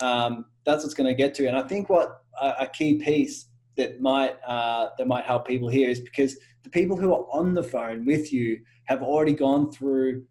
Um, 0.00 0.46
that's 0.64 0.82
what's 0.82 0.94
going 0.94 1.08
to 1.08 1.14
get 1.14 1.34
to. 1.34 1.42
You. 1.42 1.48
And 1.48 1.58
I 1.58 1.62
think 1.62 1.88
what 1.88 2.22
a, 2.40 2.54
a 2.60 2.66
key 2.66 2.98
piece 2.98 3.46
that 3.82 4.00
might 4.00 4.36
uh, 4.46 4.90
that 4.96 5.06
might 5.06 5.24
help 5.24 5.46
people 5.46 5.68
here 5.68 5.88
is 5.90 6.00
because 6.00 6.36
the 6.62 6.70
people 6.70 6.96
who 6.96 7.12
are 7.12 7.26
on 7.32 7.54
the 7.54 7.62
phone 7.62 8.04
with 8.06 8.32
you 8.32 8.60
have 8.84 9.02
already 9.02 9.32
gone 9.32 9.70
through 9.72 10.24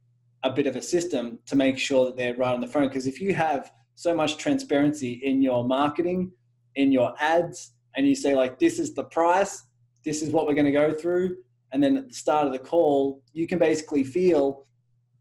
a 0.44 0.52
bit 0.52 0.68
of 0.68 0.76
a 0.76 0.82
system 0.82 1.38
to 1.46 1.56
make 1.56 1.78
sure 1.78 2.06
that 2.06 2.16
they're 2.18 2.36
right 2.36 2.54
on 2.54 2.62
the 2.62 2.68
phone. 2.68 2.88
Because 2.88 3.08
if 3.08 3.20
you 3.22 3.34
have 3.34 3.72
so 3.96 4.16
much 4.16 4.38
transparency 4.38 5.14
in 5.24 5.42
your 5.42 5.64
marketing, 5.64 6.32
in 6.76 6.92
your 6.92 7.14
ads, 7.20 7.74
and 7.96 8.08
you 8.08 8.16
say 8.16 8.36
like, 8.36 8.58
"This 8.58 8.80
is 8.80 8.94
the 8.94 9.04
price, 9.04 9.64
this 10.06 10.22
is 10.22 10.32
what 10.32 10.48
we're 10.48 10.60
going 10.62 10.74
to 10.74 10.80
go 10.86 10.94
through," 10.94 11.38
and 11.72 11.84
then 11.84 11.98
at 11.98 12.08
the 12.08 12.14
start 12.14 12.48
of 12.48 12.54
the 12.54 12.60
call, 12.60 13.22
you 13.34 13.48
can 13.48 13.60
basically 13.60 14.04
feel 14.04 14.66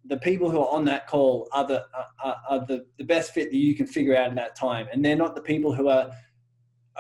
the 0.07 0.19
people 0.19 0.51
who 0.51 0.61
are 0.61 0.73
on 0.77 0.85
that 0.85 1.07
call 1.07 1.49
are 1.53 1.67
the 1.67 1.85
are, 2.25 2.37
are 2.49 2.67
the, 2.67 2.87
the 2.99 3.05
best 3.05 3.35
fit 3.35 3.51
that 3.51 3.57
you 3.57 3.75
can 3.75 3.87
figure 3.87 4.17
out 4.17 4.29
in 4.29 4.37
that 4.37 4.55
time, 4.55 4.87
and 4.93 5.05
they're 5.05 5.17
not 5.25 5.35
the 5.35 5.43
people 5.53 5.75
who 5.75 5.89
are 5.89 6.11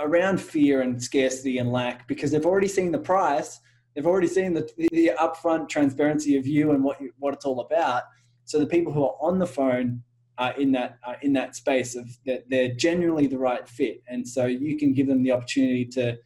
around 0.01 0.41
fear 0.41 0.81
and 0.81 1.03
scarcity 1.03 1.59
and 1.59 1.71
lack 1.71 2.09
because 2.09 2.31
they've 2.31 2.47
already 2.47 2.69
seen 2.69 2.91
the 2.91 2.99
price 2.99 3.61
they've 3.95 4.07
already 4.07 4.29
seen 4.29 4.55
the, 4.55 4.69
the 4.93 5.13
upfront 5.19 5.69
transparency 5.69 6.37
of 6.37 6.47
you 6.47 6.73
and 6.73 6.83
what 6.83 7.01
you, 7.01 7.13
what 7.19 7.35
it's 7.35 7.45
all 7.45 7.61
about. 7.61 8.05
So 8.45 8.59
the 8.59 8.67
people 8.67 8.93
who 8.93 9.05
are 9.05 9.17
on 9.21 9.39
the 9.39 9.47
phone 9.47 10.03
are 10.39 10.53
in 10.59 10.73
that 10.73 10.99
are 11.05 11.17
in 11.23 11.33
that 11.35 11.55
space 11.55 11.95
of 11.95 12.09
that 12.25 12.49
they're 12.49 12.75
genuinely 12.75 13.27
the 13.27 13.39
right 13.39 13.69
fit, 13.69 14.03
and 14.09 14.27
so 14.27 14.47
you 14.47 14.79
can 14.79 14.95
give 14.95 15.07
them 15.07 15.23
the 15.23 15.33
opportunity 15.33 15.85
to 15.85 16.19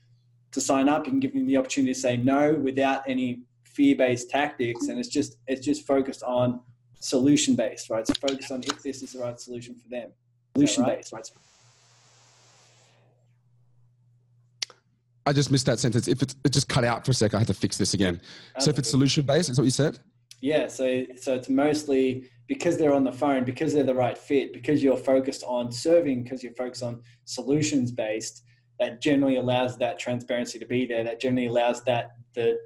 to 0.53 0.61
sign 0.61 0.89
up. 0.89 1.05
You 1.05 1.11
can 1.13 1.21
give 1.21 1.35
them 1.35 1.47
the 1.47 1.57
opportunity 1.57 1.93
to 1.93 1.99
say 1.99 2.17
no 2.17 2.55
without 2.55 3.03
any 3.09 3.43
fear-based 3.65 4.31
tactics, 4.31 4.87
and 4.89 4.99
it's 4.99 5.09
just 5.09 5.37
it's 5.49 5.65
just 5.65 5.87
focused 5.87 6.23
on 6.23 6.61
solution-based, 7.01 7.91
right? 7.91 8.09
It's 8.09 8.19
focused 8.19 8.53
on 8.53 8.63
if 8.63 8.83
this 8.83 9.03
is 9.03 9.13
the 9.13 9.19
right 9.19 9.39
solution 9.39 9.75
for 9.75 9.89
them. 9.89 10.11
Solution-based, 10.55 11.13
right? 11.13 11.29
I 15.27 15.33
just 15.33 15.51
missed 15.51 15.67
that 15.67 15.79
sentence. 15.79 16.07
If 16.07 16.23
it's, 16.23 16.37
it 16.45 16.53
just 16.53 16.69
cut 16.69 16.85
out 16.85 17.05
for 17.05 17.13
a 17.13 17.15
sec, 17.15 17.35
I 17.35 17.39
had 17.39 17.47
to 17.47 17.55
fix 17.55 17.79
this 17.79 17.95
again. 17.95 18.21
so 18.59 18.71
if 18.71 18.79
it's 18.79 18.91
solution 18.91 19.25
based, 19.25 19.49
is 19.49 19.59
what 19.59 19.65
you 19.65 19.71
said? 19.71 19.99
Yeah. 20.41 20.69
So 20.69 21.05
so 21.17 21.35
it's 21.35 21.49
mostly 21.49 22.29
because 22.47 22.77
they're 22.77 22.93
on 22.93 23.05
the 23.05 23.13
phone, 23.13 23.45
because 23.45 23.73
they're 23.73 23.85
the 23.85 23.95
right 23.95 24.19
fit, 24.19 24.53
because 24.53 24.83
you're 24.83 24.97
focused 24.97 25.43
on 25.45 25.73
serving, 25.73 26.25
because 26.25 26.43
you're 26.43 26.53
focused 26.53 26.83
on 26.83 27.03
solutions 27.25 27.91
based. 27.91 28.43
That 28.81 29.01
generally 29.01 29.37
allows 29.37 29.79
that 29.79 30.01
transparency 30.01 30.59
to 30.59 30.67
be 30.67 30.85
there. 30.85 31.05
That 31.05 31.21
generally 31.21 31.47
allows 31.47 31.85
that 31.85 32.17
the 32.35 32.59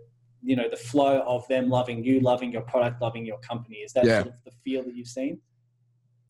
you 0.42 0.57
know 0.57 0.68
the 0.68 0.77
flow 0.77 1.21
of 1.27 1.47
them 1.49 1.68
loving 1.68 2.03
you, 2.03 2.21
loving 2.21 2.51
your 2.51 2.62
product, 2.62 3.01
loving 3.01 3.25
your 3.25 3.38
company. 3.38 3.77
Is 3.77 3.92
that 3.92 4.05
yeah. 4.05 4.23
sort 4.23 4.35
of 4.35 4.44
the 4.44 4.53
feel 4.64 4.83
that 4.85 4.94
you've 4.97 5.07
seen? 5.07 5.40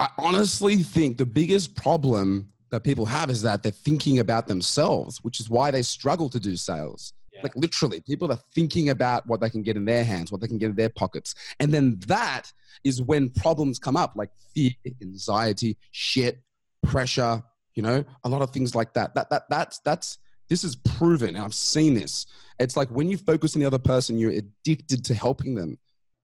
I 0.01 0.09
honestly 0.19 0.77
think 0.77 1.17
the 1.17 1.27
biggest 1.27 1.75
problem 1.75 2.53
that 2.71 2.85
people 2.85 3.07
have 3.07 3.31
is 3.31 3.43
that 3.43 3.63
they're 3.63 3.73
thinking 3.73 4.19
about 4.19 4.47
themselves, 4.47 5.19
which 5.23 5.41
is 5.41 5.49
why 5.51 5.71
they 5.71 5.83
struggle 5.83 6.29
to 6.31 6.41
do 6.41 6.57
sales. 6.57 7.13
Yeah. 7.33 7.41
Like 7.43 7.57
literally, 7.57 8.01
people 8.01 8.31
are 8.33 8.39
thinking 8.55 8.91
about 8.91 9.27
what 9.27 9.41
they 9.41 9.51
can 9.51 9.63
get 9.63 9.77
in 9.77 9.85
their 9.85 10.05
hands, 10.05 10.33
what 10.33 10.41
they 10.41 10.49
can 10.49 10.59
get 10.59 10.71
in 10.71 10.77
their 10.77 10.89
pockets. 10.89 11.35
And 11.61 11.73
then 11.73 11.99
that 12.07 12.53
is 12.85 13.03
when 13.03 13.31
problems 13.31 13.79
come 13.79 13.97
up 13.97 14.13
like 14.17 14.31
fear, 14.55 14.71
anxiety, 15.03 15.77
shit, 15.91 16.41
pressure, 16.83 17.43
you 17.75 17.83
know, 17.83 18.05
a 18.25 18.29
lot 18.29 18.43
of 18.43 18.51
things 18.51 18.75
like 18.75 18.93
that. 18.95 19.15
That 19.15 19.31
that 19.31 19.45
that's 19.49 19.79
that's 19.81 20.19
this 20.49 20.65
is 20.65 20.77
proven, 20.77 21.37
and 21.37 21.45
I've 21.45 21.55
seen 21.55 21.95
this. 21.95 22.27
It's 22.59 22.77
like 22.77 22.89
when 22.89 23.09
you 23.09 23.17
focus 23.17 23.55
on 23.55 23.61
the 23.61 23.67
other 23.67 23.79
person, 23.79 24.19
you're 24.19 24.33
addicted 24.33 25.05
to 25.05 25.15
helping 25.15 25.55
them. 25.55 25.79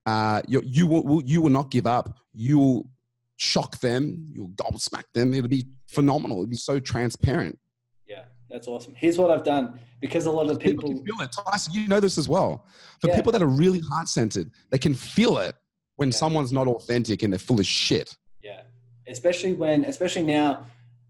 Uh, 0.06 0.42
you, 0.48 0.62
you 0.64 0.86
will 0.86 1.22
you 1.24 1.40
will 1.40 1.50
not 1.50 1.70
give 1.70 1.86
up. 1.86 2.18
You 2.32 2.58
will 2.58 2.90
shock 3.36 3.78
them, 3.80 4.28
you'll 4.32 4.48
gobsmack 4.50 5.04
them. 5.12 5.34
It'll 5.34 5.48
be 5.48 5.66
phenomenal. 5.88 6.38
It'll 6.38 6.50
be 6.50 6.56
so 6.56 6.78
transparent. 6.78 7.58
Yeah, 8.06 8.24
that's 8.48 8.68
awesome. 8.68 8.94
Here's 8.96 9.18
what 9.18 9.30
I've 9.30 9.44
done 9.44 9.78
because 10.00 10.26
a 10.26 10.30
lot 10.30 10.50
of 10.50 10.58
people, 10.58 10.88
people 10.88 11.04
feel 11.04 11.24
it. 11.24 11.32
Tyson, 11.32 11.72
you 11.74 11.88
know 11.88 12.00
this 12.00 12.18
as 12.18 12.28
well. 12.28 12.66
For 13.00 13.08
yeah. 13.08 13.16
people 13.16 13.32
that 13.32 13.42
are 13.42 13.46
really 13.46 13.80
heart 13.80 14.08
centered, 14.08 14.50
they 14.70 14.78
can 14.78 14.94
feel 14.94 15.38
it 15.38 15.54
when 15.96 16.08
yeah. 16.08 16.16
someone's 16.16 16.52
not 16.52 16.66
authentic 16.66 17.22
and 17.22 17.32
they're 17.32 17.38
full 17.38 17.60
of 17.60 17.66
shit. 17.66 18.16
Yeah, 18.42 18.62
especially 19.08 19.54
when, 19.54 19.84
especially 19.84 20.24
now, 20.24 20.66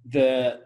the 0.06 0.60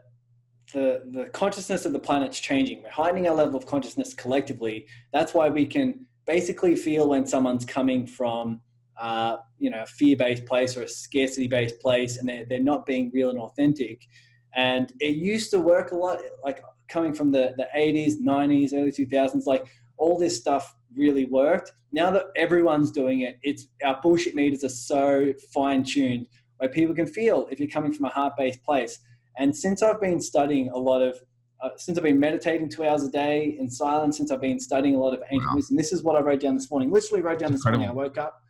the 0.72 1.02
the 1.12 1.24
consciousness 1.26 1.86
of 1.86 1.92
the 1.92 1.98
planet's 1.98 2.38
changing. 2.38 2.82
We're 2.82 2.90
heightening 2.90 3.26
our 3.28 3.34
level 3.34 3.56
of 3.56 3.66
consciousness 3.66 4.14
collectively. 4.14 4.86
That's 5.12 5.32
why 5.32 5.48
we 5.48 5.66
can 5.66 6.06
basically 6.26 6.76
feel 6.76 7.08
when 7.08 7.26
someone's 7.26 7.64
coming 7.64 8.06
from 8.06 8.60
uh, 9.00 9.36
you 9.58 9.70
know, 9.70 9.82
a 9.82 9.86
fear-based 9.86 10.46
place 10.46 10.76
or 10.76 10.82
a 10.82 10.88
scarcity-based 10.88 11.80
place, 11.80 12.18
and 12.18 12.28
they're, 12.28 12.44
they're 12.48 12.60
not 12.60 12.86
being 12.86 13.10
real 13.12 13.30
and 13.30 13.38
authentic. 13.38 14.06
And 14.54 14.92
it 15.00 15.16
used 15.16 15.50
to 15.52 15.60
work 15.60 15.92
a 15.92 15.96
lot, 15.96 16.18
like 16.44 16.62
coming 16.88 17.12
from 17.12 17.30
the, 17.30 17.54
the 17.56 17.68
80s, 17.76 18.14
90s, 18.20 18.72
early 18.72 18.92
2000s, 18.92 19.46
like 19.46 19.66
all 19.98 20.18
this 20.18 20.36
stuff 20.36 20.74
really 20.94 21.26
worked. 21.26 21.72
Now 21.92 22.10
that 22.10 22.26
everyone's 22.36 22.90
doing 22.90 23.20
it, 23.20 23.38
it's 23.42 23.68
our 23.84 24.00
bullshit 24.02 24.34
meters 24.34 24.64
are 24.64 24.68
so 24.68 25.32
fine-tuned 25.52 26.26
where 26.58 26.68
people 26.68 26.94
can 26.94 27.06
feel 27.06 27.46
if 27.50 27.60
you're 27.60 27.68
coming 27.68 27.92
from 27.92 28.06
a 28.06 28.10
heart-based 28.10 28.62
place. 28.64 28.98
And 29.38 29.56
since 29.56 29.82
I've 29.82 30.00
been 30.00 30.20
studying 30.20 30.70
a 30.70 30.78
lot 30.78 31.02
of 31.02 31.20
uh, 31.60 31.70
since 31.76 31.98
I've 31.98 32.04
been 32.04 32.20
meditating 32.20 32.68
two 32.68 32.84
hours 32.84 33.02
a 33.02 33.10
day 33.10 33.56
in 33.58 33.68
silence, 33.68 34.16
since 34.16 34.30
I've 34.30 34.40
been 34.40 34.60
studying 34.60 34.94
a 34.94 34.98
lot 34.98 35.12
of 35.12 35.22
ancient 35.30 35.50
wow. 35.50 35.56
wisdom, 35.56 35.76
this 35.76 35.92
is 35.92 36.04
what 36.04 36.14
I 36.14 36.20
wrote 36.20 36.40
down 36.40 36.54
this 36.54 36.70
morning. 36.70 36.90
Literally 36.90 37.20
wrote 37.20 37.40
down 37.40 37.50
this 37.50 37.60
Incredible. 37.60 37.86
morning. 37.86 38.00
I 38.00 38.04
woke 38.04 38.16
up, 38.16 38.40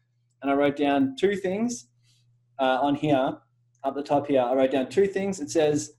and 0.42 0.50
I 0.50 0.54
wrote 0.54 0.76
down 0.76 1.16
two 1.18 1.36
things 1.36 1.88
uh, 2.58 2.78
on 2.80 2.94
here, 2.94 3.36
up 3.84 3.94
the 3.94 4.02
top 4.02 4.26
here. 4.26 4.42
I 4.42 4.54
wrote 4.54 4.70
down 4.70 4.88
two 4.88 5.06
things. 5.06 5.40
It 5.40 5.50
says, 5.50 5.92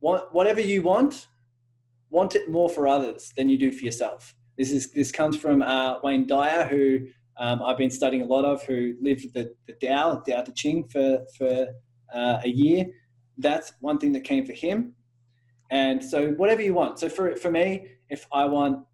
whatever 0.00 0.60
you 0.60 0.82
want, 0.82 1.26
want 2.10 2.34
it 2.34 2.50
more 2.50 2.68
for 2.68 2.86
others 2.86 3.32
than 3.36 3.48
you 3.48 3.58
do 3.58 3.72
for 3.72 3.84
yourself. 3.84 4.34
This 4.56 4.70
is 4.72 4.92
this 4.92 5.12
comes 5.12 5.36
from 5.36 5.62
uh, 5.62 6.00
Wayne 6.02 6.26
Dyer, 6.26 6.66
who 6.66 7.00
um, 7.38 7.62
I've 7.62 7.76
been 7.76 7.90
studying 7.90 8.22
a 8.22 8.26
lot 8.26 8.44
of, 8.44 8.62
who 8.64 8.94
lived 9.02 9.34
the, 9.34 9.52
the 9.66 9.74
Tao, 9.74 10.22
Tao 10.26 10.42
Te 10.42 10.52
Ching 10.52 10.88
for 10.88 11.20
for 11.36 11.66
uh, 12.14 12.40
a 12.42 12.48
year. 12.48 12.86
That's 13.36 13.72
one 13.80 13.98
thing 13.98 14.12
that 14.12 14.24
came 14.24 14.46
for 14.46 14.54
him. 14.54 14.94
And 15.70 16.02
so, 16.02 16.30
whatever 16.32 16.62
you 16.62 16.72
want. 16.72 16.98
So 16.98 17.08
for 17.08 17.36
for 17.36 17.50
me, 17.50 17.88
if 18.08 18.26
I 18.32 18.44
want 18.46 18.86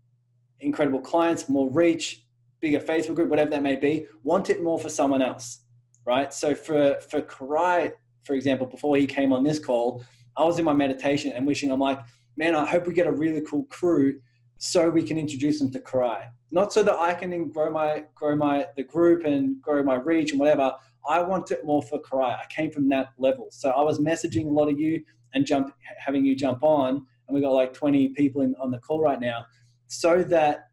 incredible 0.61 1.01
clients, 1.01 1.49
more 1.49 1.71
reach, 1.71 2.22
bigger 2.63 2.81
Facebook 2.81 3.17
group, 3.17 3.29
whatever 3.29 3.51
that 3.51 3.63
may 3.63 3.77
be, 3.77 4.07
want 4.23 4.49
it 4.49 4.63
more 4.63 4.79
for 4.79 4.89
someone 4.89 5.21
else, 5.21 5.59
right? 6.07 6.33
So 6.33 6.55
for 6.55 6.99
for 7.11 7.21
Karai, 7.21 7.93
for 8.25 8.35
example, 8.35 8.67
before 8.67 8.97
he 8.97 9.07
came 9.07 9.33
on 9.35 9.45
this 9.45 9.59
call, 9.59 10.03
I 10.39 10.45
was 10.45 10.59
in 10.59 10.65
my 10.65 10.73
meditation 10.73 11.33
and 11.33 11.47
wishing, 11.47 11.71
I'm 11.71 11.81
like, 11.81 11.99
man, 12.39 12.55
I 12.55 12.65
hope 12.65 12.87
we 12.87 12.95
get 12.95 13.07
a 13.07 13.13
really 13.13 13.43
cool 13.43 13.65
crew 13.65 14.21
so 14.57 14.89
we 14.89 15.03
can 15.03 15.19
introduce 15.19 15.59
them 15.59 15.71
to 15.73 15.81
Karai. 15.81 16.29
Not 16.53 16.73
so 16.73 16.83
that 16.85 16.95
I 16.95 17.13
can 17.15 17.49
grow 17.51 17.71
my 17.71 18.05
grow 18.15 18.37
my 18.37 18.67
the 18.77 18.85
group 18.85 19.25
and 19.25 19.61
grow 19.61 19.83
my 19.83 19.97
reach 19.97 20.31
and 20.31 20.41
whatever. 20.41 20.73
I 21.07 21.21
want 21.21 21.51
it 21.51 21.67
more 21.67 21.83
for 21.83 22.01
Karai. 22.01 22.39
I 22.39 22.45
came 22.49 22.71
from 22.71 22.89
that 22.91 23.09
level. 23.19 23.49
So 23.51 23.71
I 23.71 23.83
was 23.83 23.99
messaging 23.99 24.47
a 24.47 24.51
lot 24.51 24.69
of 24.69 24.79
you 24.79 25.03
and 25.35 25.45
jump 25.45 25.75
having 25.99 26.25
you 26.25 26.37
jump 26.37 26.63
on, 26.63 27.05
and 27.27 27.35
we 27.35 27.41
got 27.41 27.51
like 27.51 27.75
20 27.75 28.11
people 28.11 28.43
in, 28.43 28.55
on 28.61 28.71
the 28.71 28.79
call 28.79 29.01
right 29.01 29.19
now, 29.19 29.47
so 29.89 30.23
that 30.23 30.69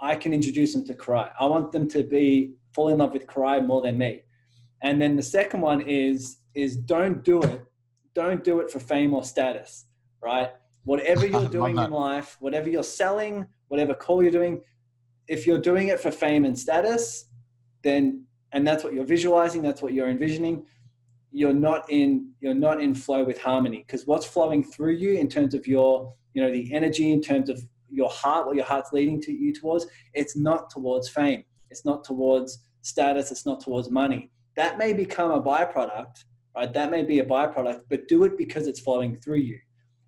I 0.00 0.14
can 0.14 0.32
introduce 0.32 0.74
them 0.74 0.84
to 0.86 0.94
Karai. 0.94 1.30
I 1.38 1.46
want 1.46 1.72
them 1.72 1.88
to 1.88 2.02
be 2.02 2.54
fall 2.72 2.88
in 2.88 2.98
love 2.98 3.12
with 3.12 3.26
Karai 3.26 3.64
more 3.64 3.82
than 3.82 3.98
me. 3.98 4.22
And 4.82 5.00
then 5.00 5.16
the 5.16 5.22
second 5.22 5.60
one 5.60 5.80
is 5.80 6.38
is 6.54 6.76
don't 6.76 7.24
do 7.24 7.42
it. 7.42 7.64
Don't 8.14 8.42
do 8.42 8.60
it 8.60 8.70
for 8.70 8.80
fame 8.80 9.14
or 9.14 9.24
status, 9.24 9.86
right? 10.22 10.50
Whatever 10.84 11.26
you're 11.32 11.48
doing 11.48 11.78
in 11.78 11.90
life, 11.90 12.36
whatever 12.40 12.68
you're 12.68 12.82
selling, 12.82 13.46
whatever 13.68 13.94
call 13.94 14.22
you're 14.22 14.32
doing, 14.32 14.60
if 15.28 15.46
you're 15.46 15.60
doing 15.60 15.88
it 15.88 16.00
for 16.00 16.10
fame 16.10 16.44
and 16.44 16.58
status, 16.58 17.26
then 17.82 18.24
and 18.52 18.66
that's 18.66 18.82
what 18.82 18.94
you're 18.94 19.04
visualizing, 19.04 19.62
that's 19.62 19.82
what 19.82 19.92
you're 19.92 20.08
envisioning, 20.08 20.64
you're 21.30 21.52
not 21.52 21.84
in 21.90 22.30
you're 22.40 22.54
not 22.54 22.80
in 22.80 22.94
flow 22.94 23.24
with 23.24 23.40
harmony 23.40 23.84
because 23.86 24.06
what's 24.06 24.26
flowing 24.26 24.64
through 24.64 24.92
you 24.92 25.18
in 25.18 25.28
terms 25.28 25.54
of 25.54 25.66
your 25.66 26.14
you 26.34 26.42
know 26.42 26.50
the 26.50 26.72
energy 26.72 27.12
in 27.12 27.20
terms 27.20 27.50
of 27.50 27.62
your 27.90 28.10
heart 28.10 28.46
what 28.46 28.56
your 28.56 28.64
heart's 28.64 28.92
leading 28.92 29.20
to 29.22 29.32
you 29.32 29.52
towards 29.52 29.86
it's 30.14 30.36
not 30.36 30.70
towards 30.70 31.08
fame. 31.08 31.44
It's 31.70 31.84
not 31.84 32.04
towards 32.04 32.64
status. 32.82 33.30
It's 33.30 33.46
not 33.46 33.60
towards 33.60 33.90
money. 33.90 34.30
That 34.56 34.78
may 34.78 34.92
become 34.92 35.30
a 35.30 35.42
byproduct 35.42 36.24
right? 36.58 36.72
That 36.72 36.90
may 36.90 37.04
be 37.04 37.20
a 37.20 37.24
byproduct 37.24 37.82
but 37.88 38.08
do 38.08 38.24
it 38.24 38.36
because 38.36 38.66
it's 38.66 38.80
flowing 38.80 39.16
through 39.16 39.38
you. 39.38 39.58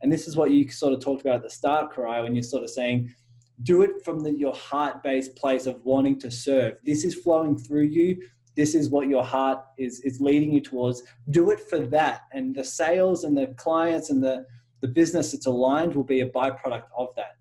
And 0.02 0.10
this 0.10 0.26
is 0.26 0.36
what 0.36 0.50
you 0.50 0.68
sort 0.70 0.94
of 0.94 1.00
talked 1.00 1.20
about 1.22 1.36
at 1.36 1.42
the 1.42 1.50
start 1.50 1.94
Karai, 1.94 2.22
when 2.22 2.34
you're 2.34 2.42
sort 2.42 2.64
of 2.64 2.70
saying 2.70 3.14
do 3.62 3.82
it 3.82 4.02
from 4.04 4.20
the, 4.20 4.32
your 4.32 4.54
heart-based 4.54 5.36
place 5.36 5.66
of 5.66 5.84
wanting 5.84 6.18
to 6.18 6.30
serve. 6.30 6.76
This 6.82 7.04
is 7.04 7.14
flowing 7.14 7.58
through 7.58 7.84
you. 7.84 8.18
This 8.56 8.74
is 8.74 8.88
what 8.88 9.08
your 9.08 9.22
heart 9.22 9.58
is 9.78 10.00
is 10.00 10.20
leading 10.20 10.52
you 10.52 10.60
towards. 10.60 11.02
Do 11.30 11.50
it 11.50 11.60
for 11.68 11.78
that. 11.78 12.22
And 12.32 12.54
the 12.54 12.64
sales 12.64 13.24
and 13.24 13.36
the 13.36 13.48
clients 13.58 14.10
and 14.10 14.22
the 14.22 14.46
the 14.80 14.88
business 14.88 15.32
that's 15.32 15.46
aligned 15.46 15.94
will 15.94 16.04
be 16.04 16.22
a 16.22 16.28
byproduct 16.30 16.84
of 16.96 17.08
that 17.16 17.32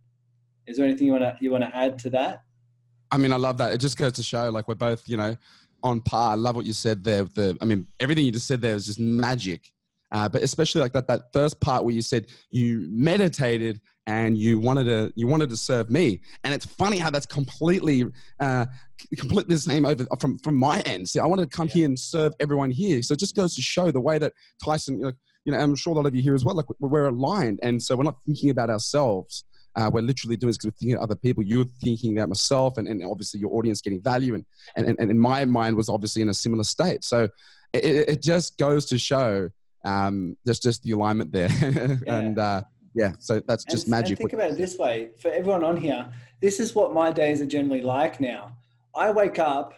is 0.69 0.77
there 0.77 0.85
anything 0.85 1.07
you 1.07 1.13
want 1.13 1.23
to 1.23 1.35
you 1.41 1.51
want 1.51 1.63
to 1.63 1.75
add 1.75 1.97
to 1.99 2.09
that? 2.11 2.43
I 3.11 3.17
mean 3.17 3.33
i 3.33 3.37
love 3.37 3.57
that. 3.57 3.73
It 3.73 3.79
just 3.79 3.97
goes 3.97 4.13
to 4.13 4.23
show 4.23 4.49
like 4.49 4.67
we're 4.67 4.75
both 4.75 5.09
you 5.09 5.17
know 5.17 5.35
on 5.81 5.99
par. 6.01 6.33
I 6.33 6.35
love 6.35 6.55
what 6.55 6.65
you 6.65 6.73
said 6.73 7.03
there 7.03 7.23
the 7.23 7.57
i 7.61 7.65
mean 7.65 7.87
everything 7.99 8.25
you 8.25 8.31
just 8.31 8.47
said 8.47 8.61
there 8.61 8.75
was 8.75 8.85
just 8.85 8.99
magic. 8.99 9.71
Uh, 10.11 10.27
but 10.27 10.41
especially 10.41 10.81
like 10.81 10.93
that 10.93 11.07
that 11.07 11.31
first 11.33 11.59
part 11.59 11.83
where 11.83 11.93
you 11.93 12.01
said 12.01 12.27
you 12.49 12.87
meditated 12.89 13.79
and 14.07 14.37
you 14.37 14.59
wanted 14.59 14.85
to 14.85 15.11
you 15.15 15.27
wanted 15.27 15.49
to 15.49 15.57
serve 15.57 15.89
me. 15.89 16.21
And 16.43 16.53
it's 16.53 16.65
funny 16.65 16.97
how 16.97 17.09
that's 17.09 17.27
completely 17.27 18.05
uh, 18.39 18.65
completely 19.17 19.55
the 19.55 19.61
same 19.61 19.85
over 19.85 20.05
from 20.19 20.37
from 20.39 20.55
my 20.55 20.81
end. 20.81 21.09
See 21.09 21.19
i 21.19 21.25
wanted 21.25 21.49
to 21.49 21.55
come 21.55 21.67
yeah. 21.67 21.73
here 21.73 21.85
and 21.85 21.99
serve 21.99 22.33
everyone 22.39 22.69
here. 22.69 23.01
So 23.01 23.13
it 23.13 23.19
just 23.19 23.35
goes 23.35 23.55
to 23.55 23.61
show 23.63 23.89
the 23.91 24.01
way 24.01 24.19
that 24.19 24.33
tyson 24.63 24.99
you 24.99 25.05
know, 25.05 25.13
you 25.45 25.51
know 25.51 25.59
i'm 25.59 25.75
sure 25.75 25.93
a 25.93 25.95
lot 25.95 26.05
of 26.05 26.15
you 26.15 26.21
here 26.21 26.35
as 26.35 26.45
well 26.45 26.55
like 26.55 26.67
we're 26.79 27.07
aligned. 27.07 27.59
And 27.63 27.81
so 27.81 27.95
we're 27.95 28.03
not 28.03 28.17
thinking 28.25 28.51
about 28.51 28.69
ourselves 28.69 29.45
uh, 29.75 29.89
we're 29.91 30.01
literally 30.01 30.35
doing 30.35 30.49
this 30.49 30.57
because 30.57 30.67
we're 30.67 30.79
thinking 30.79 30.97
of 30.97 31.03
other 31.03 31.15
people. 31.15 31.43
You're 31.43 31.65
thinking 31.81 32.17
about 32.17 32.29
myself, 32.29 32.77
and, 32.77 32.87
and 32.87 33.03
obviously 33.03 33.39
your 33.39 33.53
audience 33.53 33.81
getting 33.81 34.01
value, 34.01 34.35
and, 34.35 34.45
and 34.75 34.95
and 34.99 35.11
in 35.11 35.19
my 35.19 35.45
mind 35.45 35.75
was 35.75 35.89
obviously 35.89 36.21
in 36.21 36.29
a 36.29 36.33
similar 36.33 36.63
state. 36.63 37.03
So 37.03 37.29
it, 37.73 37.85
it 37.85 38.21
just 38.21 38.57
goes 38.57 38.85
to 38.87 38.97
show 38.97 39.49
um, 39.85 40.35
there's 40.43 40.59
just 40.59 40.83
the 40.83 40.91
alignment 40.91 41.31
there, 41.31 41.49
yeah. 41.61 42.15
and 42.15 42.39
uh, 42.39 42.61
yeah, 42.95 43.13
so 43.19 43.41
that's 43.47 43.63
just 43.63 43.85
and, 43.85 43.91
magic. 43.91 44.19
And 44.19 44.29
think 44.29 44.33
about 44.33 44.51
it 44.51 44.57
this 44.57 44.77
way 44.77 45.09
for 45.19 45.31
everyone 45.31 45.63
on 45.63 45.77
here, 45.77 46.11
this 46.41 46.59
is 46.59 46.75
what 46.75 46.93
my 46.93 47.11
days 47.11 47.41
are 47.41 47.45
generally 47.45 47.81
like 47.81 48.19
now. 48.19 48.57
I 48.95 49.11
wake 49.11 49.39
up 49.39 49.73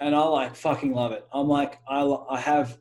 and 0.00 0.14
I 0.14 0.22
like 0.24 0.54
fucking 0.54 0.92
love 0.92 1.12
it. 1.12 1.26
I'm 1.32 1.48
like, 1.48 1.78
I, 1.88 2.02
I 2.30 2.40
have, 2.40 2.78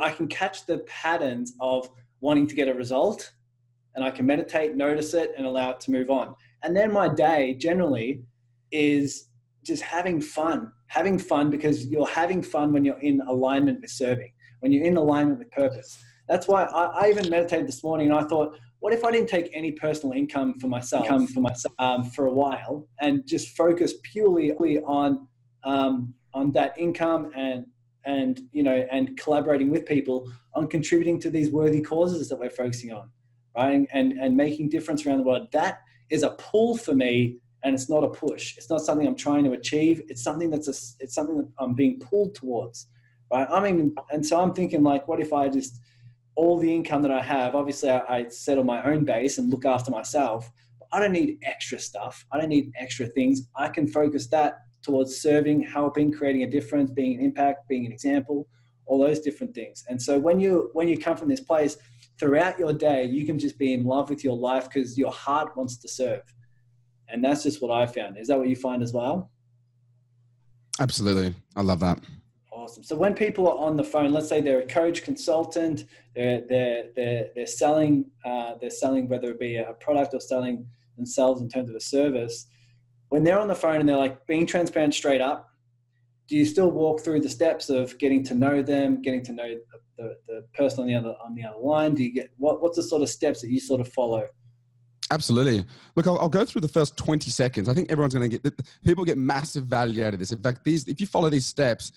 I 0.00 0.10
can 0.10 0.28
catch 0.28 0.66
the 0.66 0.78
patterns 0.78 1.54
of 1.60 1.88
wanting 2.20 2.46
to 2.48 2.54
get 2.54 2.68
a 2.68 2.74
result 2.74 3.32
and 3.94 4.04
I 4.04 4.10
can 4.10 4.26
meditate, 4.26 4.76
notice 4.76 5.14
it, 5.14 5.32
and 5.36 5.46
allow 5.46 5.70
it 5.70 5.80
to 5.80 5.90
move 5.90 6.10
on. 6.10 6.34
And 6.62 6.76
then 6.76 6.92
my 6.92 7.08
day 7.08 7.54
generally 7.54 8.22
is 8.72 9.28
just 9.62 9.82
having 9.82 10.20
fun, 10.20 10.72
having 10.88 11.18
fun 11.18 11.50
because 11.50 11.86
you're 11.86 12.06
having 12.06 12.42
fun 12.42 12.72
when 12.72 12.84
you're 12.84 13.00
in 13.00 13.20
alignment 13.22 13.80
with 13.80 13.90
serving, 13.90 14.32
when 14.60 14.72
you're 14.72 14.84
in 14.84 14.96
alignment 14.96 15.38
with 15.38 15.50
purpose. 15.50 15.98
That's 16.28 16.48
why 16.48 16.64
I, 16.64 16.84
I 16.84 17.10
even 17.10 17.28
meditated 17.28 17.68
this 17.68 17.84
morning 17.84 18.10
and 18.10 18.18
I 18.18 18.24
thought, 18.24 18.56
what 18.80 18.92
if 18.92 19.02
I 19.02 19.10
didn't 19.10 19.28
take 19.28 19.50
any 19.54 19.72
personal 19.72 20.14
income 20.14 20.58
for 20.58 20.68
myself, 20.68 21.06
income 21.06 21.26
for 21.26 21.40
myself 21.40 21.74
um, 21.78 22.04
for 22.04 22.26
a 22.26 22.32
while, 22.32 22.86
and 23.00 23.26
just 23.26 23.56
focus 23.56 23.94
purely 24.02 24.52
on 24.52 25.26
um, 25.64 26.12
on 26.34 26.52
that 26.52 26.76
income 26.76 27.30
and 27.34 27.64
and 28.04 28.42
you 28.52 28.62
know 28.62 28.86
and 28.92 29.16
collaborating 29.16 29.70
with 29.70 29.86
people 29.86 30.30
on 30.54 30.66
contributing 30.66 31.18
to 31.20 31.30
these 31.30 31.50
worthy 31.50 31.80
causes 31.80 32.28
that 32.28 32.38
we're 32.38 32.50
focusing 32.50 32.92
on, 32.92 33.08
right? 33.56 33.86
And 33.92 34.12
and 34.12 34.36
making 34.36 34.68
difference 34.70 35.06
around 35.06 35.18
the 35.18 35.24
world. 35.24 35.48
That 35.52 35.80
is 36.10 36.22
a 36.22 36.30
pull 36.30 36.76
for 36.76 36.94
me, 36.94 37.38
and 37.62 37.74
it's 37.74 37.88
not 37.88 38.04
a 38.04 38.08
push. 38.08 38.56
It's 38.56 38.70
not 38.70 38.80
something 38.80 39.06
I'm 39.06 39.16
trying 39.16 39.44
to 39.44 39.52
achieve. 39.52 40.02
It's 40.08 40.22
something 40.22 40.50
that's 40.50 40.68
a 40.68 40.74
it's 41.02 41.14
something 41.14 41.38
that 41.38 41.48
I'm 41.58 41.74
being 41.74 41.98
pulled 42.00 42.34
towards, 42.34 42.88
right? 43.32 43.48
I 43.50 43.60
mean, 43.60 43.94
and 44.10 44.24
so 44.24 44.40
I'm 44.40 44.52
thinking 44.52 44.82
like, 44.82 45.08
what 45.08 45.20
if 45.20 45.32
I 45.32 45.48
just 45.48 45.80
all 46.36 46.58
the 46.58 46.74
income 46.74 47.02
that 47.02 47.12
I 47.12 47.22
have, 47.22 47.54
obviously 47.54 47.90
I, 47.90 47.98
I 48.08 48.28
set 48.28 48.58
on 48.58 48.66
my 48.66 48.82
own 48.84 49.04
base 49.04 49.38
and 49.38 49.50
look 49.50 49.64
after 49.64 49.90
myself. 49.90 50.50
I 50.92 51.00
don't 51.00 51.12
need 51.12 51.38
extra 51.42 51.78
stuff. 51.78 52.24
I 52.32 52.38
don't 52.38 52.48
need 52.48 52.72
extra 52.78 53.06
things. 53.06 53.48
I 53.56 53.68
can 53.68 53.86
focus 53.86 54.26
that 54.28 54.58
towards 54.82 55.16
serving, 55.16 55.62
helping, 55.62 56.12
creating 56.12 56.42
a 56.42 56.50
difference, 56.50 56.90
being 56.90 57.18
an 57.18 57.24
impact, 57.24 57.68
being 57.68 57.86
an 57.86 57.92
example, 57.92 58.46
all 58.86 59.00
those 59.00 59.20
different 59.20 59.54
things. 59.54 59.84
And 59.88 60.00
so 60.00 60.18
when 60.18 60.38
you 60.40 60.70
when 60.72 60.88
you 60.88 60.98
come 60.98 61.16
from 61.16 61.28
this 61.28 61.40
place, 61.40 61.76
throughout 62.18 62.58
your 62.58 62.72
day, 62.72 63.04
you 63.04 63.26
can 63.26 63.38
just 63.38 63.58
be 63.58 63.72
in 63.72 63.84
love 63.84 64.10
with 64.10 64.24
your 64.24 64.36
life 64.36 64.64
because 64.64 64.96
your 64.96 65.12
heart 65.12 65.56
wants 65.56 65.76
to 65.78 65.88
serve. 65.88 66.22
And 67.08 67.22
that's 67.22 67.42
just 67.42 67.60
what 67.60 67.70
I 67.70 67.86
found. 67.86 68.16
Is 68.18 68.28
that 68.28 68.38
what 68.38 68.48
you 68.48 68.56
find 68.56 68.82
as 68.82 68.92
well? 68.92 69.30
Absolutely. 70.80 71.34
I 71.54 71.62
love 71.62 71.80
that. 71.80 72.00
Awesome. 72.50 72.82
So 72.82 72.96
when 72.96 73.14
people 73.14 73.48
are 73.48 73.58
on 73.58 73.76
the 73.76 73.84
phone, 73.84 74.12
let's 74.12 74.28
say 74.28 74.40
they're 74.40 74.60
a 74.60 74.66
coach, 74.66 75.02
consultant, 75.02 75.84
they're 76.14 76.42
they're 76.48 76.84
they're, 76.96 77.28
they're 77.34 77.46
selling 77.46 78.06
uh, 78.24 78.54
they're 78.60 78.70
selling 78.70 79.08
whether 79.08 79.30
it 79.30 79.38
be 79.38 79.56
a 79.56 79.74
product 79.74 80.14
or 80.14 80.20
selling 80.20 80.66
themselves 80.96 81.40
in 81.40 81.48
terms 81.48 81.68
of 81.68 81.76
a 81.76 81.80
service. 81.80 82.46
When 83.10 83.22
they're 83.22 83.38
on 83.38 83.48
the 83.48 83.54
phone 83.54 83.80
and 83.80 83.88
they're 83.88 83.96
like 83.96 84.26
being 84.26 84.46
transparent 84.46 84.94
straight 84.94 85.20
up, 85.20 85.50
do 86.26 86.36
you 86.36 86.44
still 86.44 86.70
walk 86.70 87.00
through 87.00 87.20
the 87.20 87.28
steps 87.28 87.68
of 87.68 87.98
getting 87.98 88.24
to 88.24 88.34
know 88.34 88.62
them, 88.62 89.02
getting 89.02 89.22
to 89.24 89.32
know 89.32 89.48
the, 89.48 90.02
the, 90.02 90.16
the 90.26 90.44
person 90.54 90.80
on 90.80 90.86
the 90.86 90.94
other 90.94 91.14
on 91.24 91.34
the 91.34 91.44
other 91.44 91.58
line? 91.58 91.94
Do 91.94 92.02
you 92.02 92.12
get 92.12 92.30
what 92.36 92.62
what's 92.62 92.76
the 92.76 92.82
sort 92.82 93.02
of 93.02 93.08
steps 93.08 93.40
that 93.42 93.50
you 93.50 93.60
sort 93.60 93.80
of 93.80 93.88
follow? 93.88 94.26
Absolutely. 95.10 95.64
Look, 95.96 96.06
I'll, 96.06 96.18
I'll, 96.18 96.30
go 96.30 96.46
through 96.46 96.62
the 96.62 96.68
first 96.68 96.96
20 96.96 97.30
seconds. 97.30 97.68
I 97.68 97.74
think 97.74 97.92
everyone's 97.92 98.14
going 98.14 98.30
to 98.30 98.38
get, 98.38 98.62
people 98.84 99.04
get 99.04 99.18
massive 99.18 99.64
value 99.64 100.02
out 100.02 100.14
of 100.14 100.18
this. 100.18 100.32
In 100.32 100.38
fact, 100.38 100.64
these, 100.64 100.88
if 100.88 100.98
you 100.98 101.06
follow 101.06 101.28
these 101.28 101.44
steps, 101.44 101.92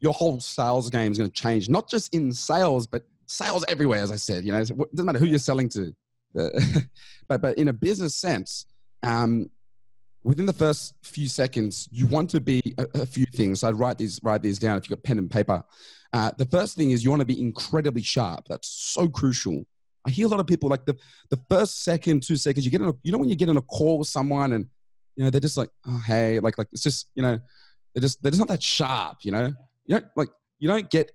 your 0.00 0.14
whole 0.14 0.40
sales 0.40 0.88
game 0.88 1.12
is 1.12 1.18
going 1.18 1.30
to 1.30 1.40
change, 1.40 1.68
not 1.68 1.90
just 1.90 2.14
in 2.14 2.32
sales, 2.32 2.86
but 2.86 3.02
sales 3.26 3.64
everywhere. 3.68 4.00
As 4.00 4.10
I 4.10 4.16
said, 4.16 4.44
you 4.44 4.52
know, 4.52 4.58
it 4.58 4.68
doesn't 4.68 5.04
matter 5.04 5.18
who 5.18 5.26
you're 5.26 5.38
selling 5.38 5.68
to, 5.70 5.94
but 6.34 6.52
but 7.40 7.58
in 7.58 7.68
a 7.68 7.72
business 7.72 8.16
sense, 8.16 8.66
um, 9.02 9.50
within 10.22 10.46
the 10.46 10.52
first 10.52 10.94
few 11.02 11.28
seconds, 11.28 11.88
you 11.90 12.06
want 12.06 12.30
to 12.30 12.40
be 12.40 12.60
a, 12.78 12.86
a 13.02 13.06
few 13.06 13.26
things. 13.26 13.64
I'd 13.64 13.74
write 13.74 13.98
these 13.98 14.20
write 14.22 14.42
these 14.42 14.58
down 14.58 14.78
if 14.78 14.88
you've 14.88 14.98
got 14.98 15.04
pen 15.04 15.18
and 15.18 15.30
paper. 15.30 15.62
Uh, 16.12 16.30
the 16.38 16.46
first 16.46 16.76
thing 16.76 16.90
is 16.90 17.04
you 17.04 17.10
want 17.10 17.20
to 17.20 17.26
be 17.26 17.40
incredibly 17.40 18.02
sharp. 18.02 18.46
That's 18.48 18.68
so 18.68 19.08
crucial. 19.08 19.64
I 20.06 20.10
hear 20.10 20.26
a 20.26 20.28
lot 20.30 20.40
of 20.40 20.46
people 20.46 20.68
like 20.68 20.86
the 20.86 20.96
the 21.30 21.38
first 21.48 21.84
second, 21.84 22.22
two 22.22 22.36
seconds. 22.36 22.64
You 22.64 22.70
get 22.70 22.80
in 22.80 22.88
a, 22.88 22.94
you 23.02 23.12
know 23.12 23.18
when 23.18 23.28
you 23.28 23.36
get 23.36 23.48
in 23.48 23.56
a 23.56 23.62
call 23.62 23.98
with 23.98 24.08
someone 24.08 24.52
and 24.52 24.66
you 25.16 25.24
know 25.24 25.30
they're 25.30 25.40
just 25.40 25.56
like, 25.56 25.70
oh 25.86 26.02
hey, 26.06 26.40
like 26.40 26.56
like 26.58 26.68
it's 26.72 26.82
just 26.82 27.08
you 27.14 27.22
know 27.22 27.38
they're 27.94 28.02
just 28.02 28.22
they're 28.22 28.30
just 28.30 28.40
not 28.40 28.48
that 28.48 28.62
sharp. 28.62 29.18
You 29.22 29.32
know, 29.32 29.52
you 29.86 29.98
don't 29.98 30.06
like 30.16 30.28
you 30.58 30.68
don't 30.68 30.88
get 30.90 31.12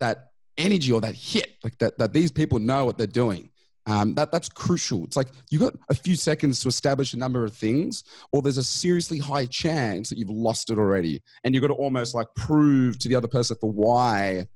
that 0.00 0.28
energy 0.58 0.92
or 0.92 1.00
that 1.00 1.14
hit 1.14 1.56
like 1.64 1.78
that 1.78 1.98
that 1.98 2.12
these 2.12 2.32
people 2.32 2.58
know 2.58 2.84
what 2.84 2.98
they're 2.98 3.06
doing. 3.06 3.50
Um, 3.86 4.14
that 4.14 4.30
that's 4.30 4.48
crucial. 4.48 5.04
It's 5.04 5.16
like 5.16 5.28
you've 5.50 5.62
got 5.62 5.74
a 5.90 5.94
few 5.94 6.14
seconds 6.14 6.60
to 6.60 6.68
establish 6.68 7.14
a 7.14 7.18
number 7.18 7.44
of 7.44 7.52
things, 7.52 8.04
or 8.30 8.40
there's 8.40 8.58
a 8.58 8.62
seriously 8.62 9.18
high 9.18 9.46
chance 9.46 10.08
that 10.08 10.18
you've 10.18 10.30
lost 10.30 10.70
it 10.70 10.78
already, 10.78 11.20
and 11.42 11.54
you've 11.54 11.62
got 11.62 11.68
to 11.68 11.74
almost 11.74 12.14
like 12.14 12.28
prove 12.36 12.98
to 13.00 13.08
the 13.08 13.16
other 13.16 13.28
person 13.28 13.56
for 13.60 13.70
why 13.72 14.46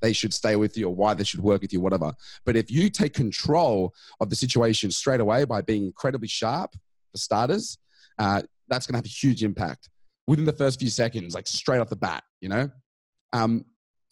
they 0.00 0.12
should 0.12 0.32
stay 0.32 0.54
with 0.54 0.78
you 0.78 0.86
or 0.86 0.94
why 0.94 1.12
they 1.12 1.24
should 1.24 1.40
work 1.40 1.60
with 1.60 1.72
you, 1.72 1.80
whatever. 1.80 2.12
But 2.44 2.54
if 2.54 2.70
you 2.70 2.88
take 2.88 3.14
control 3.14 3.92
of 4.20 4.30
the 4.30 4.36
situation 4.36 4.92
straight 4.92 5.20
away 5.20 5.44
by 5.44 5.60
being 5.60 5.84
incredibly 5.84 6.28
sharp, 6.28 6.70
for 7.10 7.18
starters, 7.18 7.78
uh, 8.20 8.42
that's 8.68 8.86
going 8.86 8.92
to 8.92 8.98
have 8.98 9.06
a 9.06 9.08
huge 9.08 9.42
impact. 9.42 9.88
within 10.28 10.44
the 10.44 10.52
first 10.52 10.78
few 10.78 10.90
seconds, 10.90 11.34
like 11.34 11.48
straight 11.48 11.80
off 11.80 11.88
the 11.88 11.96
bat, 11.96 12.22
you 12.40 12.50
know? 12.50 12.70
Um, 13.32 13.64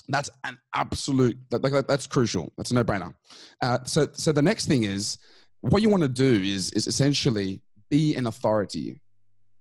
that's 0.09 0.31
an 0.45 0.59
absolute, 0.75 1.37
that, 1.51 1.63
like, 1.63 1.87
that's 1.87 2.07
crucial. 2.07 2.53
That's 2.57 2.71
a 2.71 2.75
no 2.75 2.85
brainer. 2.85 3.15
Uh, 3.61 3.79
so, 3.85 4.09
so 4.13 4.33
the 4.33 4.43
next 4.43 4.67
thing 4.67 4.85
is 4.85 5.19
what 5.61 5.83
you 5.83 5.89
want 5.89 6.03
to 6.03 6.09
do 6.09 6.43
is, 6.43 6.73
is 6.73 6.87
essentially 6.87 7.61
be 7.91 8.15
an 8.15 8.27
authority, 8.27 9.01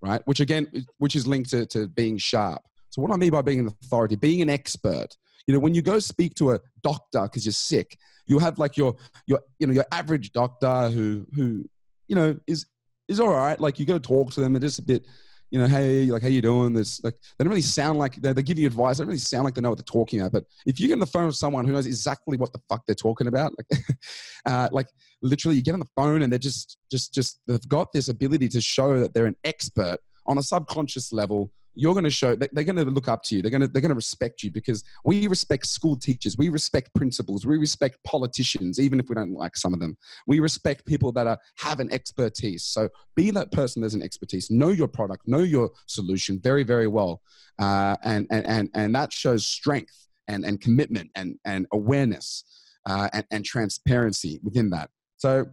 right? 0.02 0.22
Which 0.26 0.40
again, 0.40 0.68
which 0.98 1.16
is 1.16 1.26
linked 1.28 1.50
to, 1.52 1.66
to 1.68 1.88
being 1.88 2.18
sharp. 2.18 2.62
So 2.90 3.02
what 3.02 3.12
I 3.12 3.18
mean 3.18 3.32
by 3.32 3.42
being 3.42 3.60
an 3.60 3.68
authority, 3.68 4.16
being 4.16 4.42
an 4.42 4.50
expert, 4.50 5.18
you 5.48 5.54
know, 5.54 5.60
when 5.60 5.74
you 5.74 5.82
go 5.82 6.00
speak 6.00 6.34
to 6.36 6.52
a 6.52 6.60
doctor 6.82 7.24
because 7.24 7.46
you're 7.46 7.54
sick, 7.54 7.98
you 8.26 8.40
have 8.40 8.58
like 8.58 8.78
your 8.78 8.96
your 9.28 9.42
you 9.60 9.68
know 9.68 9.74
your 9.74 9.86
average 9.92 10.32
doctor 10.32 10.90
who 10.90 11.28
who 11.36 11.66
you 12.08 12.16
know 12.16 12.36
is 12.48 12.66
is 13.08 13.20
all 13.20 13.30
right. 13.30 13.60
Like 13.60 13.80
you 13.80 13.86
go 13.86 14.00
talk 14.00 14.32
to 14.32 14.42
them, 14.42 14.54
they're 14.54 14.62
just 14.62 14.80
a 14.80 14.84
bit, 14.84 15.06
you 15.52 15.60
know, 15.60 15.68
hey, 15.68 16.06
like 16.06 16.22
how 16.22 16.28
you 16.28 16.42
doing? 16.42 16.74
This 16.74 17.04
like 17.04 17.16
they 17.38 17.44
don't 17.44 17.50
really 17.50 17.62
sound 17.62 18.00
like 18.00 18.16
they, 18.16 18.34
they 18.34 18.44
give 18.44 18.60
you 18.60 18.68
advice. 18.68 18.98
They 18.98 19.04
don't 19.04 19.10
really 19.10 19.20
sound 19.20 19.46
like 19.46 19.56
they 19.56 19.62
know 19.62 19.70
what 19.70 19.78
they're 19.78 19.84
talking 19.84 20.20
about. 20.20 20.32
But 20.32 20.46
if 20.66 20.80
you 20.80 20.88
get 20.88 20.94
on 20.94 21.00
the 21.00 21.06
phone 21.06 21.28
with 21.28 21.36
someone 21.36 21.66
who 21.66 21.74
knows 21.74 21.86
exactly 21.86 22.38
what 22.38 22.52
the 22.52 22.62
fuck 22.68 22.86
they're 22.86 22.96
talking 22.96 23.28
about, 23.28 23.54
like 23.58 23.80
uh, 24.46 24.70
like 24.72 24.88
literally 25.22 25.56
you 25.56 25.64
get 25.64 25.74
on 25.74 25.80
the 25.80 25.90
phone 25.96 26.22
and 26.22 26.32
they're 26.32 26.40
just 26.40 26.78
just 26.92 27.14
just 27.14 27.40
they've 27.48 27.68
got 27.68 27.92
this 27.94 28.10
ability 28.10 28.50
to 28.50 28.62
show 28.62 29.00
that 29.00 29.14
they're 29.14 29.26
an 29.26 29.38
expert 29.44 29.98
on 30.28 30.38
a 30.38 30.44
subconscious 30.44 31.14
level 31.14 31.52
you're 31.76 31.94
going 31.94 32.06
to 32.06 32.10
show 32.10 32.36
they're 32.36 32.64
going 32.64 32.78
to 32.78 32.86
look 32.86 33.08
up 33.08 33.24
to 33.24 33.36
you. 33.36 33.42
They're 33.42 33.52
going 33.52 33.62
to 33.62 33.68
they're 33.68 33.82
going 33.82 33.90
to 33.90 33.96
respect 33.96 34.42
you 34.42 34.50
because 34.50 34.84
we 35.04 35.28
respect 35.28 35.68
school 35.68 35.98
teachers. 35.98 36.38
We 36.38 36.50
respect 36.50 36.94
principals. 36.96 37.46
We 37.46 37.58
respect 37.58 38.04
politicians 38.04 38.80
even 38.80 39.00
if 39.00 39.10
we 39.10 39.16
don't 39.16 39.34
like 39.34 39.58
some 39.58 39.74
of 39.74 39.80
them. 39.80 39.98
We 40.26 40.40
respect 40.40 40.86
people 40.86 41.12
that 41.14 41.28
are 41.28 41.38
have 41.58 41.80
an 41.80 41.92
expertise. 41.92 42.64
So 42.64 42.90
be 43.16 43.30
that 43.32 43.52
person 43.52 43.82
that's 43.82 43.94
an 43.94 44.02
expertise. 44.02 44.50
Know 44.50 44.70
your 44.70 44.88
product. 44.88 45.28
Know 45.28 45.40
your 45.40 45.72
solution 45.86 46.40
very 46.40 46.64
very 46.64 46.88
well. 46.88 47.22
Uh, 47.60 47.96
and, 48.04 48.28
and 48.32 48.46
and 48.48 48.70
and 48.74 48.96
that 48.96 49.12
shows 49.12 49.46
strength 49.46 50.08
and 50.28 50.46
and 50.46 50.62
commitment 50.62 51.12
and 51.16 51.38
and 51.46 51.68
awareness 51.74 52.44
uh, 52.86 53.10
and, 53.14 53.26
and 53.32 53.46
transparency 53.46 54.40
within 54.44 54.70
that. 54.70 54.90
So 55.18 55.46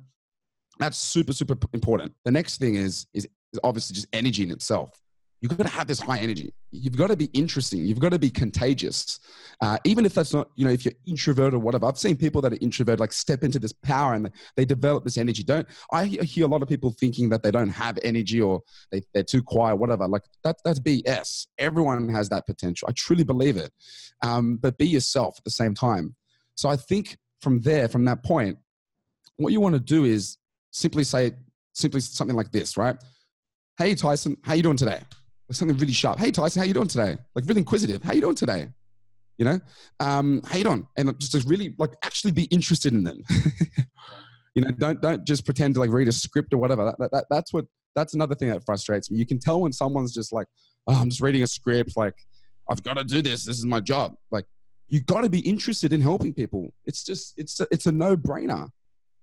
that's 0.78 0.98
super 0.98 1.32
super 1.32 1.56
important. 1.72 2.12
The 2.24 2.30
next 2.30 2.58
thing 2.58 2.76
is 2.76 3.06
is, 3.12 3.28
is 3.52 3.60
obviously 3.64 3.94
just 3.94 4.08
energy 4.12 4.44
in 4.44 4.50
itself 4.50 5.01
you've 5.42 5.56
got 5.56 5.66
to 5.66 5.72
have 5.72 5.88
this 5.88 6.00
high 6.00 6.18
energy. 6.18 6.54
You've 6.70 6.96
got 6.96 7.08
to 7.08 7.16
be 7.16 7.24
interesting. 7.34 7.84
You've 7.84 7.98
got 7.98 8.12
to 8.12 8.18
be 8.18 8.30
contagious. 8.30 9.18
Uh, 9.60 9.76
even 9.84 10.06
if 10.06 10.14
that's 10.14 10.32
not, 10.32 10.48
you 10.54 10.64
know, 10.64 10.70
if 10.70 10.84
you're 10.84 10.94
introvert 11.06 11.52
or 11.52 11.58
whatever. 11.58 11.86
I've 11.86 11.98
seen 11.98 12.16
people 12.16 12.40
that 12.42 12.52
are 12.52 12.58
introvert 12.60 13.00
like 13.00 13.12
step 13.12 13.42
into 13.42 13.58
this 13.58 13.72
power 13.72 14.14
and 14.14 14.30
they 14.56 14.64
develop 14.64 15.02
this 15.04 15.18
energy. 15.18 15.42
Don't 15.42 15.66
I 15.92 16.06
hear 16.06 16.46
a 16.46 16.48
lot 16.48 16.62
of 16.62 16.68
people 16.68 16.94
thinking 16.98 17.28
that 17.30 17.42
they 17.42 17.50
don't 17.50 17.68
have 17.68 17.98
energy 18.04 18.40
or 18.40 18.62
they, 18.92 19.02
they're 19.12 19.24
too 19.24 19.42
quiet, 19.42 19.76
whatever. 19.76 20.06
Like 20.06 20.22
that, 20.44 20.56
that's 20.64 20.78
BS. 20.78 21.48
Everyone 21.58 22.08
has 22.08 22.28
that 22.28 22.46
potential. 22.46 22.88
I 22.88 22.92
truly 22.92 23.24
believe 23.24 23.56
it. 23.56 23.72
Um, 24.22 24.56
but 24.56 24.78
be 24.78 24.86
yourself 24.86 25.34
at 25.38 25.44
the 25.44 25.50
same 25.50 25.74
time. 25.74 26.14
So 26.54 26.68
I 26.68 26.76
think 26.76 27.16
from 27.40 27.60
there, 27.62 27.88
from 27.88 28.04
that 28.04 28.22
point, 28.22 28.58
what 29.36 29.52
you 29.52 29.60
want 29.60 29.74
to 29.74 29.80
do 29.80 30.04
is 30.04 30.38
simply 30.70 31.02
say 31.02 31.32
simply 31.72 32.00
something 32.00 32.36
like 32.36 32.52
this, 32.52 32.76
right? 32.76 32.96
Hey 33.76 33.96
Tyson, 33.96 34.36
how 34.44 34.54
you 34.54 34.62
doing 34.62 34.76
today? 34.76 35.00
Something 35.52 35.76
really 35.76 35.92
sharp. 35.92 36.18
Hey 36.18 36.30
Tyson, 36.30 36.60
how 36.60 36.66
you 36.66 36.74
doing 36.74 36.88
today? 36.88 37.16
Like 37.34 37.46
really 37.46 37.60
inquisitive. 37.60 38.02
How 38.02 38.12
you 38.12 38.20
doing 38.20 38.34
today? 38.34 38.68
You 39.38 39.46
know, 39.46 39.60
um, 40.00 40.42
how 40.46 40.58
you 40.58 40.64
doing? 40.64 40.86
And 40.96 41.18
just 41.18 41.32
to 41.32 41.48
really 41.48 41.74
like 41.78 41.92
actually 42.04 42.32
be 42.32 42.44
interested 42.44 42.92
in 42.92 43.02
them. 43.02 43.22
you 44.54 44.62
know, 44.62 44.70
don't 44.70 45.00
don't 45.00 45.24
just 45.26 45.44
pretend 45.44 45.74
to 45.74 45.80
like 45.80 45.90
read 45.90 46.08
a 46.08 46.12
script 46.12 46.52
or 46.52 46.58
whatever. 46.58 46.84
That, 46.84 46.98
that, 46.98 47.10
that, 47.12 47.24
that's 47.30 47.52
what 47.52 47.66
that's 47.94 48.14
another 48.14 48.34
thing 48.34 48.48
that 48.48 48.64
frustrates 48.64 49.10
me. 49.10 49.18
You 49.18 49.26
can 49.26 49.38
tell 49.38 49.60
when 49.60 49.72
someone's 49.72 50.12
just 50.12 50.32
like, 50.32 50.46
oh, 50.86 50.94
I'm 50.94 51.10
just 51.10 51.20
reading 51.20 51.42
a 51.42 51.46
script. 51.46 51.96
Like, 51.96 52.14
I've 52.70 52.82
got 52.82 52.94
to 52.94 53.04
do 53.04 53.22
this. 53.22 53.44
This 53.44 53.58
is 53.58 53.66
my 53.66 53.80
job. 53.80 54.14
Like, 54.30 54.46
you 54.88 55.00
got 55.00 55.22
to 55.22 55.30
be 55.30 55.40
interested 55.40 55.92
in 55.92 56.00
helping 56.00 56.34
people. 56.34 56.72
It's 56.84 57.02
just 57.04 57.34
it's 57.36 57.60
a, 57.60 57.66
it's 57.70 57.86
a 57.86 57.92
no 57.92 58.16
brainer. 58.16 58.68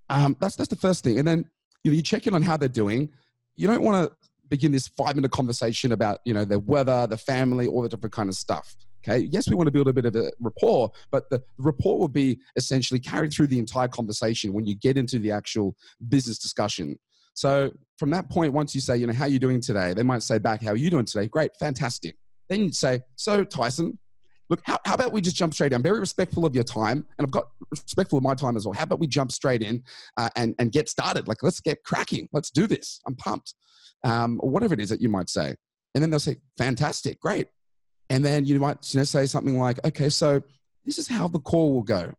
Um, 0.10 0.36
that's 0.40 0.56
that's 0.56 0.70
the 0.70 0.76
first 0.76 1.04
thing. 1.04 1.20
And 1.20 1.28
then 1.28 1.46
you 1.84 1.92
know 1.92 1.96
you 1.96 2.02
check 2.02 2.28
in 2.28 2.34
on 2.34 2.42
how 2.42 2.58
they're 2.58 2.68
doing. 2.68 3.10
You 3.56 3.68
don't 3.68 3.84
want 3.84 4.10
to 4.10 4.29
begin 4.50 4.72
this 4.72 4.88
five 4.88 5.16
minute 5.16 5.32
conversation 5.32 5.92
about 5.92 6.20
you 6.26 6.34
know 6.34 6.46
the 6.46 6.60
weather 6.60 7.08
the 7.08 7.18
family 7.18 7.68
all 7.68 7.82
the 7.82 7.90
different 7.90 8.14
kind 8.14 8.30
of 8.30 8.36
stuff 8.36 8.76
okay? 9.04 9.28
Yes 9.32 9.50
we 9.50 9.56
want 9.56 9.68
to 9.68 9.72
build 9.72 9.88
a 9.88 9.94
bit 9.94 10.06
of 10.06 10.16
a 10.16 10.32
rapport 10.40 10.92
but 11.12 11.30
the 11.30 11.42
rapport 11.58 12.00
will 12.00 12.08
be 12.08 12.40
essentially 12.56 13.00
carried 13.00 13.32
through 13.32 13.48
the 13.48 13.60
entire 13.60 13.88
conversation 13.88 14.54
when 14.54 14.66
you 14.66 14.76
get 14.76 14.98
into 14.98 15.20
the 15.20 15.32
actual 15.32 15.76
business 16.10 16.38
discussion. 16.38 16.98
So 17.34 17.72
from 17.98 18.10
that 18.12 18.30
point 18.30 18.54
once 18.54 18.76
you 18.76 18.82
say 18.82 18.98
you 18.98 19.08
know 19.08 19.14
how 19.14 19.26
are 19.26 19.30
you 19.30 19.40
doing 19.40 19.62
today? 19.62 19.94
they 19.94 20.04
might 20.04 20.24
say 20.24 20.38
back 20.40 20.62
how 20.64 20.72
are 20.72 20.78
you 20.78 20.90
doing 20.90 21.06
today? 21.06 21.28
Great 21.28 21.52
fantastic. 21.60 22.16
Then 22.50 22.66
you 22.66 22.72
say 22.72 23.02
so 23.16 23.44
tyson 23.44 23.98
look 24.50 24.62
how, 24.64 24.78
how 24.86 24.96
about 24.96 25.12
we 25.12 25.22
just 25.22 25.36
jump 25.36 25.54
straight 25.54 25.72
in 25.72 25.76
i'm 25.78 25.84
very 25.84 26.00
respectful 26.00 26.46
of 26.46 26.56
your 26.56 26.64
time 26.64 27.06
and 27.18 27.26
i've 27.26 27.32
got 27.32 27.50
respectful 27.72 28.18
of 28.18 28.24
my 28.24 28.34
time 28.34 28.58
as 28.58 28.66
well 28.66 28.74
how 28.74 28.84
about 28.84 29.00
we 29.00 29.08
jump 29.08 29.32
straight 29.32 29.62
in 29.62 29.84
uh, 30.18 30.30
and, 30.36 30.56
and 30.60 30.72
get 30.72 30.90
started 30.90 31.28
like 31.28 31.44
let's 31.44 31.60
get 31.60 31.84
cracking 31.84 32.28
let's 32.34 32.50
do 32.50 32.68
this 32.68 33.02
i'm 33.08 33.16
pumped 33.16 33.54
um, 34.04 34.40
or 34.42 34.50
whatever 34.50 34.74
it 34.74 34.80
is 34.80 34.90
that 34.90 35.02
you 35.02 35.10
might 35.10 35.30
say. 35.30 35.56
And 35.96 36.02
then 36.02 36.10
they'll 36.10 36.20
say, 36.20 36.38
fantastic, 36.58 37.20
great. 37.20 37.48
And 38.10 38.24
then 38.24 38.46
you 38.46 38.60
might 38.60 38.78
you 38.94 39.00
know, 39.00 39.04
say 39.04 39.26
something 39.26 39.58
like, 39.58 39.84
okay, 39.86 40.10
so 40.10 40.42
this 40.86 40.98
is 40.98 41.08
how 41.08 41.28
the 41.28 41.40
call 41.40 41.74
will 41.74 41.84
go. 41.84 42.12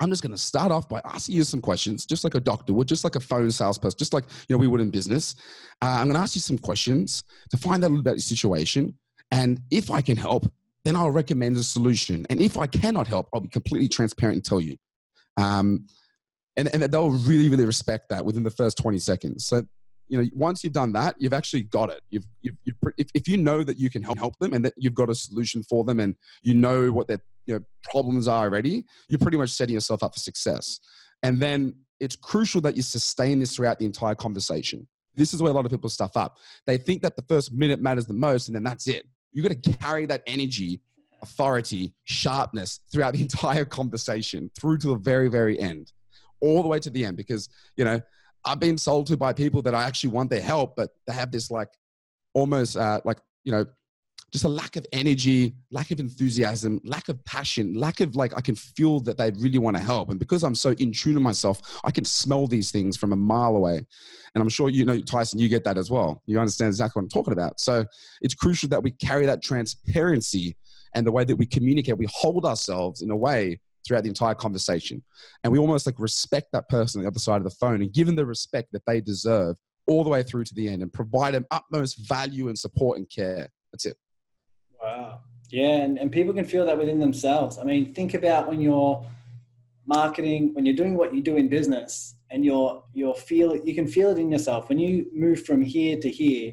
I'm 0.00 0.10
just 0.10 0.22
going 0.22 0.32
to 0.32 0.38
start 0.38 0.72
off 0.72 0.88
by 0.88 1.00
asking 1.04 1.36
you 1.36 1.44
some 1.44 1.60
questions, 1.60 2.06
just 2.06 2.24
like 2.24 2.34
a 2.34 2.40
doctor 2.40 2.72
would, 2.72 2.88
just 2.88 3.04
like 3.04 3.14
a 3.14 3.20
phone 3.20 3.50
salesperson, 3.52 3.98
just 3.98 4.12
like 4.12 4.24
you 4.48 4.56
know 4.56 4.58
we 4.58 4.66
would 4.66 4.80
in 4.80 4.90
business. 4.90 5.36
Uh, 5.80 5.98
I'm 5.98 6.06
going 6.06 6.14
to 6.14 6.20
ask 6.20 6.34
you 6.34 6.40
some 6.40 6.58
questions 6.58 7.22
to 7.50 7.56
find 7.56 7.84
out 7.84 7.88
a 7.88 7.90
little 7.90 8.00
about 8.00 8.12
your 8.12 8.18
situation, 8.18 8.98
and 9.30 9.60
if 9.70 9.92
I 9.92 10.00
can 10.00 10.16
help, 10.16 10.50
then 10.84 10.96
I'll 10.96 11.10
recommend 11.10 11.56
a 11.56 11.62
solution. 11.62 12.26
And 12.28 12.40
if 12.40 12.58
I 12.58 12.66
cannot 12.66 13.06
help, 13.06 13.28
I'll 13.32 13.40
be 13.40 13.48
completely 13.48 13.88
transparent 13.88 14.36
and 14.36 14.44
tell 14.44 14.60
you. 14.60 14.76
Um, 15.36 15.86
and, 16.56 16.68
and 16.74 16.82
they'll 16.82 17.10
really, 17.10 17.48
really 17.48 17.64
respect 17.64 18.08
that 18.10 18.24
within 18.24 18.42
the 18.42 18.50
first 18.50 18.76
20 18.78 18.98
seconds. 18.98 19.46
So 19.46 19.62
you 20.08 20.18
know, 20.18 20.28
once 20.34 20.62
you've 20.62 20.74
done 20.74 20.92
that, 20.92 21.14
you've 21.18 21.32
actually 21.32 21.62
got 21.62 21.88
it. 21.88 22.02
You've, 22.10 22.26
you've, 22.42 22.56
you've 22.64 22.76
if, 22.98 23.08
if 23.14 23.26
you 23.26 23.38
know 23.38 23.64
that 23.64 23.78
you 23.78 23.88
can 23.88 24.02
help, 24.02 24.18
help 24.18 24.38
them 24.40 24.52
and 24.52 24.62
that 24.64 24.74
you've 24.76 24.94
got 24.94 25.08
a 25.08 25.14
solution 25.14 25.62
for 25.62 25.84
them 25.84 26.00
and 26.00 26.16
you 26.42 26.52
know 26.52 26.92
what 26.92 27.08
their 27.08 27.20
you 27.46 27.54
know, 27.54 27.64
problems 27.84 28.28
are 28.28 28.44
already, 28.44 28.84
you're 29.08 29.18
pretty 29.18 29.38
much 29.38 29.50
setting 29.50 29.72
yourself 29.72 30.02
up 30.02 30.14
for 30.14 30.20
success. 30.20 30.80
And 31.22 31.40
then 31.40 31.74
it's 31.98 32.14
crucial 32.14 32.60
that 32.60 32.76
you 32.76 32.82
sustain 32.82 33.40
this 33.40 33.56
throughout 33.56 33.78
the 33.78 33.86
entire 33.86 34.14
conversation. 34.14 34.86
This 35.14 35.32
is 35.32 35.42
where 35.42 35.50
a 35.50 35.54
lot 35.54 35.64
of 35.64 35.70
people 35.70 35.88
stuff 35.88 36.16
up. 36.16 36.36
They 36.66 36.76
think 36.76 37.00
that 37.02 37.16
the 37.16 37.22
first 37.22 37.52
minute 37.52 37.80
matters 37.80 38.06
the 38.06 38.12
most 38.12 38.48
and 38.48 38.54
then 38.54 38.64
that's 38.64 38.88
it. 38.88 39.06
You 39.32 39.42
got 39.42 39.62
to 39.62 39.72
carry 39.72 40.06
that 40.06 40.22
energy, 40.26 40.80
authority, 41.22 41.94
sharpness 42.04 42.80
throughout 42.92 43.14
the 43.14 43.22
entire 43.28 43.64
conversation 43.64 44.50
through 44.58 44.78
to 44.78 44.88
the 44.88 44.96
very, 44.96 45.28
very 45.28 45.58
end, 45.58 45.92
all 46.40 46.62
the 46.62 46.68
way 46.68 46.78
to 46.80 46.90
the 46.90 47.04
end. 47.04 47.16
Because, 47.16 47.48
you 47.76 47.84
know, 47.84 48.00
I've 48.44 48.60
been 48.60 48.78
sold 48.78 49.06
to 49.08 49.16
by 49.16 49.32
people 49.32 49.62
that 49.62 49.74
I 49.74 49.84
actually 49.84 50.10
want 50.10 50.30
their 50.30 50.42
help, 50.42 50.76
but 50.76 50.90
they 51.06 51.12
have 51.12 51.30
this 51.30 51.50
like 51.50 51.68
almost 52.34 52.76
uh, 52.76 53.00
like, 53.04 53.18
you 53.44 53.52
know, 53.52 53.66
just 54.32 54.44
a 54.44 54.48
lack 54.48 54.76
of 54.76 54.86
energy, 54.92 55.54
lack 55.70 55.90
of 55.90 56.00
enthusiasm, 56.00 56.80
lack 56.84 57.10
of 57.10 57.22
passion, 57.26 57.74
lack 57.74 58.00
of 58.00 58.16
like, 58.16 58.32
I 58.34 58.40
can 58.40 58.54
feel 58.54 58.98
that 59.00 59.18
they 59.18 59.30
really 59.38 59.58
want 59.58 59.76
to 59.76 59.82
help. 59.82 60.08
And 60.08 60.18
because 60.18 60.42
I'm 60.42 60.54
so 60.54 60.70
in 60.70 60.90
tune 60.90 61.14
to 61.14 61.20
myself, 61.20 61.60
I 61.84 61.90
can 61.90 62.06
smell 62.06 62.46
these 62.46 62.70
things 62.70 62.96
from 62.96 63.12
a 63.12 63.16
mile 63.16 63.56
away. 63.56 63.76
And 64.34 64.42
I'm 64.42 64.48
sure, 64.48 64.70
you 64.70 64.86
know, 64.86 64.98
Tyson, 65.00 65.38
you 65.38 65.50
get 65.50 65.64
that 65.64 65.76
as 65.76 65.90
well. 65.90 66.22
You 66.24 66.38
understand 66.40 66.68
exactly 66.68 67.00
what 67.00 67.04
I'm 67.04 67.10
talking 67.10 67.34
about. 67.34 67.60
So 67.60 67.84
it's 68.22 68.34
crucial 68.34 68.70
that 68.70 68.82
we 68.82 68.92
carry 68.92 69.26
that 69.26 69.42
transparency 69.42 70.56
and 70.94 71.06
the 71.06 71.12
way 71.12 71.24
that 71.24 71.36
we 71.36 71.44
communicate, 71.44 71.98
we 71.98 72.08
hold 72.10 72.46
ourselves 72.46 73.02
in 73.02 73.10
a 73.10 73.16
way 73.16 73.60
throughout 73.86 74.04
the 74.04 74.08
entire 74.08 74.34
conversation. 74.34 75.02
And 75.44 75.52
we 75.52 75.58
almost 75.58 75.84
like 75.84 75.98
respect 75.98 76.48
that 76.52 76.68
person 76.70 77.00
on 77.00 77.04
the 77.04 77.08
other 77.08 77.18
side 77.18 77.38
of 77.38 77.44
the 77.44 77.50
phone 77.50 77.82
and 77.82 77.92
give 77.92 78.06
them 78.06 78.16
the 78.16 78.24
respect 78.24 78.68
that 78.72 78.82
they 78.86 79.02
deserve 79.02 79.56
all 79.86 80.04
the 80.04 80.10
way 80.10 80.22
through 80.22 80.44
to 80.44 80.54
the 80.54 80.68
end 80.68 80.80
and 80.80 80.92
provide 80.92 81.34
them 81.34 81.44
utmost 81.50 82.08
value 82.08 82.48
and 82.48 82.58
support 82.58 82.98
and 82.98 83.10
care. 83.10 83.48
That's 83.72 83.84
it. 83.86 83.96
Wow. 84.82 85.20
Yeah. 85.50 85.82
And, 85.82 85.98
and 85.98 86.10
people 86.10 86.34
can 86.34 86.44
feel 86.44 86.66
that 86.66 86.76
within 86.76 86.98
themselves. 86.98 87.58
I 87.58 87.64
mean, 87.64 87.94
think 87.94 88.14
about 88.14 88.48
when 88.48 88.60
you're 88.60 89.04
marketing, 89.86 90.54
when 90.54 90.66
you're 90.66 90.76
doing 90.76 90.96
what 90.96 91.14
you 91.14 91.22
do 91.22 91.36
in 91.36 91.48
business 91.48 92.16
and 92.30 92.44
you're, 92.44 92.82
you're 92.92 93.14
feel 93.14 93.54
you 93.56 93.74
can 93.74 93.86
feel 93.86 94.10
it 94.10 94.18
in 94.18 94.30
yourself. 94.30 94.68
When 94.68 94.78
you 94.78 95.06
move 95.14 95.44
from 95.44 95.62
here 95.62 95.98
to 96.00 96.10
here, 96.10 96.52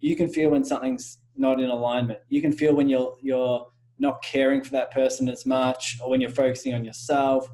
you 0.00 0.16
can 0.16 0.28
feel 0.28 0.50
when 0.50 0.64
something's 0.64 1.18
not 1.36 1.60
in 1.60 1.70
alignment. 1.70 2.18
You 2.28 2.42
can 2.42 2.52
feel 2.52 2.74
when 2.74 2.88
you're, 2.88 3.16
you're, 3.22 3.66
not 4.00 4.22
caring 4.22 4.64
for 4.64 4.70
that 4.70 4.90
person 4.90 5.28
as 5.28 5.46
much, 5.46 5.98
or 6.02 6.10
when 6.10 6.20
you're 6.20 6.30
focusing 6.30 6.74
on 6.74 6.84
yourself, 6.84 7.46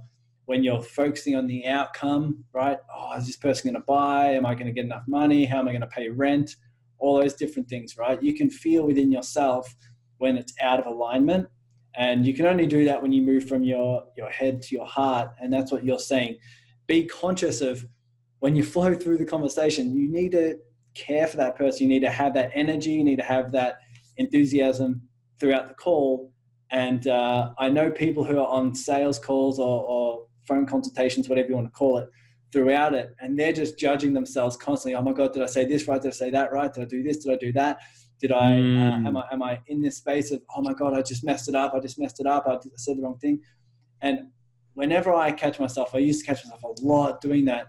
when 0.46 0.62
you're 0.62 0.80
focusing 0.80 1.34
on 1.34 1.46
the 1.48 1.66
outcome, 1.66 2.44
right? 2.52 2.78
Oh, 2.94 3.16
is 3.16 3.26
this 3.26 3.36
person 3.36 3.70
going 3.70 3.82
to 3.82 3.86
buy? 3.86 4.30
Am 4.30 4.46
I 4.46 4.54
going 4.54 4.66
to 4.66 4.72
get 4.72 4.84
enough 4.84 5.02
money? 5.08 5.44
How 5.44 5.58
am 5.58 5.68
I 5.68 5.72
going 5.72 5.80
to 5.80 5.88
pay 5.88 6.08
rent? 6.08 6.54
All 6.98 7.20
those 7.20 7.34
different 7.34 7.68
things, 7.68 7.96
right? 7.98 8.22
You 8.22 8.32
can 8.32 8.48
feel 8.48 8.86
within 8.86 9.10
yourself 9.10 9.74
when 10.18 10.36
it's 10.36 10.54
out 10.60 10.80
of 10.80 10.86
alignment. 10.86 11.48
And 11.96 12.26
you 12.26 12.34
can 12.34 12.46
only 12.46 12.66
do 12.66 12.84
that 12.84 13.00
when 13.00 13.12
you 13.12 13.22
move 13.22 13.48
from 13.48 13.64
your, 13.64 14.04
your 14.16 14.28
head 14.28 14.62
to 14.62 14.74
your 14.74 14.86
heart. 14.86 15.30
And 15.40 15.52
that's 15.52 15.72
what 15.72 15.84
you're 15.84 15.98
saying. 15.98 16.36
Be 16.86 17.06
conscious 17.06 17.60
of 17.60 17.86
when 18.40 18.54
you 18.54 18.62
flow 18.62 18.94
through 18.94 19.18
the 19.18 19.24
conversation, 19.24 19.94
you 19.94 20.10
need 20.10 20.32
to 20.32 20.58
care 20.94 21.26
for 21.26 21.36
that 21.38 21.56
person. 21.56 21.84
You 21.84 21.88
need 21.88 22.00
to 22.00 22.10
have 22.10 22.34
that 22.34 22.50
energy. 22.54 22.90
You 22.90 23.04
need 23.04 23.16
to 23.16 23.24
have 23.24 23.50
that 23.52 23.78
enthusiasm 24.18 25.02
throughout 25.40 25.68
the 25.68 25.74
call. 25.74 26.32
And 26.70 27.06
uh, 27.06 27.52
I 27.58 27.68
know 27.68 27.90
people 27.90 28.24
who 28.24 28.38
are 28.38 28.46
on 28.46 28.74
sales 28.74 29.18
calls 29.18 29.58
or, 29.58 29.84
or 29.84 30.26
phone 30.46 30.66
consultations, 30.66 31.28
whatever 31.28 31.48
you 31.48 31.54
want 31.54 31.68
to 31.68 31.72
call 31.72 31.98
it, 31.98 32.08
throughout 32.52 32.94
it, 32.94 33.14
and 33.20 33.38
they're 33.38 33.52
just 33.52 33.78
judging 33.78 34.12
themselves 34.12 34.56
constantly. 34.56 34.96
Oh 34.96 35.02
my 35.02 35.12
god, 35.12 35.32
did 35.32 35.42
I 35.42 35.46
say 35.46 35.64
this 35.64 35.86
right? 35.86 36.00
Did 36.00 36.08
I 36.08 36.12
say 36.12 36.30
that 36.30 36.52
right? 36.52 36.72
Did 36.72 36.82
I 36.84 36.86
do 36.86 37.02
this? 37.02 37.18
Did 37.18 37.32
I 37.32 37.36
do 37.36 37.52
that? 37.52 37.78
Did 38.20 38.32
I? 38.32 38.52
Mm. 38.52 39.04
Uh, 39.04 39.08
am 39.08 39.16
I? 39.16 39.24
Am 39.32 39.42
I 39.42 39.60
in 39.66 39.82
this 39.82 39.98
space 39.98 40.30
of? 40.30 40.40
Oh 40.54 40.62
my 40.62 40.72
god, 40.72 40.94
I 40.94 41.02
just 41.02 41.24
messed 41.24 41.48
it 41.48 41.54
up. 41.54 41.74
I 41.74 41.80
just 41.80 41.98
messed 41.98 42.20
it 42.20 42.26
up. 42.26 42.44
I 42.46 42.58
said 42.76 42.98
the 42.98 43.02
wrong 43.02 43.18
thing. 43.18 43.40
And 44.02 44.28
whenever 44.74 45.14
I 45.14 45.32
catch 45.32 45.58
myself, 45.58 45.94
I 45.94 45.98
used 45.98 46.20
to 46.20 46.26
catch 46.26 46.44
myself 46.44 46.62
a 46.62 46.82
lot 46.82 47.20
doing 47.20 47.44
that. 47.46 47.66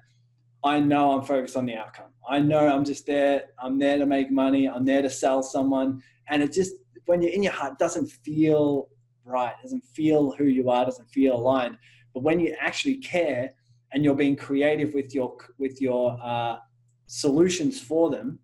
I 0.64 0.80
know 0.80 1.12
I'm 1.12 1.26
focused 1.26 1.56
on 1.56 1.66
the 1.66 1.76
outcome. 1.76 2.12
I 2.30 2.39
know 2.39 2.68
I'm 2.68 2.84
just 2.84 3.06
there. 3.06 3.43
I'm 3.62 3.80
there 3.80 3.98
to 3.98 4.06
make 4.06 4.32
money. 4.32 4.68
I'm 4.68 4.86
there 4.86 5.02
to 5.02 5.10
sell 5.10 5.41
someone. 5.41 6.02
And 6.30 6.43
it 6.43 6.52
just, 6.52 6.74
when 7.06 7.22
you're 7.22 7.32
in 7.32 7.43
your 7.43 7.54
heart, 7.54 7.80
doesn't 7.80 8.08
feel 8.08 8.89
right. 9.24 9.54
doesn't 9.62 9.84
feel 9.93 10.32
who 10.32 10.45
you 10.45 10.70
are. 10.70 10.86
doesn't 10.86 11.10
feel 11.10 11.36
aligned. 11.36 11.78
But 12.14 12.24
when 12.24 12.39
you 12.39 12.56
actually 12.60 12.98
care 12.98 13.52
and 13.93 14.04
you're 14.04 14.16
being 14.16 14.36
creative 14.36 14.93
with 14.93 15.14
your 15.14 15.38
with 15.58 15.82
your 15.82 16.18
uh, 16.22 16.58
solutions 17.06 17.80
for 17.80 18.10
them, 18.10 18.39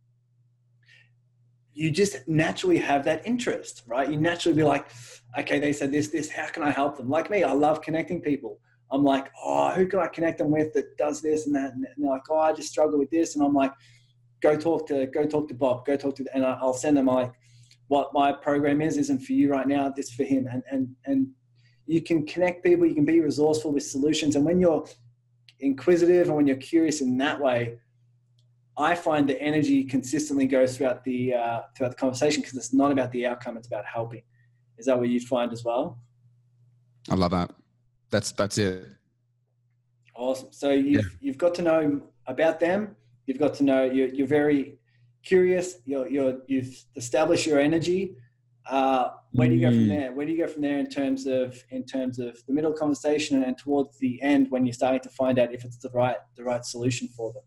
you 1.73 1.91
just 1.91 2.27
naturally 2.27 2.77
have 2.77 3.03
that 3.05 3.25
interest, 3.25 3.83
right? 3.87 4.09
You 4.09 4.17
naturally 4.17 4.55
be 4.55 4.63
like, 4.63 4.85
okay, 5.37 5.59
they 5.59 5.73
said 5.73 5.91
this, 5.91 6.09
this, 6.09 6.29
how 6.29 6.47
can 6.47 6.63
I 6.63 6.69
help 6.69 6.97
them? 6.97 7.09
Like 7.09 7.29
me, 7.29 7.43
I 7.43 7.51
love 7.53 7.81
connecting 7.81 8.21
people. 8.21 8.59
I'm 8.91 9.03
like, 9.03 9.31
oh, 9.43 9.71
who 9.71 9.87
can 9.87 9.99
I 9.99 10.07
connect 10.07 10.37
them 10.37 10.51
with 10.51 10.73
that 10.73 10.95
does 10.97 11.21
this 11.21 11.47
and 11.47 11.55
that? 11.55 11.73
And 11.73 11.83
they're 11.97 12.09
like, 12.09 12.21
oh, 12.29 12.37
I 12.37 12.53
just 12.53 12.69
struggle 12.69 12.99
with 12.99 13.09
this. 13.09 13.35
And 13.35 13.43
I'm 13.43 13.53
like, 13.53 13.73
go 14.41 14.55
talk 14.55 14.87
to, 14.87 15.07
go 15.07 15.25
talk 15.25 15.47
to 15.47 15.55
Bob, 15.55 15.85
go 15.85 15.97
talk 15.97 16.15
to, 16.17 16.25
and 16.35 16.45
I'll 16.45 16.73
send 16.73 16.97
them 16.97 17.07
like, 17.07 17.33
what 17.87 18.13
my 18.13 18.31
program 18.31 18.81
is 18.81 18.97
isn't 18.97 19.19
for 19.19 19.33
you 19.33 19.51
right 19.51 19.67
now. 19.67 19.89
This 19.89 20.11
for 20.11 20.23
him. 20.23 20.47
And, 20.51 20.63
and, 20.71 20.89
and 21.05 21.27
you 21.85 22.01
can 22.01 22.25
connect 22.25 22.63
people, 22.63 22.85
you 22.85 22.95
can 22.95 23.05
be 23.05 23.19
resourceful 23.19 23.71
with 23.71 23.83
solutions. 23.83 24.35
And 24.35 24.45
when 24.45 24.59
you're 24.59 24.85
inquisitive 25.59 26.27
and 26.27 26.35
when 26.35 26.47
you're 26.47 26.55
curious 26.57 27.01
in 27.01 27.17
that 27.17 27.39
way, 27.39 27.77
I 28.75 28.95
find 28.95 29.29
the 29.29 29.39
energy 29.39 29.83
consistently 29.83 30.47
goes 30.47 30.77
throughout 30.77 31.03
the 31.03 31.35
uh, 31.35 31.61
throughout 31.75 31.89
the 31.89 31.95
conversation 31.95 32.41
because 32.41 32.57
it's 32.57 32.73
not 32.73 32.91
about 32.91 33.11
the 33.11 33.25
outcome; 33.27 33.57
it's 33.57 33.67
about 33.67 33.85
helping. 33.85 34.23
Is 34.77 34.87
that 34.87 34.97
what 34.97 35.09
you 35.09 35.19
find 35.19 35.51
as 35.53 35.63
well? 35.63 35.99
I 37.09 37.15
love 37.15 37.31
that. 37.31 37.51
That's 38.09 38.31
that's 38.31 38.57
it. 38.57 38.85
Awesome. 40.15 40.49
So 40.51 40.71
you've 40.71 41.03
yeah. 41.03 41.09
you've 41.21 41.37
got 41.37 41.53
to 41.55 41.61
know 41.61 42.01
about 42.27 42.59
them. 42.59 42.95
You've 43.25 43.39
got 43.39 43.53
to 43.55 43.63
know 43.63 43.83
you're, 43.83 44.09
you're 44.09 44.27
very 44.27 44.77
curious. 45.23 45.75
You're, 45.85 46.07
you're 46.09 46.39
you've 46.47 46.83
established 46.95 47.45
your 47.45 47.59
energy. 47.59 48.15
Uh, 48.69 49.09
where 49.33 49.49
do 49.49 49.55
you 49.55 49.61
go 49.61 49.69
from 49.69 49.85
mm. 49.85 49.89
there? 49.89 50.11
Where 50.13 50.25
do 50.25 50.31
you 50.31 50.37
go 50.37 50.47
from 50.47 50.61
there 50.61 50.79
in 50.79 50.89
terms 50.89 51.25
of 51.27 51.61
in 51.69 51.83
terms 51.85 52.19
of 52.19 52.37
the 52.47 52.53
middle 52.53 52.73
conversation 52.73 53.43
and 53.43 53.57
towards 53.57 53.97
the 53.99 54.21
end 54.21 54.49
when 54.49 54.65
you're 54.65 54.73
starting 54.73 55.01
to 55.01 55.09
find 55.09 55.37
out 55.37 55.53
if 55.53 55.65
it's 55.65 55.77
the 55.77 55.89
right 55.89 56.17
the 56.35 56.43
right 56.43 56.63
solution 56.63 57.07
for 57.09 57.33
them? 57.33 57.43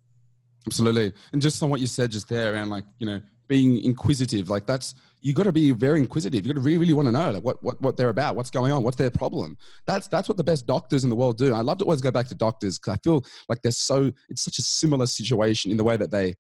Absolutely. 0.67 1.13
And 1.33 1.41
just 1.41 1.63
on 1.63 1.71
what 1.71 1.81
you 1.81 1.87
said 1.87 2.11
just 2.11 2.29
there 2.29 2.55
around 2.55 2.71
like, 2.71 2.85
you 2.99 3.07
know, 3.07 3.21
being 3.49 3.83
inquisitive, 3.85 4.51
like 4.51 4.67
that's, 4.67 4.95
you 5.21 5.33
got 5.33 5.45
to 5.45 5.53
be 5.53 5.71
very 5.71 6.01
inquisitive. 6.01 6.45
You 6.45 6.53
got 6.53 6.61
to 6.61 6.65
really, 6.65 6.79
really 6.79 6.93
want 6.93 7.07
to 7.07 7.13
know 7.13 7.31
like 7.31 7.45
what, 7.45 7.63
what, 7.63 7.81
what 7.81 7.97
they're 7.97 8.09
about, 8.09 8.37
what's 8.37 8.51
going 8.51 8.73
on, 8.73 8.83
what's 8.83 8.97
their 8.97 9.11
problem. 9.11 9.57
That's, 9.87 10.09
that's 10.09 10.29
what 10.29 10.37
the 10.37 10.45
best 10.45 10.67
doctors 10.67 11.05
in 11.05 11.11
the 11.11 11.17
world 11.17 11.39
do. 11.39 11.55
I 11.55 11.61
love 11.61 11.79
to 11.79 11.85
always 11.85 12.01
go 12.01 12.11
back 12.11 12.27
to 12.29 12.35
doctors 12.35 12.79
because 12.79 12.95
I 12.95 12.99
feel 13.03 13.25
like 13.49 13.63
they're 13.63 13.73
so, 13.73 14.13
it's 14.29 14.43
such 14.43 14.59
a 14.59 14.63
similar 14.63 15.07
situation 15.07 15.71
in 15.71 15.77
the 15.77 15.85
way 15.85 15.97
that 15.97 16.11
they 16.11 16.35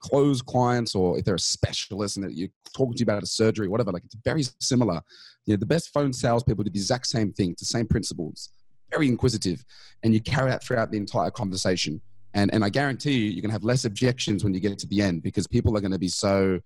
close 0.00 0.42
clients 0.42 0.96
or 0.96 1.16
if 1.18 1.24
they're 1.24 1.36
a 1.36 1.38
specialist 1.38 2.16
and 2.16 2.30
you're 2.32 2.48
talking 2.74 2.94
to 2.94 2.98
you 2.98 3.04
about 3.04 3.22
a 3.22 3.26
surgery, 3.26 3.68
whatever, 3.68 3.92
like 3.92 4.04
it's 4.04 4.16
very 4.24 4.42
similar. 4.60 5.00
You 5.46 5.54
know, 5.54 5.58
the 5.58 5.66
best 5.66 5.92
phone 5.92 6.12
salespeople 6.12 6.64
do 6.64 6.70
the 6.70 6.78
exact 6.78 7.06
same 7.06 7.32
thing, 7.32 7.54
the 7.56 7.64
same 7.64 7.86
principles, 7.86 8.50
very 8.90 9.06
inquisitive, 9.06 9.64
and 10.02 10.12
you 10.12 10.20
carry 10.20 10.50
that 10.50 10.64
throughout 10.64 10.90
the 10.90 10.98
entire 10.98 11.30
conversation 11.30 12.00
and 12.34 12.52
and 12.52 12.64
I 12.64 12.68
guarantee 12.68 13.12
you, 13.12 13.30
you're 13.30 13.42
gonna 13.42 13.52
have 13.52 13.64
less 13.64 13.84
objections 13.84 14.44
when 14.44 14.54
you 14.54 14.60
get 14.60 14.78
to 14.78 14.86
the 14.86 15.02
end 15.02 15.22
because 15.22 15.46
people 15.46 15.76
are 15.76 15.80
gonna 15.80 15.98
be 15.98 16.08
so, 16.08 16.60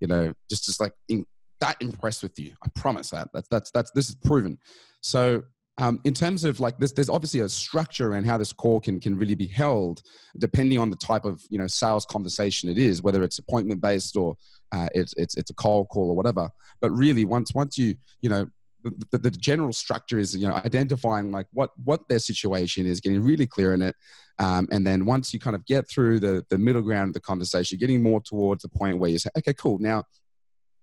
you 0.00 0.06
know, 0.06 0.32
just 0.48 0.64
just 0.64 0.80
like 0.80 0.92
in, 1.08 1.24
that 1.60 1.76
impressed 1.80 2.22
with 2.22 2.38
you. 2.38 2.52
I 2.64 2.68
promise 2.74 3.10
that. 3.10 3.28
That's 3.32 3.48
that's 3.48 3.70
that's 3.70 3.90
this 3.92 4.08
is 4.08 4.16
proven. 4.16 4.58
So 5.00 5.42
um, 5.78 6.00
in 6.04 6.12
terms 6.12 6.44
of 6.44 6.60
like 6.60 6.78
this, 6.78 6.92
there's 6.92 7.08
obviously 7.08 7.40
a 7.40 7.48
structure 7.48 8.12
and 8.12 8.26
how 8.26 8.36
this 8.36 8.52
call 8.52 8.80
can 8.80 9.00
can 9.00 9.16
really 9.16 9.34
be 9.34 9.46
held, 9.46 10.02
depending 10.38 10.78
on 10.78 10.90
the 10.90 10.96
type 10.96 11.24
of 11.24 11.42
you 11.48 11.58
know 11.58 11.66
sales 11.66 12.04
conversation 12.04 12.68
it 12.68 12.78
is, 12.78 13.02
whether 13.02 13.22
it's 13.22 13.38
appointment 13.38 13.80
based 13.80 14.16
or 14.16 14.36
uh, 14.72 14.88
it's 14.94 15.14
it's 15.16 15.36
it's 15.36 15.50
a 15.50 15.54
cold 15.54 15.88
call 15.88 16.10
or 16.10 16.16
whatever. 16.16 16.50
But 16.80 16.90
really, 16.90 17.24
once 17.24 17.54
once 17.54 17.78
you 17.78 17.94
you 18.20 18.28
know 18.28 18.46
the, 18.82 19.18
the, 19.18 19.30
general 19.30 19.72
structure 19.72 20.18
is 20.18 20.36
you 20.36 20.48
know 20.48 20.54
identifying 20.54 21.30
like 21.30 21.46
what 21.52 21.70
what 21.84 22.08
their 22.08 22.18
situation 22.18 22.86
is 22.86 23.00
getting 23.00 23.22
really 23.22 23.46
clear 23.46 23.74
in 23.74 23.82
it. 23.82 23.96
Um, 24.38 24.66
and 24.72 24.86
then 24.86 25.04
once 25.04 25.32
you 25.32 25.40
kind 25.40 25.54
of 25.54 25.64
get 25.66 25.88
through 25.88 26.20
the 26.20 26.44
the 26.50 26.58
middle 26.58 26.82
ground 26.82 27.08
of 27.08 27.14
the 27.14 27.20
conversation 27.20 27.78
getting 27.78 28.02
more 28.02 28.20
towards 28.20 28.62
the 28.62 28.68
point 28.68 28.98
where 28.98 29.10
you 29.10 29.18
say 29.18 29.30
okay 29.38 29.54
cool. 29.54 29.78
Now 29.78 30.04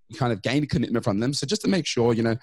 you 0.07 0.17
kind 0.17 0.33
of 0.33 0.41
gain 0.41 0.63
a 0.63 0.67
commitment 0.67 1.03
from 1.03 1.19
them. 1.19 1.33
So 1.33 1.45
just 1.45 1.61
to 1.63 1.67
make 1.67 1.85
sure 1.85 2.13
you 2.13 2.23
know 2.23 2.35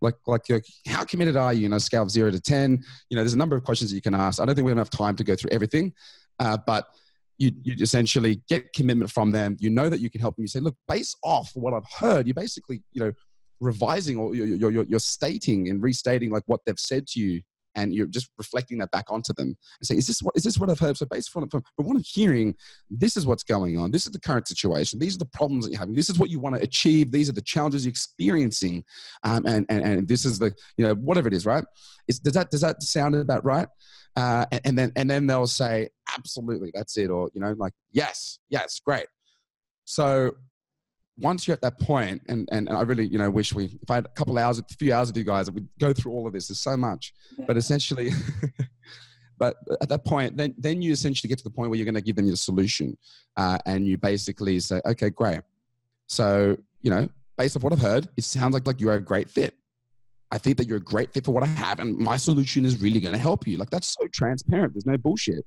like 0.00 0.14
like 0.26 0.42
how 0.86 1.04
committed 1.04 1.36
are 1.36 1.52
you? 1.52 1.62
You 1.62 1.68
know 1.68 1.78
scale 1.78 2.02
of 2.02 2.10
zero 2.10 2.30
to 2.30 2.40
ten 2.40 2.82
you 3.10 3.16
know 3.16 3.22
there's 3.22 3.34
a 3.34 3.38
number 3.38 3.56
of 3.56 3.64
questions 3.64 3.92
you 3.92 4.02
can 4.02 4.14
ask. 4.14 4.40
I 4.40 4.44
don't 4.44 4.54
think 4.54 4.64
we 4.64 4.70
have 4.70 4.78
enough 4.78 4.90
time 4.90 5.16
to 5.16 5.24
go 5.24 5.34
through 5.34 5.50
everything 5.50 5.92
uh, 6.38 6.56
but 6.66 6.86
you, 7.38 7.52
you 7.62 7.74
essentially 7.80 8.42
get 8.48 8.72
commitment 8.72 9.10
from 9.10 9.30
them. 9.30 9.56
You 9.60 9.70
know 9.70 9.88
that 9.88 10.00
you 10.00 10.10
can 10.10 10.20
help 10.20 10.36
them. 10.36 10.42
You 10.42 10.48
say 10.48 10.60
look 10.60 10.76
based 10.86 11.16
off 11.22 11.50
what 11.54 11.72
i've 11.74 11.86
heard 11.98 12.26
you 12.26 12.34
basically 12.34 12.82
you 12.92 13.00
know 13.00 13.12
revising 13.60 14.16
or 14.16 14.34
you're, 14.34 14.70
you're, 14.70 14.84
you're 14.84 14.98
stating 14.98 15.68
and 15.68 15.82
restating 15.82 16.30
like 16.30 16.44
what 16.46 16.60
they've 16.66 16.78
said 16.78 17.06
to 17.08 17.20
you 17.20 17.42
and 17.74 17.94
you're 17.94 18.06
just 18.06 18.30
reflecting 18.38 18.78
that 18.78 18.90
back 18.90 19.04
onto 19.08 19.32
them 19.32 19.48
and 19.48 19.86
saying, 19.86 19.98
is 19.98 20.06
this 20.06 20.20
what, 20.20 20.36
is 20.36 20.42
this 20.42 20.58
what 20.58 20.68
I've 20.68 20.80
heard? 20.80 20.96
So 20.96 21.06
based 21.06 21.30
on, 21.36 21.48
from 21.48 21.62
what 21.76 21.96
I'm 21.96 22.02
hearing, 22.04 22.54
this 22.90 23.16
is 23.16 23.26
what's 23.26 23.44
going 23.44 23.78
on. 23.78 23.90
This 23.90 24.06
is 24.06 24.12
the 24.12 24.20
current 24.20 24.48
situation. 24.48 24.98
These 24.98 25.14
are 25.14 25.20
the 25.20 25.26
problems 25.26 25.64
that 25.64 25.70
you're 25.70 25.78
having. 25.78 25.94
This 25.94 26.10
is 26.10 26.18
what 26.18 26.30
you 26.30 26.40
want 26.40 26.56
to 26.56 26.62
achieve. 26.62 27.12
These 27.12 27.28
are 27.28 27.34
the 27.34 27.42
challenges 27.42 27.84
you're 27.84 27.90
experiencing. 27.90 28.84
Um, 29.22 29.46
and, 29.46 29.64
and, 29.68 29.84
and 29.84 30.08
this 30.08 30.24
is 30.24 30.38
the, 30.38 30.52
you 30.76 30.86
know, 30.86 30.94
whatever 30.94 31.28
it 31.28 31.34
is, 31.34 31.46
right? 31.46 31.64
Is, 32.08 32.18
does 32.18 32.34
that, 32.34 32.50
does 32.50 32.62
that 32.62 32.82
sound 32.82 33.14
about 33.14 33.44
right? 33.44 33.68
Uh, 34.16 34.46
and, 34.50 34.60
and 34.64 34.78
then, 34.78 34.92
and 34.96 35.08
then 35.08 35.26
they'll 35.26 35.46
say, 35.46 35.88
absolutely, 36.16 36.72
that's 36.74 36.96
it. 36.98 37.10
Or, 37.10 37.30
you 37.32 37.40
know, 37.40 37.54
like, 37.58 37.74
yes, 37.92 38.40
yes, 38.48 38.80
great. 38.84 39.06
So 39.84 40.32
once 41.18 41.46
you're 41.46 41.54
at 41.54 41.60
that 41.62 41.78
point, 41.80 42.22
and, 42.28 42.48
and, 42.52 42.68
I 42.68 42.82
really, 42.82 43.06
you 43.06 43.18
know, 43.18 43.30
wish 43.30 43.52
we, 43.52 43.64
if 43.82 43.90
I 43.90 43.96
had 43.96 44.06
a 44.06 44.10
couple 44.10 44.38
hours, 44.38 44.58
a 44.58 44.64
few 44.78 44.92
hours 44.92 45.08
with 45.08 45.16
you 45.16 45.24
guys, 45.24 45.50
we'd 45.50 45.68
go 45.78 45.92
through 45.92 46.12
all 46.12 46.26
of 46.26 46.32
this. 46.32 46.48
There's 46.48 46.60
so 46.60 46.76
much, 46.76 47.12
but 47.46 47.56
essentially, 47.56 48.10
but 49.38 49.56
at 49.80 49.88
that 49.88 50.04
point, 50.04 50.36
then, 50.36 50.54
then 50.58 50.80
you 50.80 50.92
essentially 50.92 51.28
get 51.28 51.38
to 51.38 51.44
the 51.44 51.50
point 51.50 51.70
where 51.70 51.76
you're 51.76 51.84
going 51.84 51.94
to 51.94 52.00
give 52.00 52.16
them 52.16 52.26
your 52.26 52.36
solution. 52.36 52.96
Uh, 53.36 53.58
and 53.66 53.86
you 53.86 53.98
basically 53.98 54.60
say, 54.60 54.80
okay, 54.86 55.10
great. 55.10 55.40
So, 56.06 56.56
you 56.82 56.90
know, 56.90 57.08
based 57.36 57.56
off 57.56 57.62
what 57.62 57.72
I've 57.72 57.80
heard, 57.80 58.08
it 58.16 58.24
sounds 58.24 58.54
like, 58.54 58.66
like 58.66 58.80
you're 58.80 58.94
a 58.94 59.00
great 59.00 59.28
fit. 59.28 59.54
I 60.30 60.38
think 60.38 60.58
that 60.58 60.68
you're 60.68 60.78
a 60.78 60.80
great 60.80 61.12
fit 61.12 61.24
for 61.24 61.32
what 61.32 61.42
I 61.42 61.46
have, 61.46 61.80
and 61.80 61.96
my 61.96 62.18
solution 62.18 62.66
is 62.66 62.82
really 62.82 63.00
going 63.00 63.14
to 63.14 63.18
help 63.18 63.46
you. 63.46 63.56
Like 63.56 63.70
that's 63.70 63.96
so 63.98 64.06
transparent. 64.08 64.74
There's 64.74 64.84
no 64.84 64.98
bullshit. 64.98 65.46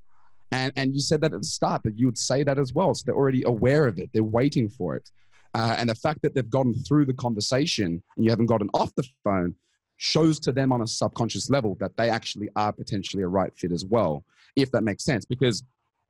And 0.50 0.72
and 0.76 0.92
you 0.92 1.00
said 1.00 1.20
that 1.20 1.32
at 1.32 1.40
the 1.40 1.46
start 1.46 1.84
that 1.84 1.98
you 1.98 2.06
would 2.06 2.18
say 2.18 2.42
that 2.42 2.58
as 2.58 2.74
well. 2.74 2.92
So 2.94 3.04
they're 3.06 3.14
already 3.14 3.44
aware 3.44 3.86
of 3.86 3.98
it. 3.98 4.10
They're 4.12 4.24
waiting 4.24 4.68
for 4.68 4.96
it. 4.96 5.08
Uh, 5.54 5.76
and 5.78 5.90
the 5.90 5.94
fact 5.94 6.22
that 6.22 6.34
they've 6.34 6.48
gotten 6.50 6.74
through 6.74 7.04
the 7.04 7.12
conversation 7.14 8.02
and 8.16 8.24
you 8.24 8.30
haven't 8.30 8.46
gotten 8.46 8.70
off 8.74 8.94
the 8.94 9.04
phone 9.22 9.54
shows 9.98 10.40
to 10.40 10.50
them 10.50 10.72
on 10.72 10.80
a 10.82 10.86
subconscious 10.86 11.50
level 11.50 11.76
that 11.78 11.96
they 11.96 12.08
actually 12.08 12.48
are 12.56 12.72
potentially 12.72 13.22
a 13.22 13.28
right 13.28 13.52
fit 13.56 13.70
as 13.70 13.84
well, 13.84 14.24
if 14.56 14.70
that 14.72 14.82
makes 14.82 15.04
sense. 15.04 15.24
Because 15.24 15.62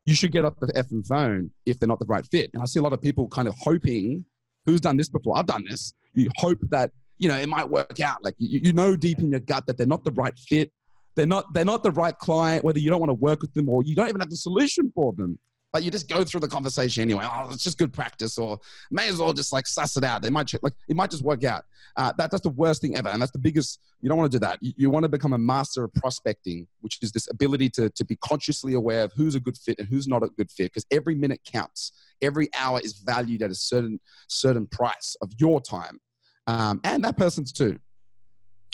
you 0.06 0.14
should 0.14 0.32
get 0.32 0.44
off 0.44 0.54
the 0.60 0.68
effing 0.68 1.06
phone 1.06 1.50
if 1.66 1.78
they're 1.78 1.88
not 1.88 1.98
the 1.98 2.06
right 2.06 2.26
fit. 2.26 2.50
And 2.54 2.62
I 2.62 2.66
see 2.66 2.80
a 2.80 2.82
lot 2.82 2.92
of 2.92 3.02
people 3.02 3.28
kind 3.28 3.48
of 3.48 3.54
hoping, 3.58 4.24
who's 4.64 4.80
done 4.80 4.96
this 4.96 5.08
before? 5.08 5.36
I've 5.36 5.46
done 5.46 5.64
this. 5.68 5.92
You 6.14 6.30
hope 6.36 6.58
that, 6.70 6.90
you 7.18 7.28
know, 7.28 7.36
it 7.36 7.48
might 7.48 7.68
work 7.68 8.00
out. 8.00 8.22
Like 8.24 8.34
you, 8.38 8.60
you 8.62 8.72
know 8.72 8.96
deep 8.96 9.18
in 9.18 9.30
your 9.30 9.40
gut 9.40 9.66
that 9.66 9.76
they're 9.76 9.86
not 9.86 10.04
the 10.04 10.12
right 10.12 10.36
fit. 10.38 10.72
They're 11.14 11.26
not, 11.26 11.52
they're 11.52 11.64
not 11.64 11.82
the 11.82 11.90
right 11.90 12.16
client, 12.16 12.64
whether 12.64 12.78
you 12.78 12.90
don't 12.90 13.00
want 13.00 13.10
to 13.10 13.14
work 13.14 13.42
with 13.42 13.52
them 13.54 13.68
or 13.68 13.82
you 13.82 13.94
don't 13.94 14.08
even 14.08 14.20
have 14.20 14.30
the 14.30 14.36
solution 14.36 14.90
for 14.94 15.12
them 15.12 15.38
but 15.72 15.82
you 15.82 15.90
just 15.90 16.08
go 16.08 16.22
through 16.22 16.40
the 16.40 16.48
conversation 16.48 17.02
anyway. 17.02 17.26
Oh, 17.26 17.48
it's 17.50 17.64
just 17.64 17.78
good 17.78 17.92
practice, 17.92 18.38
or 18.38 18.58
may 18.90 19.08
as 19.08 19.18
well 19.18 19.32
just 19.32 19.52
like 19.52 19.66
suss 19.66 19.96
it 19.96 20.04
out. 20.04 20.22
They 20.22 20.30
might 20.30 20.52
like 20.62 20.74
it 20.88 20.96
might 20.96 21.10
just 21.10 21.22
work 21.22 21.44
out. 21.44 21.64
Uh, 21.96 22.12
that 22.18 22.30
that's 22.30 22.42
the 22.42 22.50
worst 22.50 22.82
thing 22.82 22.96
ever, 22.96 23.08
and 23.08 23.20
that's 23.20 23.32
the 23.32 23.38
biggest. 23.38 23.80
You 24.00 24.08
don't 24.08 24.18
want 24.18 24.30
to 24.32 24.38
do 24.38 24.40
that. 24.40 24.58
You, 24.60 24.72
you 24.76 24.90
want 24.90 25.04
to 25.04 25.08
become 25.08 25.32
a 25.32 25.38
master 25.38 25.84
of 25.84 25.92
prospecting, 25.94 26.66
which 26.80 26.98
is 27.02 27.12
this 27.12 27.28
ability 27.30 27.70
to 27.70 27.90
to 27.90 28.04
be 28.04 28.16
consciously 28.16 28.74
aware 28.74 29.04
of 29.04 29.12
who's 29.14 29.34
a 29.34 29.40
good 29.40 29.56
fit 29.56 29.78
and 29.78 29.88
who's 29.88 30.06
not 30.06 30.22
a 30.22 30.28
good 30.36 30.50
fit, 30.50 30.72
because 30.72 30.86
every 30.90 31.14
minute 31.14 31.40
counts. 31.44 31.92
Every 32.20 32.48
hour 32.56 32.78
is 32.78 32.92
valued 32.92 33.42
at 33.42 33.50
a 33.50 33.54
certain 33.54 33.98
certain 34.28 34.68
price 34.68 35.16
of 35.22 35.32
your 35.38 35.60
time, 35.60 35.98
um, 36.46 36.80
and 36.84 37.02
that 37.02 37.16
person's 37.16 37.50
too. 37.50 37.80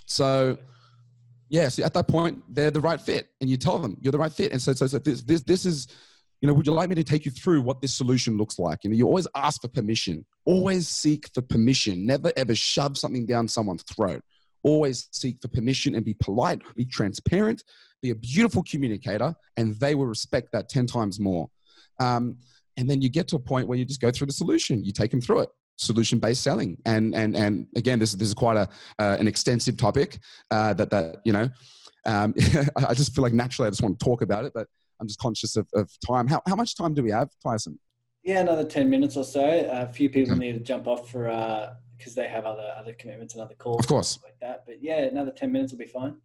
So 0.04 0.58
yeah, 1.48 1.68
so 1.68 1.82
at 1.82 1.94
that 1.94 2.08
point, 2.08 2.42
they're 2.48 2.70
the 2.70 2.80
right 2.80 3.00
fit, 3.00 3.28
and 3.40 3.48
you 3.48 3.56
tell 3.56 3.78
them 3.78 3.96
you're 4.02 4.12
the 4.12 4.18
right 4.18 4.32
fit. 4.32 4.52
And 4.52 4.60
so, 4.60 4.74
so, 4.74 4.86
so 4.86 4.98
this, 4.98 5.22
this, 5.22 5.42
this 5.42 5.64
is 5.64 5.88
you 6.40 6.46
know, 6.46 6.54
would 6.54 6.66
you 6.66 6.72
like 6.72 6.88
me 6.88 6.94
to 6.94 7.04
take 7.04 7.24
you 7.24 7.30
through 7.30 7.62
what 7.62 7.80
this 7.80 7.94
solution 7.94 8.36
looks 8.36 8.58
like? 8.58 8.84
You 8.84 8.90
know, 8.90 8.96
you 8.96 9.06
always 9.06 9.26
ask 9.34 9.60
for 9.60 9.68
permission. 9.68 10.24
Always 10.44 10.88
seek 10.88 11.28
for 11.34 11.42
permission. 11.42 12.06
Never 12.06 12.32
ever 12.36 12.54
shove 12.54 12.96
something 12.96 13.26
down 13.26 13.48
someone's 13.48 13.82
throat. 13.82 14.22
Always 14.62 15.08
seek 15.12 15.38
for 15.42 15.48
permission 15.48 15.94
and 15.94 16.04
be 16.04 16.14
polite, 16.14 16.62
be 16.76 16.84
transparent, 16.84 17.64
be 18.02 18.10
a 18.10 18.14
beautiful 18.14 18.62
communicator, 18.62 19.34
and 19.56 19.74
they 19.80 19.94
will 19.94 20.06
respect 20.06 20.52
that 20.52 20.68
10 20.68 20.86
times 20.86 21.18
more. 21.18 21.48
Um, 22.00 22.36
and 22.76 22.88
then 22.88 23.02
you 23.02 23.08
get 23.08 23.26
to 23.28 23.36
a 23.36 23.40
point 23.40 23.66
where 23.66 23.78
you 23.78 23.84
just 23.84 24.00
go 24.00 24.10
through 24.10 24.28
the 24.28 24.32
solution. 24.32 24.84
You 24.84 24.92
take 24.92 25.10
them 25.10 25.20
through 25.20 25.40
it 25.40 25.50
solution 25.78 26.18
based 26.18 26.42
selling 26.42 26.76
and 26.86 27.14
and 27.14 27.36
and 27.36 27.66
again 27.76 28.00
this, 28.00 28.12
this 28.12 28.26
is 28.26 28.34
quite 28.34 28.56
a 28.56 28.68
uh, 28.98 29.16
an 29.20 29.28
extensive 29.28 29.76
topic 29.76 30.18
uh, 30.50 30.74
that 30.74 30.90
that 30.90 31.18
you 31.24 31.32
know 31.32 31.48
um, 32.04 32.34
I 32.76 32.94
just 32.94 33.14
feel 33.14 33.22
like 33.22 33.32
naturally 33.32 33.68
I 33.68 33.70
just 33.70 33.80
want 33.80 33.96
to 33.96 34.04
talk 34.04 34.20
about 34.22 34.44
it 34.44 34.52
but 34.52 34.66
I'm 35.00 35.06
just 35.06 35.18
conscious 35.18 35.56
of, 35.56 35.68
of 35.74 35.90
time. 36.06 36.26
How, 36.26 36.42
how 36.46 36.56
much 36.56 36.76
time 36.76 36.94
do 36.94 37.02
we 37.02 37.10
have, 37.10 37.30
Tyson? 37.42 37.78
Yeah, 38.22 38.40
another 38.40 38.64
10 38.64 38.90
minutes 38.90 39.16
or 39.16 39.24
so. 39.24 39.68
A 39.70 39.86
few 39.86 40.10
people 40.10 40.36
need 40.36 40.52
to 40.52 40.60
jump 40.60 40.86
off 40.86 41.10
for, 41.10 41.24
because 41.96 42.16
uh, 42.16 42.22
they 42.22 42.28
have 42.28 42.44
other, 42.44 42.68
other 42.76 42.92
commitments 42.92 43.34
and 43.34 43.42
other 43.42 43.54
calls. 43.54 43.80
Of 43.80 43.86
course. 43.86 44.18
Like 44.22 44.38
that. 44.40 44.64
But 44.66 44.82
yeah, 44.82 45.04
another 45.04 45.30
10 45.30 45.50
minutes 45.50 45.72
will 45.72 45.78
be 45.78 45.86
fine. 45.86 46.16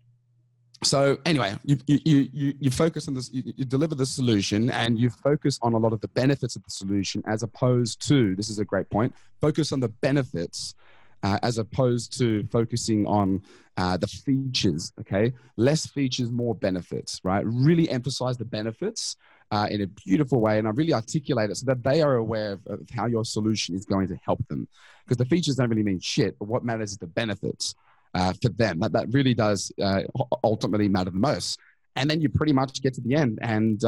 So 0.84 1.17
anyway, 1.26 1.55
you, 1.63 1.78
you, 1.88 2.30
you, 2.34 2.53
you 2.59 2.71
focus 2.71 3.07
on 3.07 3.13
this, 3.13 3.32
you, 3.32 3.53
you 3.55 3.65
deliver 3.65 3.95
the 3.95 4.05
solution 4.05 4.69
and 4.69 4.99
you 4.99 5.09
focus 5.09 5.57
on 5.61 5.74
a 5.74 5.78
lot 5.78 5.93
of 5.93 6.01
the 6.01 6.09
benefits 6.09 6.55
of 6.55 6.63
the 6.63 6.69
solution 6.69 7.24
as 7.26 7.43
opposed 7.43 8.05
to, 8.07 8.36
this 8.36 8.49
is 8.49 8.59
a 8.59 8.65
great 8.65 8.89
point, 8.89 9.13
focus 9.39 9.71
on 9.71 9.80
the 9.80 9.88
benefits 9.88 10.76
uh, 11.24 11.39
as 11.41 11.57
opposed 11.57 12.17
to 12.19 12.43
focusing 12.51 13.07
on 13.07 13.41
uh, 13.78 13.97
the 13.97 14.07
features. 14.07 14.93
Okay, 14.99 15.34
less 15.57 15.88
features, 15.88 16.30
more 16.30 16.53
benefits. 16.53 17.19
Right, 17.24 17.45
really 17.45 17.89
emphasize 17.89 18.38
the 18.38 18.45
benefits 18.45 19.15
uh, 19.51 19.67
in 19.71 19.82
a 19.82 19.88
beautiful 19.88 20.39
way, 20.39 20.59
and 20.59 20.67
I 20.67 20.71
really 20.71 20.93
articulate 20.93 21.49
it 21.49 21.55
so 21.55 21.65
that 21.67 21.84
they 21.84 22.01
are 22.01 22.15
aware 22.15 22.53
of, 22.53 22.67
of 22.67 22.89
how 22.95 23.07
your 23.07 23.26
solution 23.26 23.76
is 23.76 23.86
going 23.86 24.07
to 24.09 24.15
help 24.24 24.45
them. 24.47 24.67
Because 25.05 25.17
the 25.17 25.26
features 25.26 25.55
don't 25.55 25.69
really 25.69 25.84
mean 25.84 25.99
shit, 25.99 26.38
but 26.39 26.47
what 26.47 26.63
matters 26.63 26.91
is 26.91 26.97
the 26.97 27.07
benefits 27.07 27.76
uh, 28.13 28.34
for 28.41 28.49
them. 28.49 28.80
That 28.80 28.91
that 28.93 29.07
really 29.11 29.34
does 29.34 29.71
uh, 29.82 30.01
ultimately 30.43 30.88
matter 30.89 31.09
the 31.09 31.17
most. 31.17 31.59
And 31.95 32.09
then 32.09 32.21
you 32.21 32.30
pretty 32.30 32.53
much 32.53 32.82
get 32.82 32.93
to 32.95 33.01
the 33.01 33.15
end 33.15 33.39
and 33.41 33.84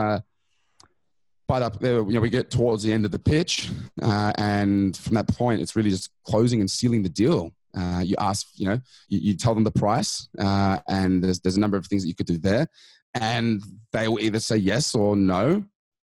uh, 1.49 1.53
by 1.53 1.59
that, 1.59 1.81
you 1.81 2.13
know, 2.13 2.21
we 2.21 2.29
get 2.29 2.49
towards 2.51 2.83
the 2.83 2.91
end 2.91 3.05
of 3.05 3.11
the 3.11 3.19
pitch, 3.19 3.69
uh, 4.01 4.31
and 4.37 4.95
from 4.97 5.15
that 5.15 5.27
point, 5.27 5.61
it's 5.61 5.75
really 5.75 5.89
just 5.89 6.09
closing 6.25 6.59
and 6.59 6.69
sealing 6.69 7.03
the 7.03 7.09
deal. 7.09 7.51
Uh, 7.77 8.01
you 8.03 8.15
ask, 8.19 8.47
you 8.55 8.65
know, 8.65 8.79
you, 9.09 9.19
you 9.19 9.33
tell 9.35 9.53
them 9.53 9.63
the 9.63 9.71
price, 9.71 10.29
uh, 10.39 10.79
and 10.87 11.23
there's 11.23 11.39
there's 11.41 11.57
a 11.57 11.59
number 11.59 11.77
of 11.77 11.85
things 11.85 12.03
that 12.03 12.07
you 12.07 12.15
could 12.15 12.25
do 12.25 12.37
there, 12.37 12.67
and 13.13 13.61
they 13.91 14.07
will 14.07 14.19
either 14.19 14.39
say 14.39 14.57
yes 14.57 14.95
or 14.95 15.15
no. 15.15 15.63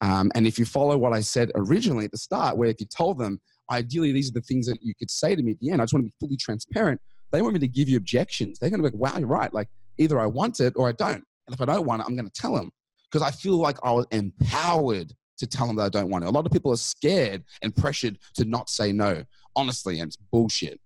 Um, 0.01 0.33
and 0.35 0.47
if 0.47 0.59
you 0.59 0.65
follow 0.65 0.99
what 0.99 1.13
I 1.13 1.21
said 1.21 1.53
originally 1.55 2.07
at 2.07 2.11
the 2.11 2.19
start, 2.19 2.57
where 2.57 2.69
if 2.69 2.81
you 2.81 2.87
told 2.87 3.19
them, 3.19 3.41
ideally 3.71 4.13
these 4.13 4.29
are 4.29 4.33
the 4.33 4.41
things 4.41 4.67
that 4.67 4.83
you 4.83 4.95
could 4.97 5.11
say 5.11 5.37
to 5.37 5.43
me 5.43 5.53
at 5.53 5.61
the 5.61 5.71
end, 5.71 5.81
I 5.81 5.85
just 5.85 5.95
want 5.95 6.05
to 6.05 6.09
be 6.09 6.15
fully 6.27 6.37
transparent. 6.37 7.01
They 7.31 7.41
want 7.41 7.55
me 7.55 7.61
to 7.61 7.69
give 7.69 7.89
you 7.89 7.97
objections. 7.97 8.59
They're 8.59 8.69
going 8.69 8.83
to 8.83 8.91
be 8.91 8.97
like, 8.97 9.13
wow, 9.13 9.19
you're 9.19 9.29
right. 9.29 9.55
Like 9.55 9.69
either 9.99 10.19
I 10.21 10.27
want 10.27 10.59
it 10.59 10.75
or 10.77 10.89
I 10.89 10.93
don't. 10.93 11.25
And 11.47 11.55
if 11.55 11.61
I 11.61 11.65
don't 11.65 11.87
want 11.87 12.03
it, 12.03 12.07
I'm 12.09 12.17
going 12.17 12.29
to 12.29 12.41
tell 12.41 12.55
them 12.55 12.73
because 13.11 13.27
I 13.27 13.31
feel 13.31 13.57
like 13.57 13.79
I 13.85 13.93
was 13.93 14.07
empowered 14.11 15.13
to 15.43 15.47
tell 15.49 15.67
them 15.67 15.77
that 15.77 15.83
I 15.83 15.89
don't 15.89 16.09
want 16.09 16.25
it. 16.25 16.29
A 16.29 16.31
lot 16.31 16.47
of 16.47 16.53
people 16.53 16.73
are 16.73 16.77
scared 16.77 17.43
and 17.63 17.75
pressured 17.75 18.19
to 18.35 18.45
not 18.45 18.71
say 18.71 18.93
no, 18.93 19.25
honestly, 19.57 19.99
and 19.99 20.09
it's 20.09 20.17
bullshit. 20.17 20.81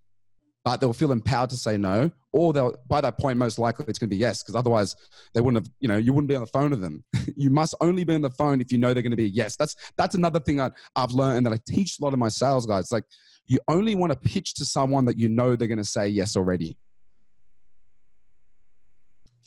But 0.65 0.81
they'll 0.81 0.93
feel 0.93 1.11
empowered 1.13 1.51
to 1.51 1.55
say 1.55 1.77
no, 1.77 2.11
or 2.33 2.51
they'll 2.51 2.75
by 2.87 2.99
that 2.99 3.17
point 3.17 3.37
most 3.37 3.57
likely 3.57 3.85
it's 3.87 3.99
going 3.99 4.09
to 4.09 4.15
be 4.15 4.19
yes, 4.19 4.43
because 4.43 4.55
otherwise 4.55 4.95
they 5.33 5.39
wouldn't 5.39 5.63
have, 5.63 5.73
you 5.79 5.87
know, 5.87 5.95
you 5.95 6.11
wouldn't 6.11 6.27
be 6.27 6.35
on 6.35 6.41
the 6.41 6.47
phone 6.47 6.71
with 6.71 6.81
them. 6.81 7.03
you 7.37 7.49
must 7.49 7.75
only 7.79 8.03
be 8.03 8.15
on 8.15 8.21
the 8.21 8.31
phone 8.31 8.59
if 8.59 8.71
you 8.71 8.77
know 8.77 8.93
they're 8.93 9.03
going 9.03 9.11
to 9.11 9.17
be 9.17 9.25
a 9.25 9.27
yes. 9.27 9.55
That's 9.55 9.75
that's 9.95 10.15
another 10.15 10.39
thing 10.39 10.59
I, 10.59 10.71
I've 10.95 11.11
learned 11.11 11.37
and 11.37 11.45
that 11.45 11.53
I 11.53 11.59
teach 11.65 11.99
a 11.99 12.03
lot 12.03 12.13
of 12.13 12.19
my 12.19 12.27
sales 12.27 12.65
guys. 12.65 12.85
It's 12.85 12.91
like 12.91 13.05
you 13.45 13.59
only 13.69 13.95
want 13.95 14.11
to 14.11 14.19
pitch 14.19 14.55
to 14.55 14.65
someone 14.65 15.05
that 15.05 15.17
you 15.17 15.29
know 15.29 15.55
they're 15.55 15.69
going 15.69 15.77
to 15.77 15.85
say 15.85 16.09
yes 16.09 16.35
already. 16.35 16.75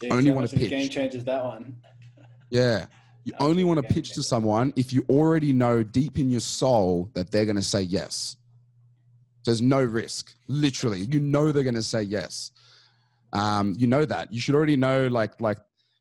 Yeah, 0.01 0.15
only 0.15 0.31
want 0.31 0.49
to 0.49 0.57
pitch. 0.57 0.71
Game 0.71 0.89
changes 0.89 1.25
that 1.25 1.45
one. 1.45 1.77
Yeah. 2.49 2.87
You 3.25 3.35
only 3.39 3.65
want 3.65 3.87
to 3.87 3.95
pitch 3.95 4.13
to 4.13 4.23
someone 4.23 4.73
if 4.77 4.93
you 4.93 5.05
already 5.11 5.53
know 5.53 5.83
deep 5.83 6.19
in 6.19 6.31
your 6.31 6.41
soul 6.41 7.11
that 7.15 7.31
they're 7.31 7.45
going 7.45 7.57
to 7.57 7.63
say 7.63 7.83
yes. 7.83 8.37
There's 9.45 9.63
no 9.63 9.83
risk. 9.83 10.35
Literally, 10.49 11.01
you 11.01 11.21
know 11.21 11.53
they're 11.53 11.63
going 11.63 11.75
to 11.75 11.83
say 11.83 12.03
yes. 12.03 12.51
Um, 13.33 13.75
you 13.79 13.87
know 13.87 14.05
that. 14.05 14.33
You 14.33 14.41
should 14.41 14.55
already 14.55 14.77
know, 14.77 15.07
like, 15.09 15.41
like 15.41 15.59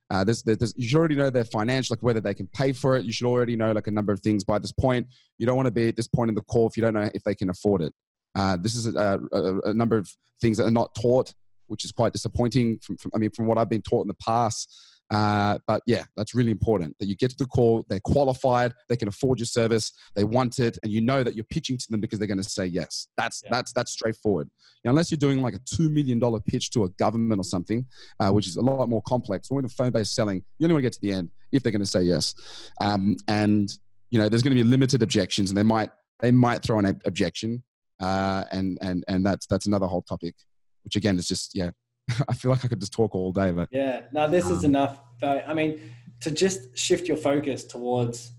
uh, 0.10 0.24
there's, 0.24 0.44
there's, 0.44 0.74
you 0.76 0.88
should 0.88 0.98
already 0.98 1.16
know 1.16 1.30
their 1.30 1.44
financial, 1.44 1.94
like 1.94 2.04
whether 2.04 2.20
they 2.20 2.34
can 2.34 2.48
pay 2.48 2.74
for 2.74 2.96
it. 2.96 3.06
You 3.06 3.12
should 3.12 3.28
already 3.28 3.56
know 3.56 3.72
like 3.72 3.88
a 3.88 3.92
number 3.92 4.12
of 4.12 4.22
things 4.22 4.44
by 4.44 4.58
this 4.60 4.72
point. 4.72 5.08
You 5.38 5.46
don't 5.46 5.56
want 5.56 5.68
to 5.68 5.72
be 5.72 5.90
at 5.90 5.96
this 5.96 6.08
point 6.08 6.30
in 6.30 6.36
the 6.36 6.42
call 6.42 6.68
if 6.68 6.76
you 6.76 6.82
don't 6.82 6.94
know 6.94 7.10
if 7.14 7.24
they 7.24 7.36
can 7.36 7.50
afford 7.50 7.82
it. 7.82 7.94
Uh, 8.36 8.58
this 8.58 8.76
is 8.76 8.88
a, 8.88 9.20
a, 9.32 9.60
a, 9.70 9.74
number 9.74 9.98
of 9.98 10.10
things 10.40 10.58
that 10.58 10.66
are 10.66 10.72
not 10.72 10.94
taught, 10.96 11.34
which 11.68 11.84
is 11.84 11.92
quite 11.92 12.14
disappointing. 12.14 12.80
From, 12.80 12.98
from, 12.98 13.12
I 13.14 13.18
mean, 13.18 13.32
from 13.32 13.48
what 13.48 13.58
I've 13.58 13.70
been 13.70 13.82
taught 13.82 14.04
in 14.04 14.08
the 14.08 14.14
past, 14.16 14.99
uh, 15.12 15.58
but 15.68 15.82
yeah, 15.88 16.04
that's 16.16 16.36
really 16.36 16.52
important 16.52 16.96
that 17.00 17.08
you 17.08 17.16
get 17.16 17.32
to 17.32 17.38
the 17.38 17.46
call, 17.46 17.84
they're 17.90 18.00
qualified, 18.00 18.74
they 18.90 18.96
can 18.96 19.08
afford 19.08 19.40
your 19.40 19.48
service, 19.48 19.92
they 20.16 20.24
want 20.24 20.60
it, 20.60 20.78
and 20.84 20.92
you 20.92 21.02
know 21.02 21.24
that 21.24 21.36
you're 21.36 21.46
pitching 21.46 21.78
to 21.78 21.86
them 21.90 22.00
because 22.00 22.20
they're 22.20 22.28
going 22.28 22.42
to 22.42 22.44
say 22.44 22.66
yes. 22.66 23.08
That's 23.18 23.42
yeah. 23.44 23.50
that's 23.52 23.74
that's 23.74 23.92
straightforward. 23.92 24.50
Now, 24.86 24.92
unless 24.92 25.10
you're 25.12 25.18
doing 25.18 25.42
like 25.42 25.56
a 25.56 25.60
two 25.60 25.90
million 25.90 26.20
dollar 26.20 26.40
pitch 26.40 26.70
to 26.72 26.84
a 26.84 26.90
government 26.90 27.40
or 27.40 27.44
something, 27.44 27.86
uh, 28.20 28.30
which 28.32 28.48
is 28.48 28.58
a 28.58 28.62
lot 28.62 28.88
more 28.88 29.02
complex. 29.08 29.50
When 29.50 29.64
the 29.64 29.70
phone 29.70 29.92
based 29.92 30.14
selling, 30.14 30.44
you 30.58 30.66
only 30.66 30.74
want 30.74 30.84
to 30.84 30.86
get 30.86 30.94
to 30.94 31.02
the 31.02 31.14
end 31.14 31.32
if 31.52 31.64
they're 31.64 31.72
going 31.72 31.82
to 31.82 31.88
say 31.88 32.04
yes, 32.04 32.36
um, 32.82 33.16
and 33.28 33.70
you 34.12 34.20
know 34.20 34.30
there's 34.30 34.44
going 34.44 34.56
to 34.56 34.64
be 34.64 34.70
limited 34.70 35.02
objections, 35.02 35.50
and 35.50 35.58
they 35.58 35.64
might 35.64 35.90
they 36.20 36.32
might 36.32 36.62
throw 36.62 36.78
an 36.78 36.86
objection, 37.06 37.64
uh, 38.00 38.44
and 38.52 38.78
and 38.82 39.04
and 39.08 39.26
that's 39.26 39.48
that's 39.48 39.66
another 39.66 39.88
whole 39.88 40.04
topic, 40.04 40.36
which 40.84 40.96
again 40.96 41.18
is 41.18 41.28
just 41.28 41.56
yeah 41.56 41.72
I 42.30 42.34
feel 42.34 42.52
like 42.52 42.66
I 42.66 42.68
could 42.68 42.80
just 42.80 42.94
talk 42.94 43.16
all 43.16 43.32
day. 43.32 43.52
But 43.52 43.70
yeah, 43.72 44.02
no, 44.12 44.28
this 44.30 44.46
um, 44.46 44.54
is 44.54 44.64
enough. 44.64 45.02
I 45.22 45.54
mean, 45.54 45.80
to 46.22 46.32
just 46.32 46.78
shift 46.78 47.08
your 47.08 47.18
focus 47.18 47.64
towards 47.64 48.32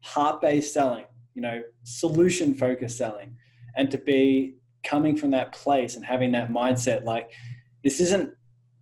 heart-based 0.00 0.72
selling, 0.72 1.04
you 1.34 1.42
know, 1.42 1.62
solution-focused 1.82 2.96
selling, 2.96 3.36
and 3.76 3.90
to 3.90 3.98
be 3.98 4.56
coming 4.84 5.16
from 5.16 5.30
that 5.32 5.52
place 5.52 5.96
and 5.96 6.04
having 6.04 6.32
that 6.32 6.50
mindset, 6.50 7.04
like 7.04 7.32
this 7.82 8.00
isn't 8.00 8.32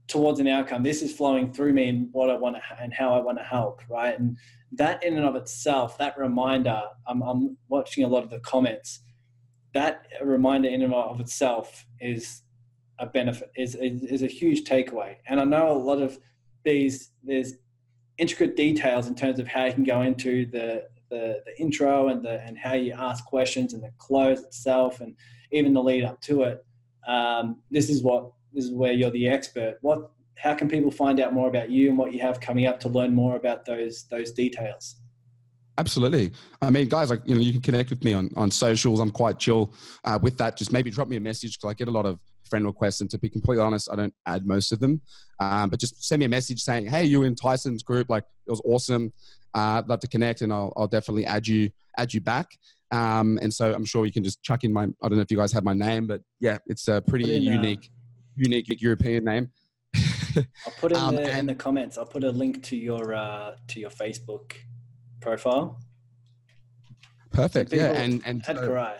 towards 0.08 0.40
an 0.40 0.46
outcome. 0.46 0.82
This 0.82 1.02
is 1.02 1.12
flowing 1.12 1.52
through 1.52 1.72
me 1.72 1.88
and 1.88 2.08
what 2.12 2.30
I 2.30 2.36
want 2.36 2.56
to 2.56 2.62
and 2.82 2.92
how 2.92 3.14
I 3.14 3.20
want 3.20 3.38
to 3.38 3.44
help, 3.44 3.82
right? 3.88 4.18
And 4.18 4.36
that 4.72 5.02
in 5.02 5.16
and 5.16 5.26
of 5.26 5.36
itself, 5.36 5.98
that 5.98 6.16
reminder, 6.18 6.82
I'm, 7.06 7.22
I'm 7.22 7.56
watching 7.68 8.04
a 8.04 8.08
lot 8.08 8.22
of 8.22 8.30
the 8.30 8.40
comments. 8.40 9.00
That 9.74 10.06
reminder 10.22 10.68
in 10.68 10.82
and 10.82 10.94
of 10.94 11.20
itself 11.20 11.86
is 12.00 12.42
a 12.98 13.06
benefit 13.06 13.50
is, 13.56 13.74
is, 13.74 14.02
is 14.04 14.22
a 14.22 14.26
huge 14.26 14.64
takeaway. 14.64 15.16
And 15.26 15.40
I 15.40 15.44
know 15.44 15.70
a 15.70 15.76
lot 15.76 16.00
of 16.00 16.18
these 16.64 17.10
there's 17.22 17.54
intricate 18.18 18.56
details 18.56 19.06
in 19.06 19.14
terms 19.14 19.38
of 19.38 19.46
how 19.46 19.66
you 19.66 19.72
can 19.72 19.84
go 19.84 20.02
into 20.02 20.46
the 20.46 20.88
the, 21.08 21.40
the 21.46 21.60
intro 21.60 22.08
and 22.08 22.24
the 22.24 22.42
and 22.42 22.58
how 22.58 22.74
you 22.74 22.92
ask 22.92 23.24
questions 23.24 23.74
and 23.74 23.82
the 23.82 23.92
close 23.98 24.42
itself 24.42 25.00
and 25.00 25.14
even 25.52 25.72
the 25.72 25.82
lead 25.82 26.04
up 26.04 26.20
to 26.22 26.42
it. 26.42 26.64
Um, 27.06 27.62
this 27.70 27.88
is 27.88 28.02
what 28.02 28.32
this 28.52 28.64
is 28.64 28.72
where 28.72 28.92
you're 28.92 29.10
the 29.10 29.28
expert. 29.28 29.78
What 29.82 30.10
how 30.36 30.54
can 30.54 30.68
people 30.68 30.90
find 30.90 31.20
out 31.20 31.32
more 31.32 31.48
about 31.48 31.70
you 31.70 31.88
and 31.88 31.96
what 31.96 32.12
you 32.12 32.20
have 32.20 32.40
coming 32.40 32.66
up 32.66 32.80
to 32.80 32.88
learn 32.88 33.14
more 33.14 33.36
about 33.36 33.64
those 33.64 34.04
those 34.10 34.32
details? 34.32 34.96
Absolutely. 35.78 36.32
I 36.62 36.70
mean, 36.70 36.88
guys, 36.88 37.10
like 37.10 37.20
you 37.26 37.34
know, 37.34 37.40
you 37.40 37.52
can 37.52 37.60
connect 37.60 37.90
with 37.90 38.02
me 38.02 38.14
on 38.14 38.30
on 38.36 38.50
socials. 38.50 38.98
I'm 38.98 39.10
quite 39.10 39.38
chill 39.38 39.72
uh, 40.04 40.18
with 40.20 40.36
that. 40.38 40.56
Just 40.56 40.72
maybe 40.72 40.90
drop 40.90 41.08
me 41.08 41.16
a 41.16 41.20
message 41.20 41.58
because 41.58 41.70
I 41.70 41.74
get 41.74 41.88
a 41.88 41.92
lot 41.92 42.06
of 42.06 42.18
friend 42.46 42.64
requests. 42.64 43.00
And 43.00 43.10
to 43.10 43.18
be 43.18 43.28
completely 43.28 43.62
honest, 43.62 43.88
I 43.90 43.96
don't 43.96 44.14
add 44.26 44.46
most 44.46 44.72
of 44.72 44.80
them. 44.80 45.00
Um, 45.40 45.70
but 45.70 45.80
just 45.80 46.02
send 46.04 46.20
me 46.20 46.26
a 46.26 46.28
message 46.28 46.60
saying, 46.62 46.86
"Hey, 46.86 47.04
you 47.04 47.22
in 47.24 47.34
Tyson's 47.34 47.82
group? 47.82 48.08
Like 48.08 48.24
it 48.46 48.50
was 48.50 48.62
awesome. 48.64 49.12
Uh, 49.54 49.78
I'd 49.78 49.88
love 49.88 50.00
to 50.00 50.08
connect, 50.08 50.42
and 50.42 50.52
I'll, 50.52 50.72
I'll 50.76 50.88
definitely 50.88 51.26
add 51.26 51.46
you 51.46 51.70
add 51.98 52.14
you 52.14 52.20
back." 52.20 52.48
Um, 52.92 53.38
and 53.42 53.52
so 53.52 53.74
I'm 53.74 53.84
sure 53.84 54.06
you 54.06 54.12
can 54.12 54.24
just 54.24 54.42
chuck 54.42 54.64
in 54.64 54.72
my. 54.72 54.84
I 54.84 55.08
don't 55.08 55.16
know 55.16 55.20
if 55.20 55.30
you 55.30 55.36
guys 55.36 55.52
have 55.52 55.64
my 55.64 55.74
name, 55.74 56.06
but 56.06 56.22
yeah, 56.40 56.58
it's 56.66 56.88
a 56.88 57.02
pretty 57.02 57.34
in, 57.36 57.42
unique, 57.42 57.90
uh, 57.90 58.36
unique 58.36 58.80
European 58.80 59.24
name. 59.24 59.50
I'll 60.36 60.72
put 60.78 60.92
it 60.92 60.98
in, 60.98 61.04
um, 61.04 61.16
the, 61.16 61.22
and, 61.22 61.38
in 61.40 61.46
the 61.46 61.54
comments. 61.54 61.98
I'll 61.98 62.06
put 62.06 62.24
a 62.24 62.30
link 62.30 62.62
to 62.64 62.76
your 62.76 63.14
uh, 63.14 63.56
to 63.68 63.80
your 63.80 63.90
Facebook 63.90 64.52
profile. 65.20 65.80
Perfect. 67.32 67.72
Yeah, 67.72 67.92
and 67.92 68.22
and 68.24 68.42
uh, 68.48 68.94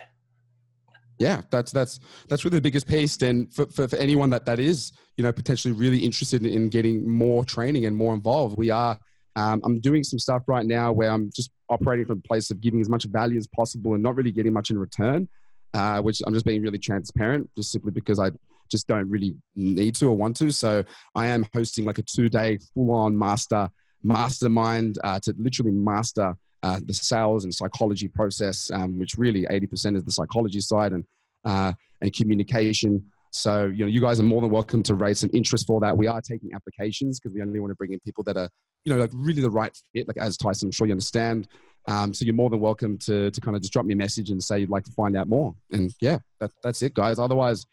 yeah, 1.19 1.41
that's 1.49 1.71
that's 1.71 1.99
that's 2.27 2.45
really 2.45 2.57
the 2.57 2.61
biggest 2.61 2.87
piece. 2.87 3.21
And 3.21 3.53
for, 3.53 3.65
for, 3.67 3.87
for 3.87 3.95
anyone 3.97 4.29
that 4.31 4.45
that 4.45 4.59
is, 4.59 4.91
you 5.17 5.23
know, 5.23 5.31
potentially 5.31 5.73
really 5.73 5.99
interested 5.99 6.45
in 6.45 6.69
getting 6.69 7.09
more 7.09 7.43
training 7.43 7.85
and 7.85 7.95
more 7.95 8.13
involved, 8.13 8.57
we 8.57 8.69
are. 8.69 8.97
Um, 9.35 9.61
I'm 9.63 9.79
doing 9.79 10.03
some 10.03 10.17
stuff 10.17 10.43
right 10.47 10.65
now 10.65 10.91
where 10.91 11.11
I'm 11.11 11.29
just 11.31 11.51
operating 11.69 12.07
from 12.07 12.17
a 12.17 12.27
place 12.27 12.49
of 12.49 12.59
giving 12.59 12.81
as 12.81 12.89
much 12.89 13.05
value 13.05 13.37
as 13.37 13.45
possible 13.45 13.93
and 13.93 14.01
not 14.01 14.15
really 14.15 14.31
getting 14.31 14.51
much 14.51 14.71
in 14.71 14.79
return. 14.79 15.27
Uh, 15.73 16.01
which 16.01 16.21
I'm 16.25 16.33
just 16.33 16.45
being 16.45 16.63
really 16.63 16.79
transparent, 16.79 17.49
just 17.55 17.71
simply 17.71 17.91
because 17.91 18.19
I 18.19 18.31
just 18.71 18.87
don't 18.87 19.07
really 19.09 19.35
need 19.55 19.95
to 19.95 20.07
or 20.07 20.17
want 20.17 20.35
to. 20.37 20.51
So 20.51 20.83
I 21.13 21.27
am 21.27 21.45
hosting 21.53 21.85
like 21.85 21.99
a 21.99 22.03
two 22.03 22.29
day 22.29 22.57
full 22.73 22.91
on 22.91 23.17
master 23.17 23.69
mastermind 24.03 24.97
uh, 25.03 25.19
to 25.19 25.35
literally 25.37 25.71
master 25.71 26.35
uh, 26.63 26.79
the 26.85 26.93
sales 26.93 27.43
and 27.43 27.53
psychology 27.53 28.07
process, 28.07 28.71
um, 28.71 28.97
which 28.97 29.15
really 29.17 29.45
80% 29.45 29.95
is 29.95 30.03
the 30.03 30.11
psychology 30.11 30.59
side 30.59 30.93
and, 30.93 31.03
uh, 31.45 31.73
and 32.01 32.13
communication. 32.13 33.03
So, 33.31 33.65
you 33.65 33.85
know, 33.85 33.91
you 33.91 34.01
guys 34.01 34.19
are 34.19 34.23
more 34.23 34.41
than 34.41 34.49
welcome 34.49 34.81
to 34.83 34.95
raise 34.95 35.19
some 35.19 35.29
interest 35.33 35.67
for 35.67 35.79
that. 35.81 35.95
We 35.95 36.07
are 36.07 36.21
taking 36.21 36.53
applications 36.53 37.19
because 37.19 37.33
we 37.35 37.41
only 37.41 37.59
want 37.59 37.71
to 37.71 37.75
bring 37.75 37.93
in 37.93 37.99
people 37.99 38.23
that 38.25 38.37
are, 38.37 38.49
you 38.85 38.93
know, 38.93 38.99
like 38.99 39.11
really 39.13 39.41
the 39.41 39.49
right 39.49 39.75
fit. 39.93 40.07
Like 40.07 40.17
as 40.17 40.37
Tyson, 40.37 40.67
I'm 40.67 40.71
sure 40.71 40.87
you 40.87 40.93
understand. 40.93 41.47
Um, 41.87 42.13
so 42.13 42.25
you're 42.25 42.35
more 42.35 42.49
than 42.49 42.59
welcome 42.59 42.97
to, 42.99 43.31
to 43.31 43.41
kind 43.41 43.55
of 43.55 43.61
just 43.61 43.71
drop 43.71 43.85
me 43.85 43.93
a 43.93 43.97
message 43.97 44.29
and 44.29 44.43
say 44.43 44.59
you'd 44.59 44.69
like 44.69 44.83
to 44.85 44.91
find 44.91 45.15
out 45.15 45.27
more. 45.27 45.55
And 45.71 45.93
yeah, 46.01 46.19
that, 46.39 46.51
that's 46.63 46.81
it, 46.81 46.93
guys. 46.93 47.19
Otherwise, 47.19 47.65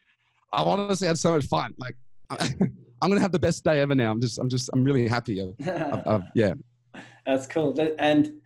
I 0.52 0.62
honestly 0.62 1.08
had 1.08 1.18
so 1.18 1.32
much 1.32 1.46
fun. 1.46 1.74
Like, 1.78 1.96
I'm 2.30 3.10
gonna 3.10 3.20
have 3.20 3.32
the 3.32 3.38
best 3.38 3.64
day 3.64 3.80
ever 3.80 3.94
now. 3.94 4.10
I'm 4.10 4.20
just, 4.20 4.38
I'm 4.38 4.48
just, 4.48 4.70
I'm 4.72 4.84
really 4.84 5.06
happy. 5.08 5.42
I've, 5.42 6.06
I've, 6.06 6.22
yeah, 6.34 6.54
that's 7.26 7.46
cool. 7.46 7.78
And 7.98 8.40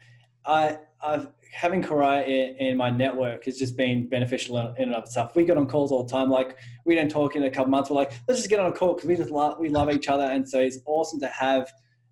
I, 0.49 0.79
I've 1.03 1.29
having 1.53 1.83
Karai 1.83 2.27
in, 2.27 2.57
in, 2.57 2.77
my 2.77 2.91
network 2.91 3.45
has 3.45 3.59
just 3.59 3.77
been 3.77 4.09
beneficial 4.09 4.59
in, 4.59 4.75
and 4.85 4.95
of 4.95 5.05
itself. 5.05 5.35
We 5.37 5.45
get 5.45 5.57
on 5.57 5.67
calls 5.67 5.93
all 5.93 6.05
the 6.05 6.11
time. 6.11 6.31
Like 6.31 6.57
we 6.85 6.95
don't 6.95 7.11
talk 7.11 7.37
in 7.37 7.45
a 7.45 7.51
couple 7.51 7.71
months. 7.71 7.91
We're 7.91 7.97
like, 7.97 8.13
let's 8.27 8.41
just 8.41 8.51
get 8.51 8.59
on 8.59 8.71
a 8.71 8.75
call 8.75 8.95
because 8.95 9.09
we 9.09 9.17
just 9.17 9.31
love, 9.31 9.59
we 9.59 9.69
love 9.69 9.91
each 9.91 10.09
other. 10.09 10.25
And 10.25 10.49
so 10.49 10.59
it's 10.59 10.79
awesome 10.87 11.21
to 11.21 11.29
have. 11.29 11.71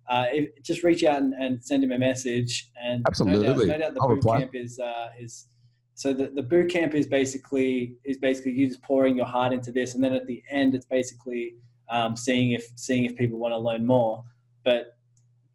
Uh, 0.09 0.25
if, 0.31 0.63
just 0.63 0.83
reach 0.83 1.03
out 1.03 1.21
and, 1.21 1.33
and, 1.33 1.61
send 1.61 1.83
him 1.83 1.91
a 1.91 1.99
message. 1.99 2.71
And 2.81 3.05
absolutely, 3.05 3.45
no 3.45 3.53
doubt, 3.55 3.67
no 3.67 3.77
doubt 3.77 3.93
the 3.93 3.99
I'll 3.99 4.07
boot 4.07 4.15
reply. 4.15 4.39
camp 4.39 4.55
is 4.55 4.79
uh, 4.79 5.09
is 5.19 5.49
so 5.95 6.13
the, 6.13 6.27
the 6.27 6.43
boot 6.43 6.69
camp 6.69 6.93
is 6.93 7.07
basically 7.07 7.97
is 8.05 8.17
basically 8.17 8.53
you 8.53 8.67
just 8.67 8.81
pouring 8.81 9.17
your 9.17 9.25
heart 9.25 9.51
into 9.51 9.71
this, 9.71 9.95
and 9.95 10.03
then 10.03 10.13
at 10.13 10.25
the 10.25 10.41
end, 10.49 10.75
it's 10.75 10.85
basically 10.85 11.55
um, 11.89 12.15
seeing 12.15 12.51
if 12.51 12.69
seeing 12.75 13.03
if 13.03 13.17
people 13.17 13.37
want 13.37 13.51
to 13.51 13.57
learn 13.57 13.85
more. 13.85 14.23
But 14.63 14.96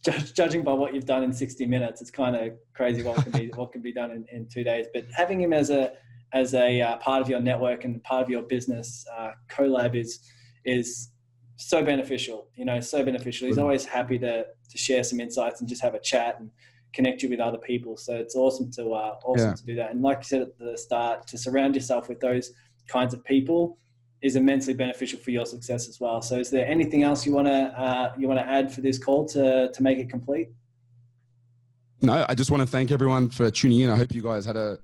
judging 0.02 0.62
by 0.62 0.72
what 0.72 0.94
you've 0.94 1.06
done 1.06 1.22
in 1.22 1.32
60 1.32 1.66
minutes, 1.66 2.00
it's 2.00 2.10
kind 2.10 2.34
of 2.34 2.52
crazy 2.74 3.02
what 3.02 3.22
can 3.22 3.32
be 3.32 3.50
what 3.54 3.72
can 3.72 3.82
be 3.82 3.92
done 3.92 4.10
in, 4.10 4.26
in 4.32 4.48
two 4.48 4.64
days. 4.64 4.86
But 4.92 5.06
having 5.14 5.40
him 5.40 5.52
as 5.52 5.70
a 5.70 5.92
as 6.32 6.54
a 6.54 6.80
uh, 6.80 6.96
part 6.96 7.20
of 7.22 7.28
your 7.28 7.40
network 7.40 7.84
and 7.84 8.02
part 8.02 8.22
of 8.22 8.30
your 8.30 8.42
business, 8.42 9.06
uh, 9.16 9.32
Colab 9.48 9.94
is 9.94 10.20
is 10.64 11.10
so 11.56 11.84
beneficial. 11.84 12.48
You 12.56 12.64
know, 12.64 12.80
so 12.80 13.04
beneficial. 13.04 13.46
He's 13.46 13.58
always 13.58 13.84
happy 13.84 14.18
to 14.18 14.44
to 14.44 14.78
share 14.78 15.04
some 15.04 15.20
insights 15.20 15.60
and 15.60 15.68
just 15.68 15.82
have 15.82 15.94
a 15.94 16.00
chat 16.00 16.40
and 16.40 16.50
connect 16.92 17.22
you 17.22 17.28
with 17.28 17.40
other 17.40 17.58
people. 17.58 17.96
So 17.96 18.14
it's 18.14 18.34
awesome 18.34 18.70
to 18.72 18.92
uh, 18.92 19.16
awesome 19.24 19.50
yeah. 19.50 19.54
to 19.54 19.64
do 19.64 19.74
that. 19.76 19.92
And 19.92 20.02
like 20.02 20.18
you 20.18 20.24
said 20.24 20.42
at 20.42 20.58
the 20.58 20.76
start, 20.76 21.26
to 21.28 21.38
surround 21.38 21.74
yourself 21.74 22.08
with 22.08 22.20
those 22.20 22.52
kinds 22.88 23.14
of 23.14 23.24
people 23.24 23.78
is 24.22 24.36
immensely 24.36 24.72
beneficial 24.72 25.18
for 25.18 25.32
your 25.32 25.44
success 25.44 25.88
as 25.88 26.00
well. 26.00 26.22
So, 26.22 26.38
is 26.38 26.50
there 26.50 26.66
anything 26.66 27.02
else 27.02 27.26
you 27.26 27.32
want 27.32 27.48
to 27.48 27.52
uh, 27.52 28.12
you 28.16 28.28
want 28.28 28.40
to 28.40 28.46
add 28.46 28.72
for 28.72 28.80
this 28.80 28.98
call 28.98 29.26
to 29.28 29.70
to 29.70 29.82
make 29.82 29.98
it 29.98 30.08
complete? 30.08 30.48
No, 32.00 32.24
I 32.28 32.34
just 32.34 32.50
want 32.50 32.62
to 32.62 32.66
thank 32.66 32.90
everyone 32.90 33.30
for 33.30 33.50
tuning 33.50 33.80
in. 33.80 33.90
I 33.90 33.96
hope 33.96 34.12
you 34.12 34.22
guys 34.22 34.44
had 34.44 34.56
a 34.56 34.78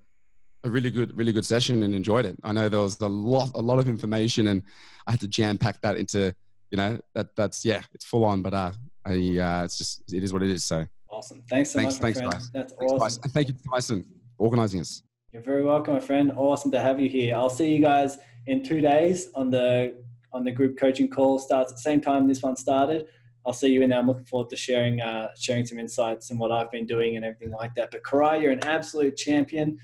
a 0.64 0.70
really 0.70 0.91
good 0.91 1.16
really 1.16 1.32
good 1.32 1.47
session 1.47 1.82
and 1.82 1.95
enjoyed 1.95 2.26
it. 2.26 2.36
I 2.43 2.53
know 2.53 2.68
there 2.68 2.80
was 2.80 3.01
a 3.01 3.07
lot 3.07 3.51
a 3.55 3.62
lot 3.62 3.78
of 3.78 3.89
information, 3.89 4.49
and 4.49 4.62
I 5.07 5.12
had 5.12 5.20
to 5.20 5.28
jam 5.28 5.57
pack 5.57 5.80
that 5.82 5.97
into 5.97 6.34
you 6.70 6.76
know 6.76 6.99
that 7.14 7.34
that's 7.36 7.64
yeah 7.64 7.82
it's 7.95 8.05
full 8.05 8.24
on, 8.24 8.43
but 8.43 8.55
uh, 8.55 8.72
I 9.05 9.12
uh, 9.12 9.64
it's 9.64 9.78
just 9.78 10.12
it 10.12 10.22
is 10.22 10.32
what 10.32 10.43
it 10.43 10.51
is. 10.51 10.64
So 10.64 10.86
awesome. 11.11 11.43
Thanks 11.49 11.70
so 11.70 11.78
thanks, 11.78 11.95
much, 11.95 12.03
thanks. 12.03 12.20
Guys. 12.20 12.51
That's 12.53 12.72
thanks, 12.72 12.93
awesome. 12.93 13.22
And 13.22 13.32
thank 13.32 13.49
you, 13.49 13.55
Tyson, 13.70 14.05
organizing 14.36 14.80
us. 14.80 15.03
You're 15.33 15.43
very 15.43 15.62
welcome, 15.62 15.93
my 15.93 16.01
friend. 16.01 16.33
Awesome 16.35 16.70
to 16.70 16.81
have 16.81 16.99
you 16.99 17.07
here. 17.07 17.37
I'll 17.37 17.51
see 17.51 17.74
you 17.74 17.83
guys 17.83 18.16
in 18.47 18.64
two 18.64 18.81
days 18.81 19.29
on 19.35 19.51
the 19.51 19.95
on 20.33 20.43
the 20.43 20.51
group 20.51 20.79
coaching 20.79 21.07
call. 21.07 21.39
Starts 21.39 21.70
at 21.70 21.76
the 21.76 21.83
same 21.83 22.01
time 22.01 22.26
this 22.26 22.43
one 22.43 22.57
started. 22.57 23.09
I'll 23.45 23.53
see 23.53 23.68
you 23.68 23.83
in 23.83 23.91
there. 23.91 23.99
I'm 23.99 24.07
looking 24.07 24.24
forward 24.24 24.49
to 24.49 24.57
sharing 24.57 25.03
uh, 25.03 25.29
sharing 25.39 25.66
some 25.66 25.79
insights 25.79 26.31
and 26.31 26.41
what 26.41 26.51
I've 26.51 26.70
been 26.70 26.87
doing 26.87 27.16
and 27.16 27.26
everything 27.26 27.53
like 27.53 27.74
that. 27.74 27.91
But 27.91 28.05
Karai, 28.05 28.41
you're 28.41 28.53
an 28.53 28.64
absolute 28.64 29.18
champion. 29.18 29.79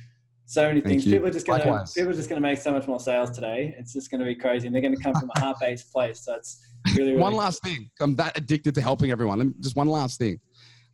So 0.46 0.66
many 0.66 0.80
things. 0.80 1.04
People 1.04 1.28
are 1.28 1.30
just 1.30 1.46
gonna 1.46 1.58
Likewise. 1.58 1.92
people 1.92 2.10
are 2.12 2.14
just 2.14 2.30
gonna 2.30 2.40
make 2.40 2.58
so 2.58 2.72
much 2.72 2.86
more 2.86 2.98
sales 3.00 3.30
today. 3.30 3.74
It's 3.78 3.92
just 3.92 4.10
gonna 4.10 4.24
be 4.24 4.34
crazy, 4.34 4.66
and 4.66 4.74
they're 4.74 4.82
gonna 4.82 4.96
come 4.96 5.12
from 5.12 5.30
a 5.36 5.40
heart 5.40 5.58
based 5.60 5.92
place. 5.92 6.20
So 6.20 6.36
it's 6.36 6.66
really, 6.96 7.10
really 7.10 7.20
one 7.20 7.34
last 7.34 7.62
thing. 7.62 7.90
I'm 8.00 8.16
that 8.16 8.38
addicted 8.38 8.74
to 8.76 8.80
helping 8.80 9.10
everyone. 9.10 9.54
Just 9.60 9.76
one 9.76 9.88
last 9.88 10.18
thing. 10.18 10.40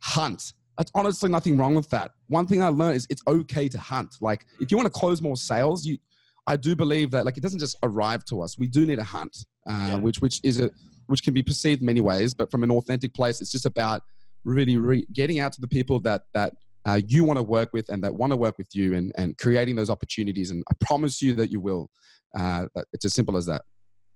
Hunt. 0.01 0.51
That's 0.81 0.91
honestly 0.95 1.29
nothing 1.29 1.57
wrong 1.57 1.75
with 1.75 1.91
that. 1.91 2.09
One 2.27 2.47
thing 2.47 2.63
I 2.63 2.69
learned 2.69 2.95
is 2.95 3.05
it's 3.07 3.21
okay 3.27 3.69
to 3.69 3.77
hunt. 3.77 4.15
Like 4.19 4.47
if 4.59 4.71
you 4.71 4.77
want 4.77 4.91
to 4.91 4.99
close 4.99 5.21
more 5.21 5.37
sales, 5.37 5.85
you 5.85 5.99
I 6.47 6.57
do 6.57 6.75
believe 6.75 7.11
that 7.11 7.23
like 7.23 7.37
it 7.37 7.41
doesn't 7.41 7.59
just 7.59 7.77
arrive 7.83 8.25
to 8.25 8.41
us. 8.41 8.57
We 8.57 8.65
do 8.65 8.87
need 8.87 8.97
a 8.97 9.03
hunt, 9.03 9.45
uh, 9.69 9.89
yeah. 9.89 9.95
which 9.97 10.21
which 10.21 10.39
is 10.43 10.59
a 10.59 10.71
which 11.05 11.21
can 11.21 11.35
be 11.35 11.43
perceived 11.43 11.83
many 11.83 12.01
ways, 12.01 12.33
but 12.33 12.49
from 12.49 12.63
an 12.63 12.71
authentic 12.71 13.13
place, 13.13 13.41
it's 13.41 13.51
just 13.51 13.67
about 13.67 14.01
really 14.43 14.77
re- 14.77 15.05
getting 15.13 15.39
out 15.39 15.53
to 15.53 15.61
the 15.61 15.67
people 15.67 15.99
that 15.99 16.23
that 16.33 16.53
uh, 16.87 16.99
you 17.05 17.25
want 17.25 17.37
to 17.37 17.43
work 17.43 17.73
with 17.73 17.87
and 17.89 18.03
that 18.03 18.15
want 18.15 18.31
to 18.31 18.37
work 18.37 18.57
with 18.57 18.73
you, 18.73 18.95
and 18.95 19.13
and 19.19 19.37
creating 19.37 19.75
those 19.75 19.91
opportunities. 19.91 20.49
And 20.49 20.63
I 20.71 20.73
promise 20.83 21.21
you 21.21 21.35
that 21.35 21.51
you 21.51 21.59
will. 21.59 21.91
Uh, 22.35 22.65
it's 22.91 23.05
as 23.05 23.13
simple 23.13 23.37
as 23.37 23.45
that. 23.45 23.61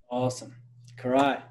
Awesome, 0.09 0.55
Karai. 0.97 1.43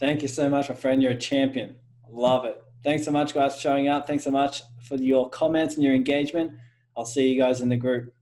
Thank 0.00 0.22
you 0.22 0.28
so 0.28 0.48
much, 0.48 0.70
my 0.70 0.74
friend. 0.74 1.02
You're 1.02 1.12
a 1.12 1.18
champion. 1.18 1.76
Love 2.08 2.46
it. 2.46 2.63
Thanks 2.84 3.04
so 3.04 3.10
much, 3.10 3.32
guys, 3.32 3.54
for 3.54 3.60
showing 3.60 3.88
up. 3.88 4.06
Thanks 4.06 4.24
so 4.24 4.30
much 4.30 4.62
for 4.86 4.96
your 4.96 5.30
comments 5.30 5.74
and 5.74 5.82
your 5.82 5.94
engagement. 5.94 6.52
I'll 6.96 7.06
see 7.06 7.28
you 7.28 7.40
guys 7.40 7.60
in 7.60 7.68
the 7.70 7.76
group. 7.76 8.12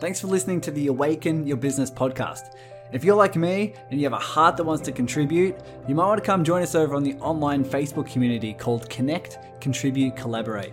Thanks 0.00 0.20
for 0.20 0.26
listening 0.28 0.62
to 0.62 0.70
the 0.70 0.86
Awaken 0.86 1.46
Your 1.46 1.58
Business 1.58 1.90
podcast. 1.90 2.54
If 2.92 3.04
you're 3.04 3.14
like 3.14 3.36
me 3.36 3.74
and 3.90 4.00
you 4.00 4.06
have 4.06 4.14
a 4.14 4.18
heart 4.18 4.56
that 4.56 4.64
wants 4.64 4.82
to 4.86 4.92
contribute, 4.92 5.54
you 5.86 5.94
might 5.94 6.06
want 6.06 6.18
to 6.18 6.26
come 6.26 6.42
join 6.42 6.62
us 6.62 6.74
over 6.74 6.94
on 6.94 7.02
the 7.02 7.14
online 7.16 7.64
Facebook 7.64 8.10
community 8.10 8.54
called 8.54 8.88
Connect, 8.88 9.38
Contribute, 9.60 10.16
Collaborate. 10.16 10.72